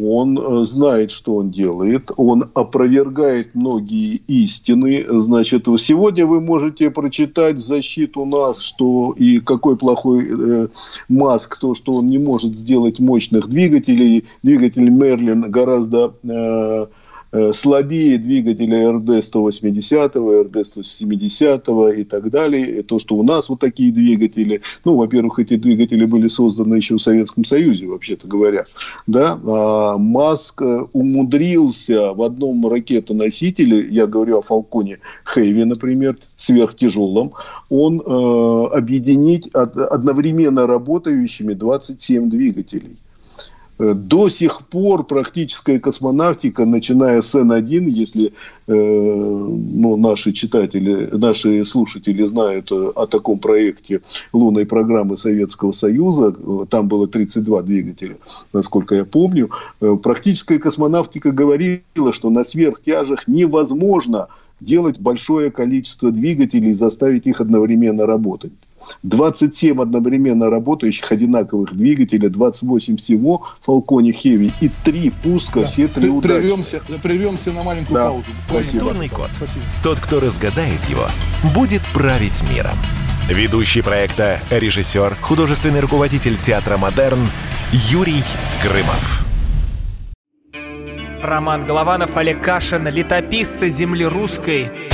Он 0.02 0.38
э, 0.38 0.64
знает, 0.64 1.12
что 1.12 1.36
он 1.36 1.50
делает, 1.50 2.10
он 2.16 2.50
опровергает 2.54 3.54
многие 3.54 4.16
истины. 4.26 5.04
Значит, 5.20 5.66
сегодня 5.78 6.26
вы 6.26 6.40
можете 6.40 6.90
прочитать 6.90 7.60
защиту 7.60 8.24
нас, 8.24 8.60
что 8.60 9.14
и 9.16 9.38
какой 9.38 9.76
плохой 9.76 10.26
э, 10.28 10.68
Маск, 11.08 11.58
то, 11.58 11.74
что 11.74 11.92
он 11.92 12.08
не 12.08 12.18
может 12.18 12.56
сделать 12.56 12.98
мощных 12.98 13.48
двигателей. 13.48 14.24
Двигатель 14.42 14.90
Мерлин 14.90 15.50
гораздо 15.50 16.14
э, 16.24 16.86
слабее 17.52 18.18
двигатели 18.18 18.76
РД-180, 18.76 20.12
РД-170 20.44 22.00
и 22.00 22.04
так 22.04 22.30
далее. 22.30 22.82
То, 22.82 22.98
что 22.98 23.16
у 23.16 23.22
нас 23.22 23.48
вот 23.48 23.60
такие 23.60 23.92
двигатели, 23.92 24.60
ну, 24.84 24.96
во-первых, 24.96 25.38
эти 25.38 25.56
двигатели 25.56 26.04
были 26.04 26.28
созданы 26.28 26.76
еще 26.76 26.96
в 26.96 27.02
Советском 27.02 27.44
Союзе, 27.44 27.86
вообще-то 27.86 28.26
говоря, 28.26 28.64
да, 29.06 29.38
а 29.44 29.98
Маск 29.98 30.62
умудрился 30.92 32.12
в 32.12 32.22
одном 32.22 32.66
ракетоносителе, 32.66 33.88
я 33.88 34.06
говорю 34.06 34.38
о 34.38 34.42
Фалконе 34.42 34.98
Хэви, 35.24 35.64
например, 35.64 36.16
сверхтяжелом, 36.36 37.32
он 37.68 38.00
э, 38.00 38.76
объединить 38.76 39.54
од, 39.54 39.76
одновременно 39.76 40.66
работающими 40.66 41.54
27 41.54 42.30
двигателей. 42.30 42.96
Э, 43.78 43.92
до 43.94 44.28
сих 44.28 44.62
пор 44.66 45.04
практическая 45.04 45.80
космонавтика, 45.80 46.64
начиная 46.64 47.20
с 47.22 47.34
Н-1, 47.34 47.88
если 47.88 48.32
э, 48.66 48.72
ну, 48.72 49.96
наши 49.96 50.32
читатели, 50.32 51.08
наши 51.12 51.64
слушатели 51.64 52.24
знают 52.24 52.70
о 52.70 53.06
таком 53.06 53.38
проекте 53.38 54.00
лунной 54.32 54.64
программы 54.64 55.16
Советского 55.16 55.72
Союза, 55.72 56.34
там 56.70 56.86
было 56.86 57.08
32 57.08 57.62
двигателя, 57.62 58.16
насколько 58.52 58.94
я 58.94 59.04
помню, 59.04 59.50
э, 59.80 59.96
практическая 60.00 60.58
космонавтика 60.58 61.32
говорила, 61.32 62.12
что 62.12 62.30
на 62.30 62.44
сверхтяжах 62.44 63.26
невозможно 63.26 64.28
делать 64.60 65.00
большое 65.00 65.50
количество 65.50 66.12
двигателей 66.12 66.70
и 66.70 66.74
заставить 66.74 67.26
их 67.26 67.40
одновременно 67.40 68.06
работать. 68.06 68.52
27 69.02 69.80
одновременно 69.80 70.50
работающих 70.50 71.10
одинаковых 71.10 71.74
двигателей, 71.74 72.28
28 72.28 72.96
всего 72.96 73.46
в 73.60 73.68
Falcon 73.68 74.10
Heavy 74.10 74.52
и 74.60 74.70
3 74.84 75.10
пуска, 75.22 75.60
да. 75.60 75.66
все 75.66 75.88
три 75.88 76.10
удачи. 76.10 76.34
Прервемся, 76.34 76.82
прервемся 77.02 77.52
на 77.52 77.62
маленькую 77.62 77.94
да. 77.94 78.06
паузу. 78.06 78.26
Культурный 78.48 79.08
код. 79.08 79.28
Спасибо. 79.36 79.64
Тот, 79.82 80.00
кто 80.00 80.20
разгадает 80.20 80.82
его, 80.88 81.06
будет 81.54 81.82
править 81.92 82.42
миром. 82.50 82.76
Ведущий 83.28 83.80
проекта, 83.80 84.38
режиссер, 84.50 85.16
художественный 85.20 85.80
руководитель 85.80 86.36
театра 86.36 86.76
«Модерн» 86.76 87.26
Юрий 87.72 88.22
Грымов. 88.62 89.24
Роман 91.22 91.64
Голованов, 91.64 92.18
Олег 92.18 92.42
Кашин, 92.42 92.86
летописцы 92.86 93.70
земли 93.70 94.04
русской– 94.04 94.68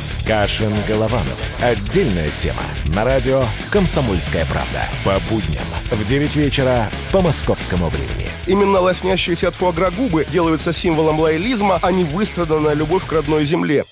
Кашин 0.25 0.73
Голованов. 0.87 1.37
Отдельная 1.61 2.29
тема. 2.29 2.63
На 2.93 3.03
радио 3.03 3.45
«Комсомольская 3.69 4.45
правда». 4.45 4.87
По 5.03 5.19
будням 5.29 5.63
в 5.89 6.03
9 6.03 6.35
вечера 6.35 6.89
по 7.11 7.21
московскому 7.21 7.89
времени. 7.89 8.29
Именно 8.47 8.79
лоснящиеся 8.79 9.49
от 9.49 9.55
фуагра 9.55 9.91
губы 9.91 10.25
делаются 10.31 10.73
символом 10.73 11.19
лоялизма, 11.19 11.79
а 11.81 11.91
не 11.91 12.03
выстраданная 12.03 12.73
любовь 12.73 13.05
к 13.05 13.11
родной 13.11 13.45
земле. 13.45 13.85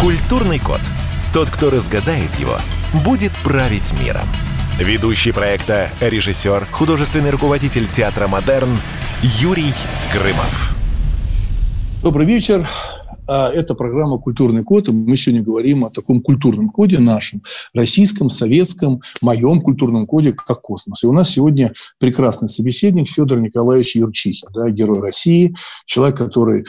Культурный 0.00 0.58
код. 0.58 0.80
Тот, 1.32 1.50
кто 1.50 1.70
разгадает 1.70 2.34
его, 2.38 2.58
будет 3.04 3.32
править 3.44 3.92
миром. 4.00 4.26
Ведущий 4.78 5.32
проекта, 5.32 5.90
режиссер, 6.00 6.66
художественный 6.70 7.30
руководитель 7.30 7.86
театра 7.86 8.26
«Модерн» 8.26 8.80
Юрий 9.22 9.74
Грымов. 10.12 10.79
Добрый 12.02 12.26
вечер. 12.26 12.66
А, 13.28 13.50
это 13.50 13.74
программа 13.74 14.16
«Культурный 14.16 14.64
код». 14.64 14.88
И 14.88 14.90
мы 14.90 15.18
сегодня 15.18 15.44
говорим 15.44 15.84
о 15.84 15.90
таком 15.90 16.22
культурном 16.22 16.70
коде 16.70 16.98
нашем, 16.98 17.42
российском, 17.74 18.30
советском, 18.30 19.02
моем 19.20 19.60
культурном 19.60 20.06
коде, 20.06 20.32
как 20.32 20.62
космос. 20.62 21.04
И 21.04 21.06
у 21.06 21.12
нас 21.12 21.28
сегодня 21.28 21.74
прекрасный 21.98 22.48
собеседник 22.48 23.06
Федор 23.06 23.38
Николаевич 23.38 23.96
Юрчихин, 23.96 24.48
да, 24.54 24.70
герой 24.70 25.00
России, 25.00 25.54
человек, 25.84 26.16
который 26.16 26.64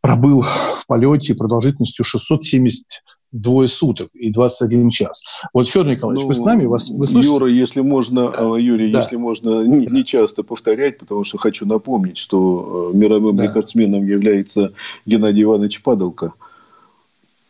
пробыл 0.00 0.40
в 0.40 0.86
полете 0.86 1.34
продолжительностью 1.34 2.02
670 2.02 2.86
двое 3.32 3.68
суток 3.68 4.08
и 4.14 4.32
21 4.32 4.90
час. 4.90 5.22
Вот, 5.52 5.68
Федор 5.68 5.92
Николаевич, 5.92 6.22
ну, 6.22 6.28
вы 6.28 6.34
с 6.34 6.40
нами? 6.40 6.64
Вас, 6.66 6.90
вы 6.90 7.06
слышите? 7.06 7.32
Юра, 7.32 7.48
если 7.48 7.80
можно, 7.80 8.30
да. 8.30 8.58
Юрий, 8.58 8.92
да. 8.92 9.02
если 9.02 9.16
можно 9.16 9.64
не, 9.64 9.86
не 9.86 10.04
часто 10.04 10.42
повторять, 10.42 10.98
потому 10.98 11.24
что 11.24 11.38
хочу 11.38 11.66
напомнить, 11.66 12.18
что 12.18 12.90
э, 12.92 12.96
мировым 12.96 13.36
да. 13.36 13.44
рекордсменом 13.44 14.06
является 14.06 14.72
Геннадий 15.06 15.44
Иванович 15.44 15.82
Падалко. 15.82 16.32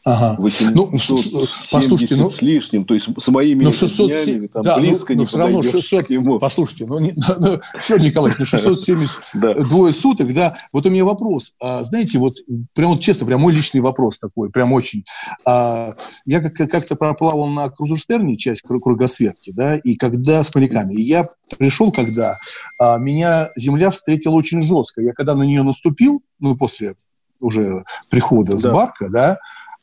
Ага. 0.04 0.36
870 0.38 0.74
ну, 0.74 1.46
послушайте, 1.72 2.16
ну, 2.16 2.30
с 2.30 2.40
лишним, 2.40 2.84
то 2.84 2.94
есть 2.94 3.08
с 3.18 3.28
моими 3.28 3.64
ну, 3.64 3.72
607, 3.72 4.24
днями, 4.24 4.46
там 4.46 4.62
да, 4.62 4.78
близко 4.78 5.12
ну, 5.12 5.20
не 5.20 5.26
все 5.26 5.38
равно 5.38 5.62
600, 5.62 6.06
к 6.06 6.10
нему. 6.10 6.38
Послушайте, 6.38 6.86
ну, 6.86 6.98
не, 6.98 7.12
ну, 7.16 7.34
ну 7.38 7.60
Федор 7.80 8.06
Николаевич, 8.06 8.38
ну 8.38 8.44
670 8.46 9.16
да. 9.34 9.54
двое 9.54 9.92
суток, 9.92 10.32
да, 10.32 10.56
вот 10.72 10.86
у 10.86 10.90
меня 10.90 11.04
вопрос, 11.04 11.52
а, 11.62 11.84
знаете, 11.84 12.18
вот 12.18 12.34
прям 12.74 12.92
вот 12.92 13.00
честно, 13.00 13.26
прям 13.26 13.40
мой 13.40 13.52
личный 13.52 13.80
вопрос 13.80 14.18
такой, 14.18 14.50
прям 14.50 14.72
очень. 14.72 15.04
А, 15.44 15.94
я 16.24 16.40
как- 16.40 16.70
как-то 16.70 16.96
проплавал 16.96 17.48
на 17.48 17.68
Крузерштерне 17.68 18.38
часть 18.38 18.62
кругосветки, 18.62 19.52
да, 19.52 19.76
и 19.76 19.96
когда 19.96 20.42
с 20.42 20.54
моряками, 20.54 20.94
и 20.94 21.02
я 21.02 21.28
пришел, 21.58 21.92
когда 21.92 22.38
а, 22.78 22.96
меня 22.96 23.50
земля 23.54 23.90
встретила 23.90 24.34
очень 24.34 24.62
жестко, 24.62 25.02
я 25.02 25.12
когда 25.12 25.34
на 25.34 25.42
нее 25.42 25.62
наступил, 25.62 26.18
ну, 26.38 26.56
после 26.56 26.92
уже 27.40 27.84
прихода 28.10 28.52
да. 28.52 28.58
с 28.58 28.66
барка, 28.66 29.08
да, 29.08 29.38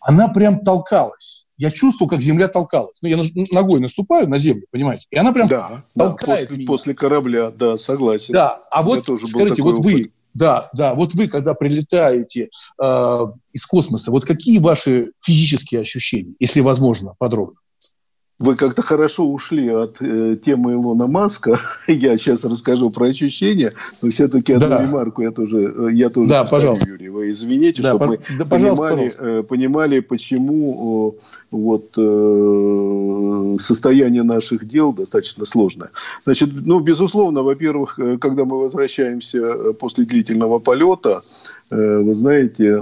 она 0.08 0.30
прям 0.30 0.62
толкалась. 0.62 1.45
Я 1.58 1.70
чувствовал, 1.70 2.10
как 2.10 2.22
земля 2.22 2.47
толкалась. 2.47 2.97
Ну, 3.01 3.10
я 3.10 3.18
ногой 3.51 3.82
наступаю 3.82 4.30
на 4.30 4.38
землю, 4.38 4.66
понимаете? 4.72 5.08
И 5.10 5.18
она 5.18 5.34
прям 5.34 5.49
да, 5.49 5.84
толкает 5.97 6.43
да, 6.43 6.45
после, 6.45 6.58
меня. 6.58 6.68
после 6.68 6.93
корабля, 6.93 7.49
да, 7.49 7.78
согласен. 7.78 8.34
Да, 8.34 8.62
а 8.72 8.84
вот, 8.84 9.05
тоже 9.05 9.28
скажите, 9.28 9.64
вот 9.64 9.80
опыт. 9.80 9.91
вы, 9.91 10.12
да, 10.34 10.70
да, 10.74 10.93
вот 10.93 11.14
вы, 11.14 11.28
когда 11.28 11.55
прилетаете 11.55 12.49
э, 12.82 13.26
из 13.51 13.66
космоса, 13.66 14.12
вот 14.12 14.24
какие 14.24 14.60
ваши 14.60 15.12
физические 15.22 15.82
ощущения, 15.82 16.36
если 16.39 16.62
возможно, 16.62 17.16
подробно? 17.18 17.58
Вы 18.40 18.56
как-то 18.56 18.84
хорошо 18.84 19.28
ушли 19.28 19.68
от 19.70 19.98
э, 20.00 20.38
темы 20.38 20.74
Илона 20.74 21.08
Маска. 21.08 21.58
я 21.88 22.16
сейчас 22.18 22.46
расскажу 22.46 22.92
про 22.92 23.08
ощущения, 23.08 23.74
но 24.02 24.12
все-таки 24.12 24.54
одну 24.54 24.70
да. 24.70 24.84
ремарку 24.84 25.24
я 25.24 25.32
тоже, 25.32 25.74
э, 25.76 25.90
я 25.94 26.10
тоже 26.10 26.30
да, 26.30 26.44
пожалуйста. 26.44 26.88
Юрий, 26.88 27.10
вы 27.10 27.32
извините, 27.32 27.82
да, 27.82 27.90
чтобы 27.90 28.06
по... 28.06 28.12
мы 28.12 28.20
да, 28.38 28.46
понимали, 28.46 29.14
э, 29.20 29.44
понимали, 29.44 30.00
почему 30.02 31.16
э, 31.18 31.22
вот 31.50 31.94
э, 31.98 33.58
состояние 33.60 34.22
наших 34.22 34.68
дел 34.68 34.94
достаточно 34.94 35.44
сложное. 35.46 35.90
Значит, 36.24 36.50
ну, 36.54 36.80
безусловно, 36.80 37.42
во-первых, 37.42 37.98
э, 37.98 38.20
когда 38.20 38.46
мы 38.46 38.60
возвращаемся 38.60 39.40
э, 39.40 39.74
после 39.74 40.06
длительного 40.06 40.60
полета, 40.60 41.24
вы 41.70 42.16
знаете, 42.16 42.82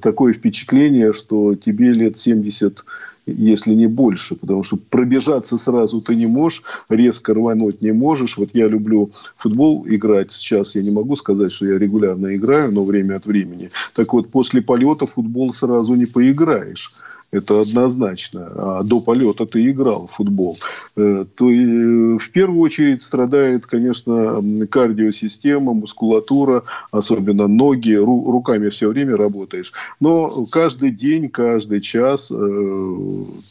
такое 0.00 0.32
впечатление, 0.32 1.12
что 1.12 1.54
тебе 1.56 1.92
лет 1.92 2.16
70 2.16 2.82
если 3.26 3.74
не 3.74 3.86
больше, 3.86 4.34
потому 4.34 4.62
что 4.62 4.76
пробежаться 4.76 5.58
сразу 5.58 6.00
ты 6.00 6.14
не 6.14 6.26
можешь, 6.26 6.62
резко 6.88 7.34
рвануть 7.34 7.82
не 7.82 7.92
можешь. 7.92 8.36
Вот 8.36 8.50
я 8.52 8.68
люблю 8.68 9.10
футбол 9.36 9.86
играть, 9.88 10.32
сейчас 10.32 10.74
я 10.74 10.82
не 10.82 10.90
могу 10.90 11.16
сказать, 11.16 11.52
что 11.52 11.66
я 11.66 11.78
регулярно 11.78 12.34
играю, 12.34 12.72
но 12.72 12.84
время 12.84 13.16
от 13.16 13.26
времени. 13.26 13.70
Так 13.94 14.12
вот, 14.12 14.30
после 14.30 14.62
полета 14.62 15.06
футбол 15.06 15.52
сразу 15.52 15.94
не 15.94 16.06
поиграешь. 16.06 16.92
Это 17.34 17.60
однозначно. 17.60 18.52
А 18.54 18.82
до 18.84 19.00
полета 19.00 19.44
ты 19.44 19.68
играл 19.68 20.06
в 20.06 20.12
футбол. 20.12 20.56
Э, 20.96 21.24
то 21.34 21.50
и 21.50 22.16
в 22.16 22.30
первую 22.30 22.60
очередь 22.60 23.02
страдает, 23.02 23.66
конечно, 23.66 24.40
кардиосистема, 24.70 25.72
мускулатура, 25.72 26.62
особенно 26.92 27.48
ноги. 27.48 27.94
Руками 27.94 28.68
все 28.68 28.88
время 28.88 29.16
работаешь. 29.16 29.72
Но 29.98 30.46
каждый 30.46 30.92
день, 30.92 31.28
каждый 31.28 31.80
час 31.80 32.30
э, 32.30 32.96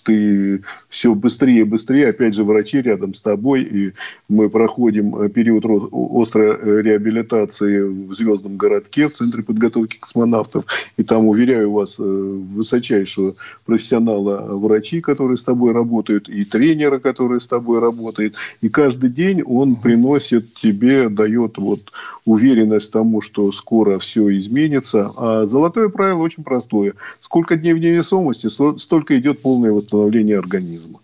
ты 0.06 0.64
все 0.88 1.14
быстрее 1.14 1.60
и 1.60 1.64
быстрее. 1.64 2.08
Опять 2.08 2.36
же, 2.36 2.46
врачи 2.46 2.82
рядом 2.82 3.14
с 3.14 3.22
тобой. 3.22 3.64
И 3.64 3.94
мы 4.30 4.50
проходим 4.50 5.30
период 5.30 5.66
острой 5.92 6.84
реабилитации 6.84 7.82
в 7.82 8.14
Звездном 8.16 8.56
городке, 8.56 9.10
в 9.10 9.12
Центре 9.12 9.44
подготовки 9.44 10.00
космонавтов. 10.00 10.64
И 10.96 11.04
там, 11.04 11.28
уверяю 11.28 11.72
вас, 11.72 11.96
э, 12.00 12.02
высочайшего 12.04 13.36
профессионала 13.74 14.55
врачи, 14.55 15.01
которые 15.01 15.36
с 15.36 15.43
тобой 15.43 15.74
работают, 15.74 16.30
и 16.30 16.45
тренера, 16.45 16.99
который 16.99 17.41
с 17.41 17.47
тобой 17.47 17.80
работает. 17.80 18.36
И 18.61 18.69
каждый 18.69 19.09
день 19.09 19.41
он 19.41 19.78
приносит 19.78 20.53
тебе, 20.53 21.09
дает 21.09 21.57
вот 21.57 21.91
уверенность 22.24 22.91
тому, 22.91 23.21
что 23.21 23.51
скоро 23.51 23.97
все 23.97 24.38
изменится. 24.38 25.09
А 25.17 25.47
золотое 25.47 25.89
правило 25.89 26.21
очень 26.21 26.43
простое. 26.43 26.93
Сколько 27.19 27.55
дней 27.55 27.74
в 27.74 27.80
невесомости, 27.80 28.47
столько 28.78 29.17
идет 29.17 29.41
полное 29.41 29.71
восстановление 29.71 30.38
организма. 30.38 30.99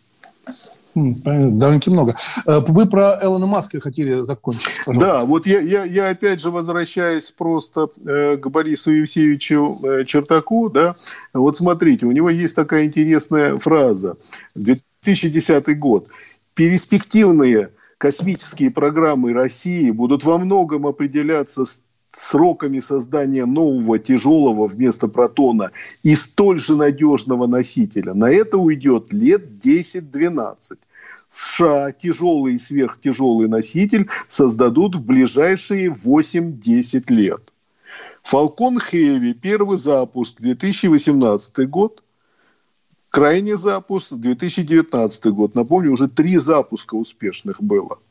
Довольно-таки 0.95 1.89
много. 1.89 2.15
Э, 2.47 2.59
вы 2.67 2.87
про 2.87 3.19
Элона 3.21 3.45
Маска 3.45 3.79
хотели 3.79 4.23
закончить, 4.23 4.69
пожалуйста. 4.85 5.19
Да, 5.19 5.25
вот 5.25 5.45
я, 5.45 5.59
я, 5.59 5.83
я 5.83 6.09
опять 6.09 6.41
же 6.41 6.49
возвращаюсь 6.49 7.31
просто 7.31 7.89
э, 8.05 8.37
к 8.37 8.47
Борису 8.47 8.91
Евсеевичу 8.91 9.79
э, 9.83 10.05
Чертаку. 10.05 10.69
Да? 10.69 10.95
Вот 11.33 11.57
смотрите, 11.57 12.05
у 12.05 12.11
него 12.11 12.29
есть 12.29 12.55
такая 12.55 12.85
интересная 12.85 13.57
фраза. 13.57 14.17
2010 14.55 15.77
год. 15.77 16.07
Перспективные 16.55 17.69
космические 17.97 18.71
программы 18.71 19.33
России 19.33 19.91
будут 19.91 20.23
во 20.23 20.37
многом 20.37 20.87
определяться 20.87 21.65
сроками 22.11 22.79
создания 22.79 23.45
нового 23.45 23.99
тяжелого 23.99 24.67
вместо 24.67 25.07
протона 25.07 25.71
и 26.03 26.15
столь 26.15 26.59
же 26.59 26.75
надежного 26.75 27.47
носителя. 27.47 28.13
На 28.13 28.29
это 28.29 28.57
уйдет 28.57 29.13
лет 29.13 29.63
10-12. 29.63 30.77
В 31.29 31.45
США 31.45 31.91
тяжелый 31.91 32.55
и 32.55 32.59
сверхтяжелый 32.59 33.47
носитель 33.47 34.09
создадут 34.27 34.95
в 34.95 35.01
ближайшие 35.01 35.89
8-10 35.91 37.03
лет. 37.13 37.53
Falcon 38.23 38.77
Heavy, 38.91 39.33
первый 39.33 39.77
запуск 39.77 40.41
2018 40.41 41.69
год, 41.69 42.03
крайний 43.09 43.53
запуск 43.53 44.13
2019 44.13 45.25
год. 45.27 45.55
Напомню, 45.55 45.91
уже 45.91 46.07
три 46.07 46.37
запуска 46.37 46.95
успешных 46.95 47.61
было– 47.61 47.99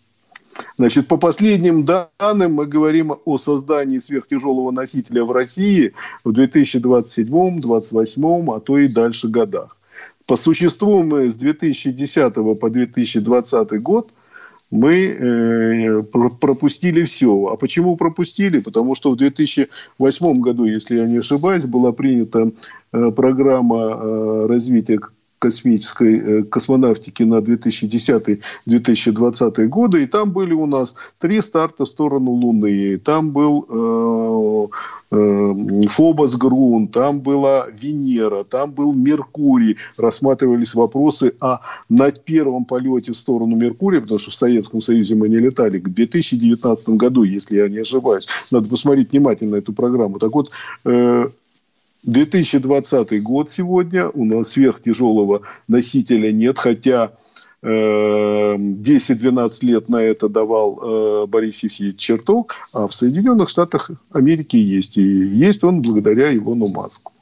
Значит, 0.76 1.08
по 1.08 1.16
последним 1.16 1.84
данным 1.84 2.54
мы 2.54 2.66
говорим 2.66 3.12
о 3.24 3.38
создании 3.38 3.98
сверхтяжелого 3.98 4.70
носителя 4.70 5.24
в 5.24 5.32
России 5.32 5.94
в 6.24 6.32
2027, 6.32 7.26
2028, 7.60 8.50
а 8.50 8.60
то 8.60 8.78
и 8.78 8.88
дальше 8.88 9.28
годах. 9.28 9.76
По 10.26 10.36
существу 10.36 11.02
мы 11.02 11.28
с 11.28 11.36
2010 11.36 12.34
по 12.34 12.70
2020 12.70 13.82
год 13.82 14.10
мы 14.70 15.06
э, 15.06 16.02
пропустили 16.02 17.04
все. 17.04 17.46
А 17.46 17.56
почему 17.56 17.96
пропустили? 17.96 18.60
Потому 18.60 18.94
что 18.94 19.10
в 19.10 19.16
2008 19.16 20.40
году, 20.40 20.64
если 20.64 20.98
я 20.98 21.06
не 21.06 21.18
ошибаюсь, 21.18 21.64
была 21.64 21.92
принята 21.92 22.52
э, 22.92 23.10
программа 23.10 23.76
э, 23.76 24.46
развития 24.46 25.00
космической 25.38 26.18
э, 26.18 26.42
космонавтики 26.44 27.22
на 27.22 27.40
2010-2020 27.40 29.66
годы, 29.66 30.02
и 30.02 30.06
там 30.06 30.32
были 30.32 30.52
у 30.52 30.66
нас 30.66 30.94
три 31.18 31.40
старта 31.40 31.84
в 31.84 31.88
сторону 31.88 32.32
Луны. 32.32 32.98
Там 32.98 33.30
был 33.30 33.64
э, 33.68 34.68
э, 35.16 35.54
Фобос 35.88 36.36
Грун, 36.36 36.88
там 36.88 37.20
была 37.20 37.68
Венера, 37.68 38.44
там 38.44 38.72
был 38.72 38.92
Меркурий. 38.92 39.76
Рассматривались 39.96 40.74
вопросы 40.74 41.32
о 41.40 41.60
над 41.88 42.24
первом 42.24 42.64
полете 42.64 43.12
в 43.12 43.16
сторону 43.16 43.56
Меркурия, 43.56 44.00
потому 44.00 44.18
что 44.18 44.30
в 44.30 44.34
Советском 44.34 44.80
Союзе 44.80 45.14
мы 45.14 45.28
не 45.28 45.38
летали, 45.38 45.78
к 45.78 45.88
2019 45.88 46.88
году, 46.90 47.22
если 47.22 47.56
я 47.56 47.68
не 47.68 47.78
ошибаюсь. 47.78 48.26
Надо 48.50 48.68
посмотреть 48.68 49.12
внимательно 49.12 49.56
эту 49.56 49.72
программу. 49.72 50.18
Так 50.18 50.32
вот, 50.32 50.50
2020 52.04 53.22
год 53.22 53.50
сегодня, 53.50 54.08
у 54.08 54.24
нас 54.24 54.48
сверхтяжелого 54.48 55.42
носителя 55.66 56.32
нет, 56.32 56.58
хотя 56.58 57.12
10-12 57.62 58.58
э, 59.62 59.66
лет 59.66 59.88
на 59.88 60.02
это 60.02 60.28
давал 60.28 60.78
э, 60.80 61.26
Борис 61.26 61.62
Евсеевич 61.64 61.98
Черток, 61.98 62.54
а 62.72 62.86
в 62.86 62.94
Соединенных 62.94 63.48
Штатах 63.48 63.90
Америки 64.12 64.56
есть. 64.56 64.96
И 64.96 65.02
есть 65.02 65.64
он 65.64 65.82
благодаря 65.82 66.32
Илону 66.34 66.68
Маску. 66.68 67.12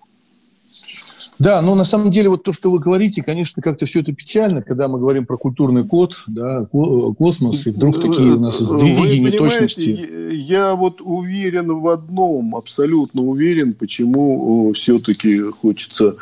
Да, 1.38 1.60
но 1.62 1.74
на 1.74 1.84
самом 1.84 2.10
деле 2.10 2.30
вот 2.30 2.42
то, 2.42 2.52
что 2.52 2.70
вы 2.70 2.78
говорите, 2.78 3.22
конечно, 3.22 3.62
как-то 3.62 3.86
все 3.86 4.00
это 4.00 4.12
печально, 4.12 4.62
когда 4.62 4.88
мы 4.88 4.98
говорим 4.98 5.26
про 5.26 5.36
культурный 5.36 5.84
код, 5.86 6.22
да, 6.26 6.64
космос, 6.64 7.66
и 7.66 7.70
вдруг 7.70 8.00
такие 8.00 8.32
у 8.32 8.40
нас 8.40 8.58
сдвиги, 8.58 9.18
неточности. 9.20 10.32
Я 10.32 10.74
вот 10.74 11.00
уверен 11.00 11.72
в 11.72 11.88
одном, 11.88 12.56
абсолютно 12.56 13.22
уверен, 13.22 13.74
почему 13.74 14.72
все-таки 14.74 15.40
хочется 15.40 16.16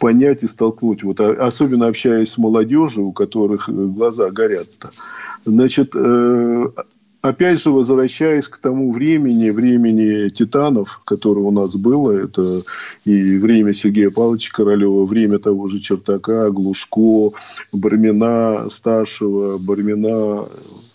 понять 0.00 0.42
и 0.42 0.46
столкнуть, 0.46 1.02
вот, 1.02 1.20
а, 1.20 1.32
особенно 1.46 1.86
общаясь 1.86 2.30
с 2.30 2.38
молодежью, 2.38 3.06
у 3.06 3.12
которых 3.12 3.68
э, 3.68 3.72
глаза 3.72 4.30
горят-то. 4.30 4.90
Значит, 5.44 5.92
э, 5.94 6.68
опять 7.22 7.60
же, 7.60 7.70
возвращаясь 7.70 8.48
к 8.48 8.58
тому 8.58 8.92
времени, 8.92 9.50
времени 9.50 10.28
титанов, 10.28 11.00
которое 11.04 11.42
у 11.42 11.50
нас 11.50 11.76
было, 11.76 12.12
это 12.12 12.62
и 13.04 13.36
время 13.36 13.72
Сергея 13.72 14.10
Павловича 14.10 14.50
Королева, 14.52 15.04
время 15.04 15.38
того 15.38 15.68
же 15.68 15.78
Чертака, 15.80 16.50
Глушко, 16.50 17.32
Бармина 17.72 18.68
старшего, 18.70 19.58
Бармина 19.58 20.48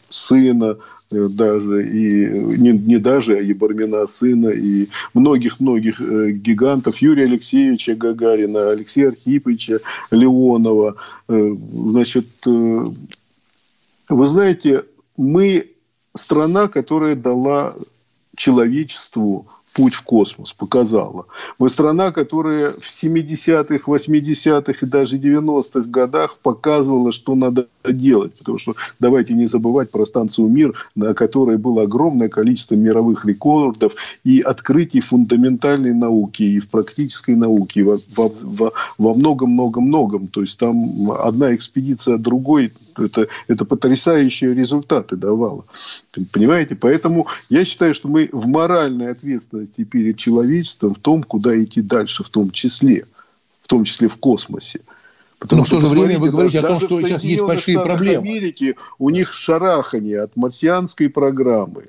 сына, 0.10 0.78
э, 1.12 1.28
даже 1.30 1.88
и 1.88 2.30
не, 2.58 2.72
не 2.72 2.98
даже, 2.98 3.38
а 3.38 3.42
и 3.42 3.54
Бармина 3.54 4.08
сына, 4.08 4.50
и 4.50 4.88
многих-многих 5.14 6.02
э, 6.02 6.32
гигантов, 6.32 6.98
Юрия 7.00 7.26
Алексеевича 7.26 7.96
Гагарина, 7.96 8.72
Алексея 8.72 9.10
Архиповича 9.10 9.82
Леонова. 10.12 10.96
Э, 11.28 11.56
значит, 11.74 12.28
вы 12.46 14.26
знаете, 14.26 14.84
мы 15.18 15.75
страна, 16.16 16.68
которая 16.68 17.16
дала 17.16 17.76
человечеству 18.36 19.48
путь 19.76 19.94
в 19.94 20.04
космос, 20.04 20.54
показала. 20.54 21.26
Мы 21.60 21.68
страна, 21.68 22.12
которая 22.12 22.72
в 22.72 23.04
70-х, 23.04 23.92
80-х 23.92 24.74
и 24.82 24.90
даже 24.90 25.18
90-х 25.18 25.82
годах 25.90 26.38
показывала, 26.42 27.12
что 27.12 27.36
надо 27.36 27.68
делать. 27.84 28.34
Потому 28.36 28.58
что 28.58 28.76
давайте 29.00 29.34
не 29.34 29.46
забывать 29.46 29.92
про 29.92 30.06
станцию 30.06 30.48
«Мир», 30.48 30.74
на 30.96 31.14
которой 31.14 31.58
было 31.58 31.84
огромное 31.84 32.30
количество 32.30 32.76
мировых 32.76 33.26
рекордов 33.26 33.96
и 34.24 34.40
открытий 34.40 35.02
фундаментальной 35.02 35.94
науки, 35.94 36.44
и 36.44 36.60
в 36.62 36.70
практической 36.70 37.36
науке, 37.36 37.82
и 37.82 37.84
во, 37.84 38.00
во, 38.16 38.72
во 38.98 39.14
многом-многом-многом. 39.14 40.28
То 40.28 40.40
есть 40.40 40.58
там 40.58 41.12
одна 41.12 41.54
экспедиция 41.54 42.18
другой 42.18 42.72
это, 43.04 43.28
это 43.48 43.66
потрясающие 43.66 44.54
результаты 44.54 45.16
давало. 45.16 45.66
Понимаете? 46.32 46.76
Поэтому 46.76 47.28
я 47.50 47.66
считаю, 47.66 47.94
что 47.94 48.08
мы 48.08 48.30
в 48.32 48.48
моральной 48.48 49.12
ответственности 49.12 49.84
перед 49.84 50.18
человечеством 50.18 50.96
в 50.96 51.00
том, 51.00 51.24
куда 51.24 51.62
идти 51.62 51.82
дальше, 51.82 52.24
в 52.24 52.30
том 52.30 52.52
числе. 52.52 53.06
В 53.62 53.68
том 53.68 53.84
числе 53.84 54.08
в 54.08 54.18
космосе. 54.18 54.82
Потому 55.40 55.62
Но 55.62 55.66
что, 55.66 55.78
в 55.78 55.82
то 55.82 55.88
же 55.88 55.94
время 55.94 56.20
вы 56.20 56.30
говорите 56.30 56.60
о 56.60 56.64
том, 56.64 56.80
что 56.80 57.02
сейчас 57.02 57.24
есть 57.24 57.44
большие 57.44 57.80
проблемы. 57.82 58.26
Америки 58.26 58.76
у 59.00 59.10
них 59.10 59.34
шарахание 59.34 60.22
от 60.22 60.36
марсианской 60.36 61.10
программы. 61.10 61.86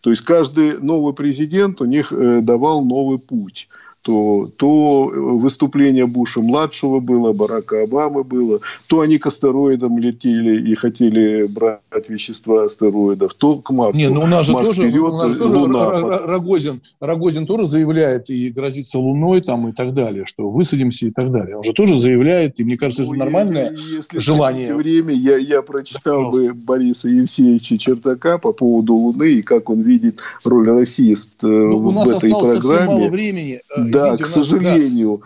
То 0.00 0.10
есть 0.10 0.22
каждый 0.22 0.78
новый 0.78 1.14
президент 1.14 1.80
у 1.80 1.84
них 1.84 2.12
э, 2.12 2.40
давал 2.40 2.84
новый 2.84 3.18
путь 3.18 3.68
то, 4.02 4.50
то 4.56 5.04
выступление 5.12 6.06
Буша-младшего 6.06 7.00
было, 7.00 7.32
Барака 7.32 7.82
Обамы 7.82 8.24
было, 8.24 8.60
то 8.86 9.00
они 9.00 9.18
к 9.18 9.26
астероидам 9.26 9.98
летели 9.98 10.70
и 10.70 10.74
хотели 10.74 11.46
брать 11.46 12.08
вещества 12.08 12.64
астероидов, 12.64 13.34
то 13.34 13.56
к 13.56 13.70
Марсу. 13.70 14.00
Не, 14.00 14.08
ну 14.08 14.22
у 14.22 14.26
нас 14.26 14.46
же 14.46 14.52
Марс 14.52 14.68
тоже, 14.68 14.82
вперед, 14.82 15.04
у 15.04 15.16
нас 15.16 15.34
тоже 15.34 15.54
Луна. 15.56 16.18
Рогозин, 16.24 16.80
Рогозин 17.00 17.46
тоже 17.46 17.66
заявляет 17.66 18.30
и 18.30 18.48
грозится 18.48 18.98
Луной 18.98 19.40
там 19.42 19.68
и 19.68 19.72
так 19.72 19.92
далее, 19.92 20.24
что 20.26 20.50
высадимся 20.50 21.06
и 21.06 21.10
так 21.10 21.30
далее. 21.30 21.56
Он 21.56 21.64
же 21.64 21.72
тоже 21.72 21.96
заявляет, 21.96 22.58
и 22.60 22.64
мне 22.64 22.76
кажется, 22.76 23.02
это 23.02 23.12
нормальное 23.12 23.70
если 23.72 24.18
желание. 24.18 24.74
время 24.74 25.14
я, 25.14 25.36
я 25.36 25.62
прочитал 25.62 26.30
бы 26.30 26.54
Бориса 26.54 27.08
Евсеевича 27.08 27.78
Чертака 27.78 28.38
по 28.38 28.52
поводу 28.52 28.94
Луны 28.94 29.32
и 29.34 29.42
как 29.42 29.68
он 29.70 29.82
видит 29.82 30.20
роль 30.44 30.68
России 30.68 31.14
ну, 31.42 31.78
в 31.78 31.86
у 31.88 31.92
нас 31.92 32.08
этой 32.08 32.30
осталось 32.30 32.60
программе. 32.60 32.78
совсем 32.78 32.86
мало 32.86 33.08
времени. 33.10 33.60
Да, 33.90 34.16
к 34.16 34.26
сожалению. 34.26 35.22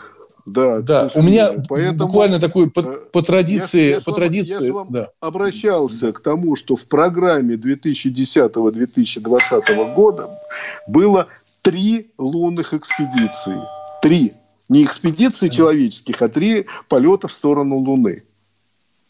Да, 0.47 0.81
да. 0.81 1.11
У 1.15 1.23
меня 1.23 1.53
Поэтому, 1.69 2.07
буквально 2.07 2.39
такой 2.39 2.71
по, 2.71 2.81
э, 2.81 2.99
по 3.12 3.23
традиции, 3.23 3.81
я, 3.81 3.95
я 3.95 4.01
по 4.03 4.11
вам, 4.11 4.21
традиции. 4.21 4.67
Я 4.67 4.75
вам 4.75 4.89
да. 4.91 5.09
обращался 5.21 6.12
к 6.12 6.21
тому, 6.21 6.55
что 6.55 6.77
в 6.77 6.87
программе 6.87 7.55
2010-2020 7.55 9.95
года 9.95 10.39
было 10.87 11.29
три 11.62 12.11
лунных 12.19 12.75
экспедиции. 12.75 13.59
Три. 14.03 14.35
Не 14.69 14.85
экспедиции 14.85 15.49
человеческих, 15.49 16.21
а 16.21 16.29
три 16.29 16.67
полета 16.89 17.27
в 17.27 17.33
сторону 17.33 17.79
Луны. 17.79 18.25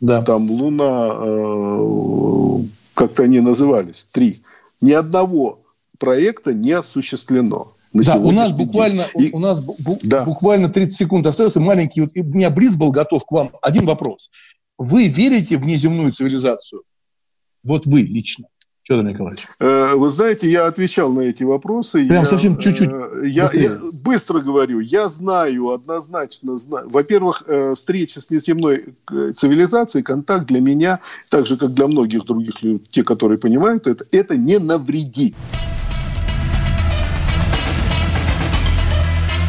Да. 0.01 0.23
Там 0.23 0.49
Луна, 0.51 1.15
э, 1.17 2.59
как-то 2.95 3.25
они 3.25 3.41
назывались, 3.41 4.07
три. 4.13 4.45
Ни 4.81 4.93
одного 4.93 5.65
проекта 5.99 6.55
не 6.55 6.71
осуществлено. 6.73 7.74
На 7.95 8.03
да, 8.03 8.17
у 8.17 8.33
нас 8.33 8.53
буквально, 8.53 9.07
и... 9.17 9.31
у 9.33 9.39
нас 9.39 9.63
бу- 9.63 10.01
да. 10.03 10.25
буквально 10.25 10.69
30 10.69 10.97
секунд 10.97 11.27
остается. 11.27 11.61
Маленький, 11.61 12.01
вот, 12.01 12.11
у 12.17 12.25
меня 12.25 12.51
Бриз 12.51 12.77
был 12.77 12.91
готов 12.91 13.25
к 13.25 13.31
вам. 13.31 13.51
Один 13.63 13.87
вопрос. 13.87 14.31
Вы 14.77 15.07
верите 15.07 15.57
в 15.57 15.65
неземную 15.65 16.11
цивилизацию? 16.11 16.83
Вот 17.63 17.87
вы 17.87 18.03
лично. 18.03 18.47
Федор 18.83 19.05
Николаевич? 19.05 19.47
Э, 19.61 19.95
вы 19.95 20.11
знаете, 20.11 20.51
я 20.51 20.67
отвечал 20.67 21.11
на 21.11 21.21
эти 21.21 21.43
вопросы. 21.43 22.05
Прям 22.07 22.25
я, 22.25 22.27
совсем 22.27 22.59
чуть-чуть. 22.59 22.91
Э, 22.91 23.23
я, 23.25 23.49
я 23.55 23.79
быстро 23.93 24.41
говорю. 24.41 24.81
Я 24.81 25.09
знаю, 25.09 25.71
однозначно 25.71 26.59
знаю. 26.59 26.91
Во-первых, 26.91 27.45
э, 27.47 27.75
встреча 27.77 28.21
с 28.21 28.29
неземной 28.29 28.95
цивилизацией, 29.37 30.03
контакт 30.03 30.47
для 30.47 30.61
меня, 30.61 31.01
так 31.31 31.47
же, 31.47 31.57
как 31.57 31.73
для 31.73 31.87
многих 31.87 32.25
других 32.25 32.63
людей, 32.63 32.87
те, 32.91 33.05
которые 33.05 33.39
понимают 33.39 33.87
это, 33.87 34.05
это 34.13 34.37
не 34.37 34.59
навреди. 34.59 35.35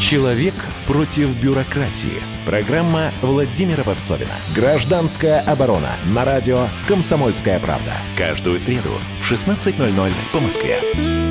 Человек 0.00 0.54
против 0.86 1.28
бюрократии. 1.42 2.22
Программа 2.44 3.10
Владимира 3.22 3.82
Варсовина. 3.82 4.30
Гражданская 4.54 5.40
оборона. 5.40 5.90
На 6.14 6.24
радио 6.24 6.68
«Комсомольская 6.86 7.58
правда». 7.58 7.92
Каждую 8.16 8.60
среду 8.60 8.92
в 9.20 9.30
16.00 9.30 10.12
по 10.32 10.40
Москве. 10.40 11.25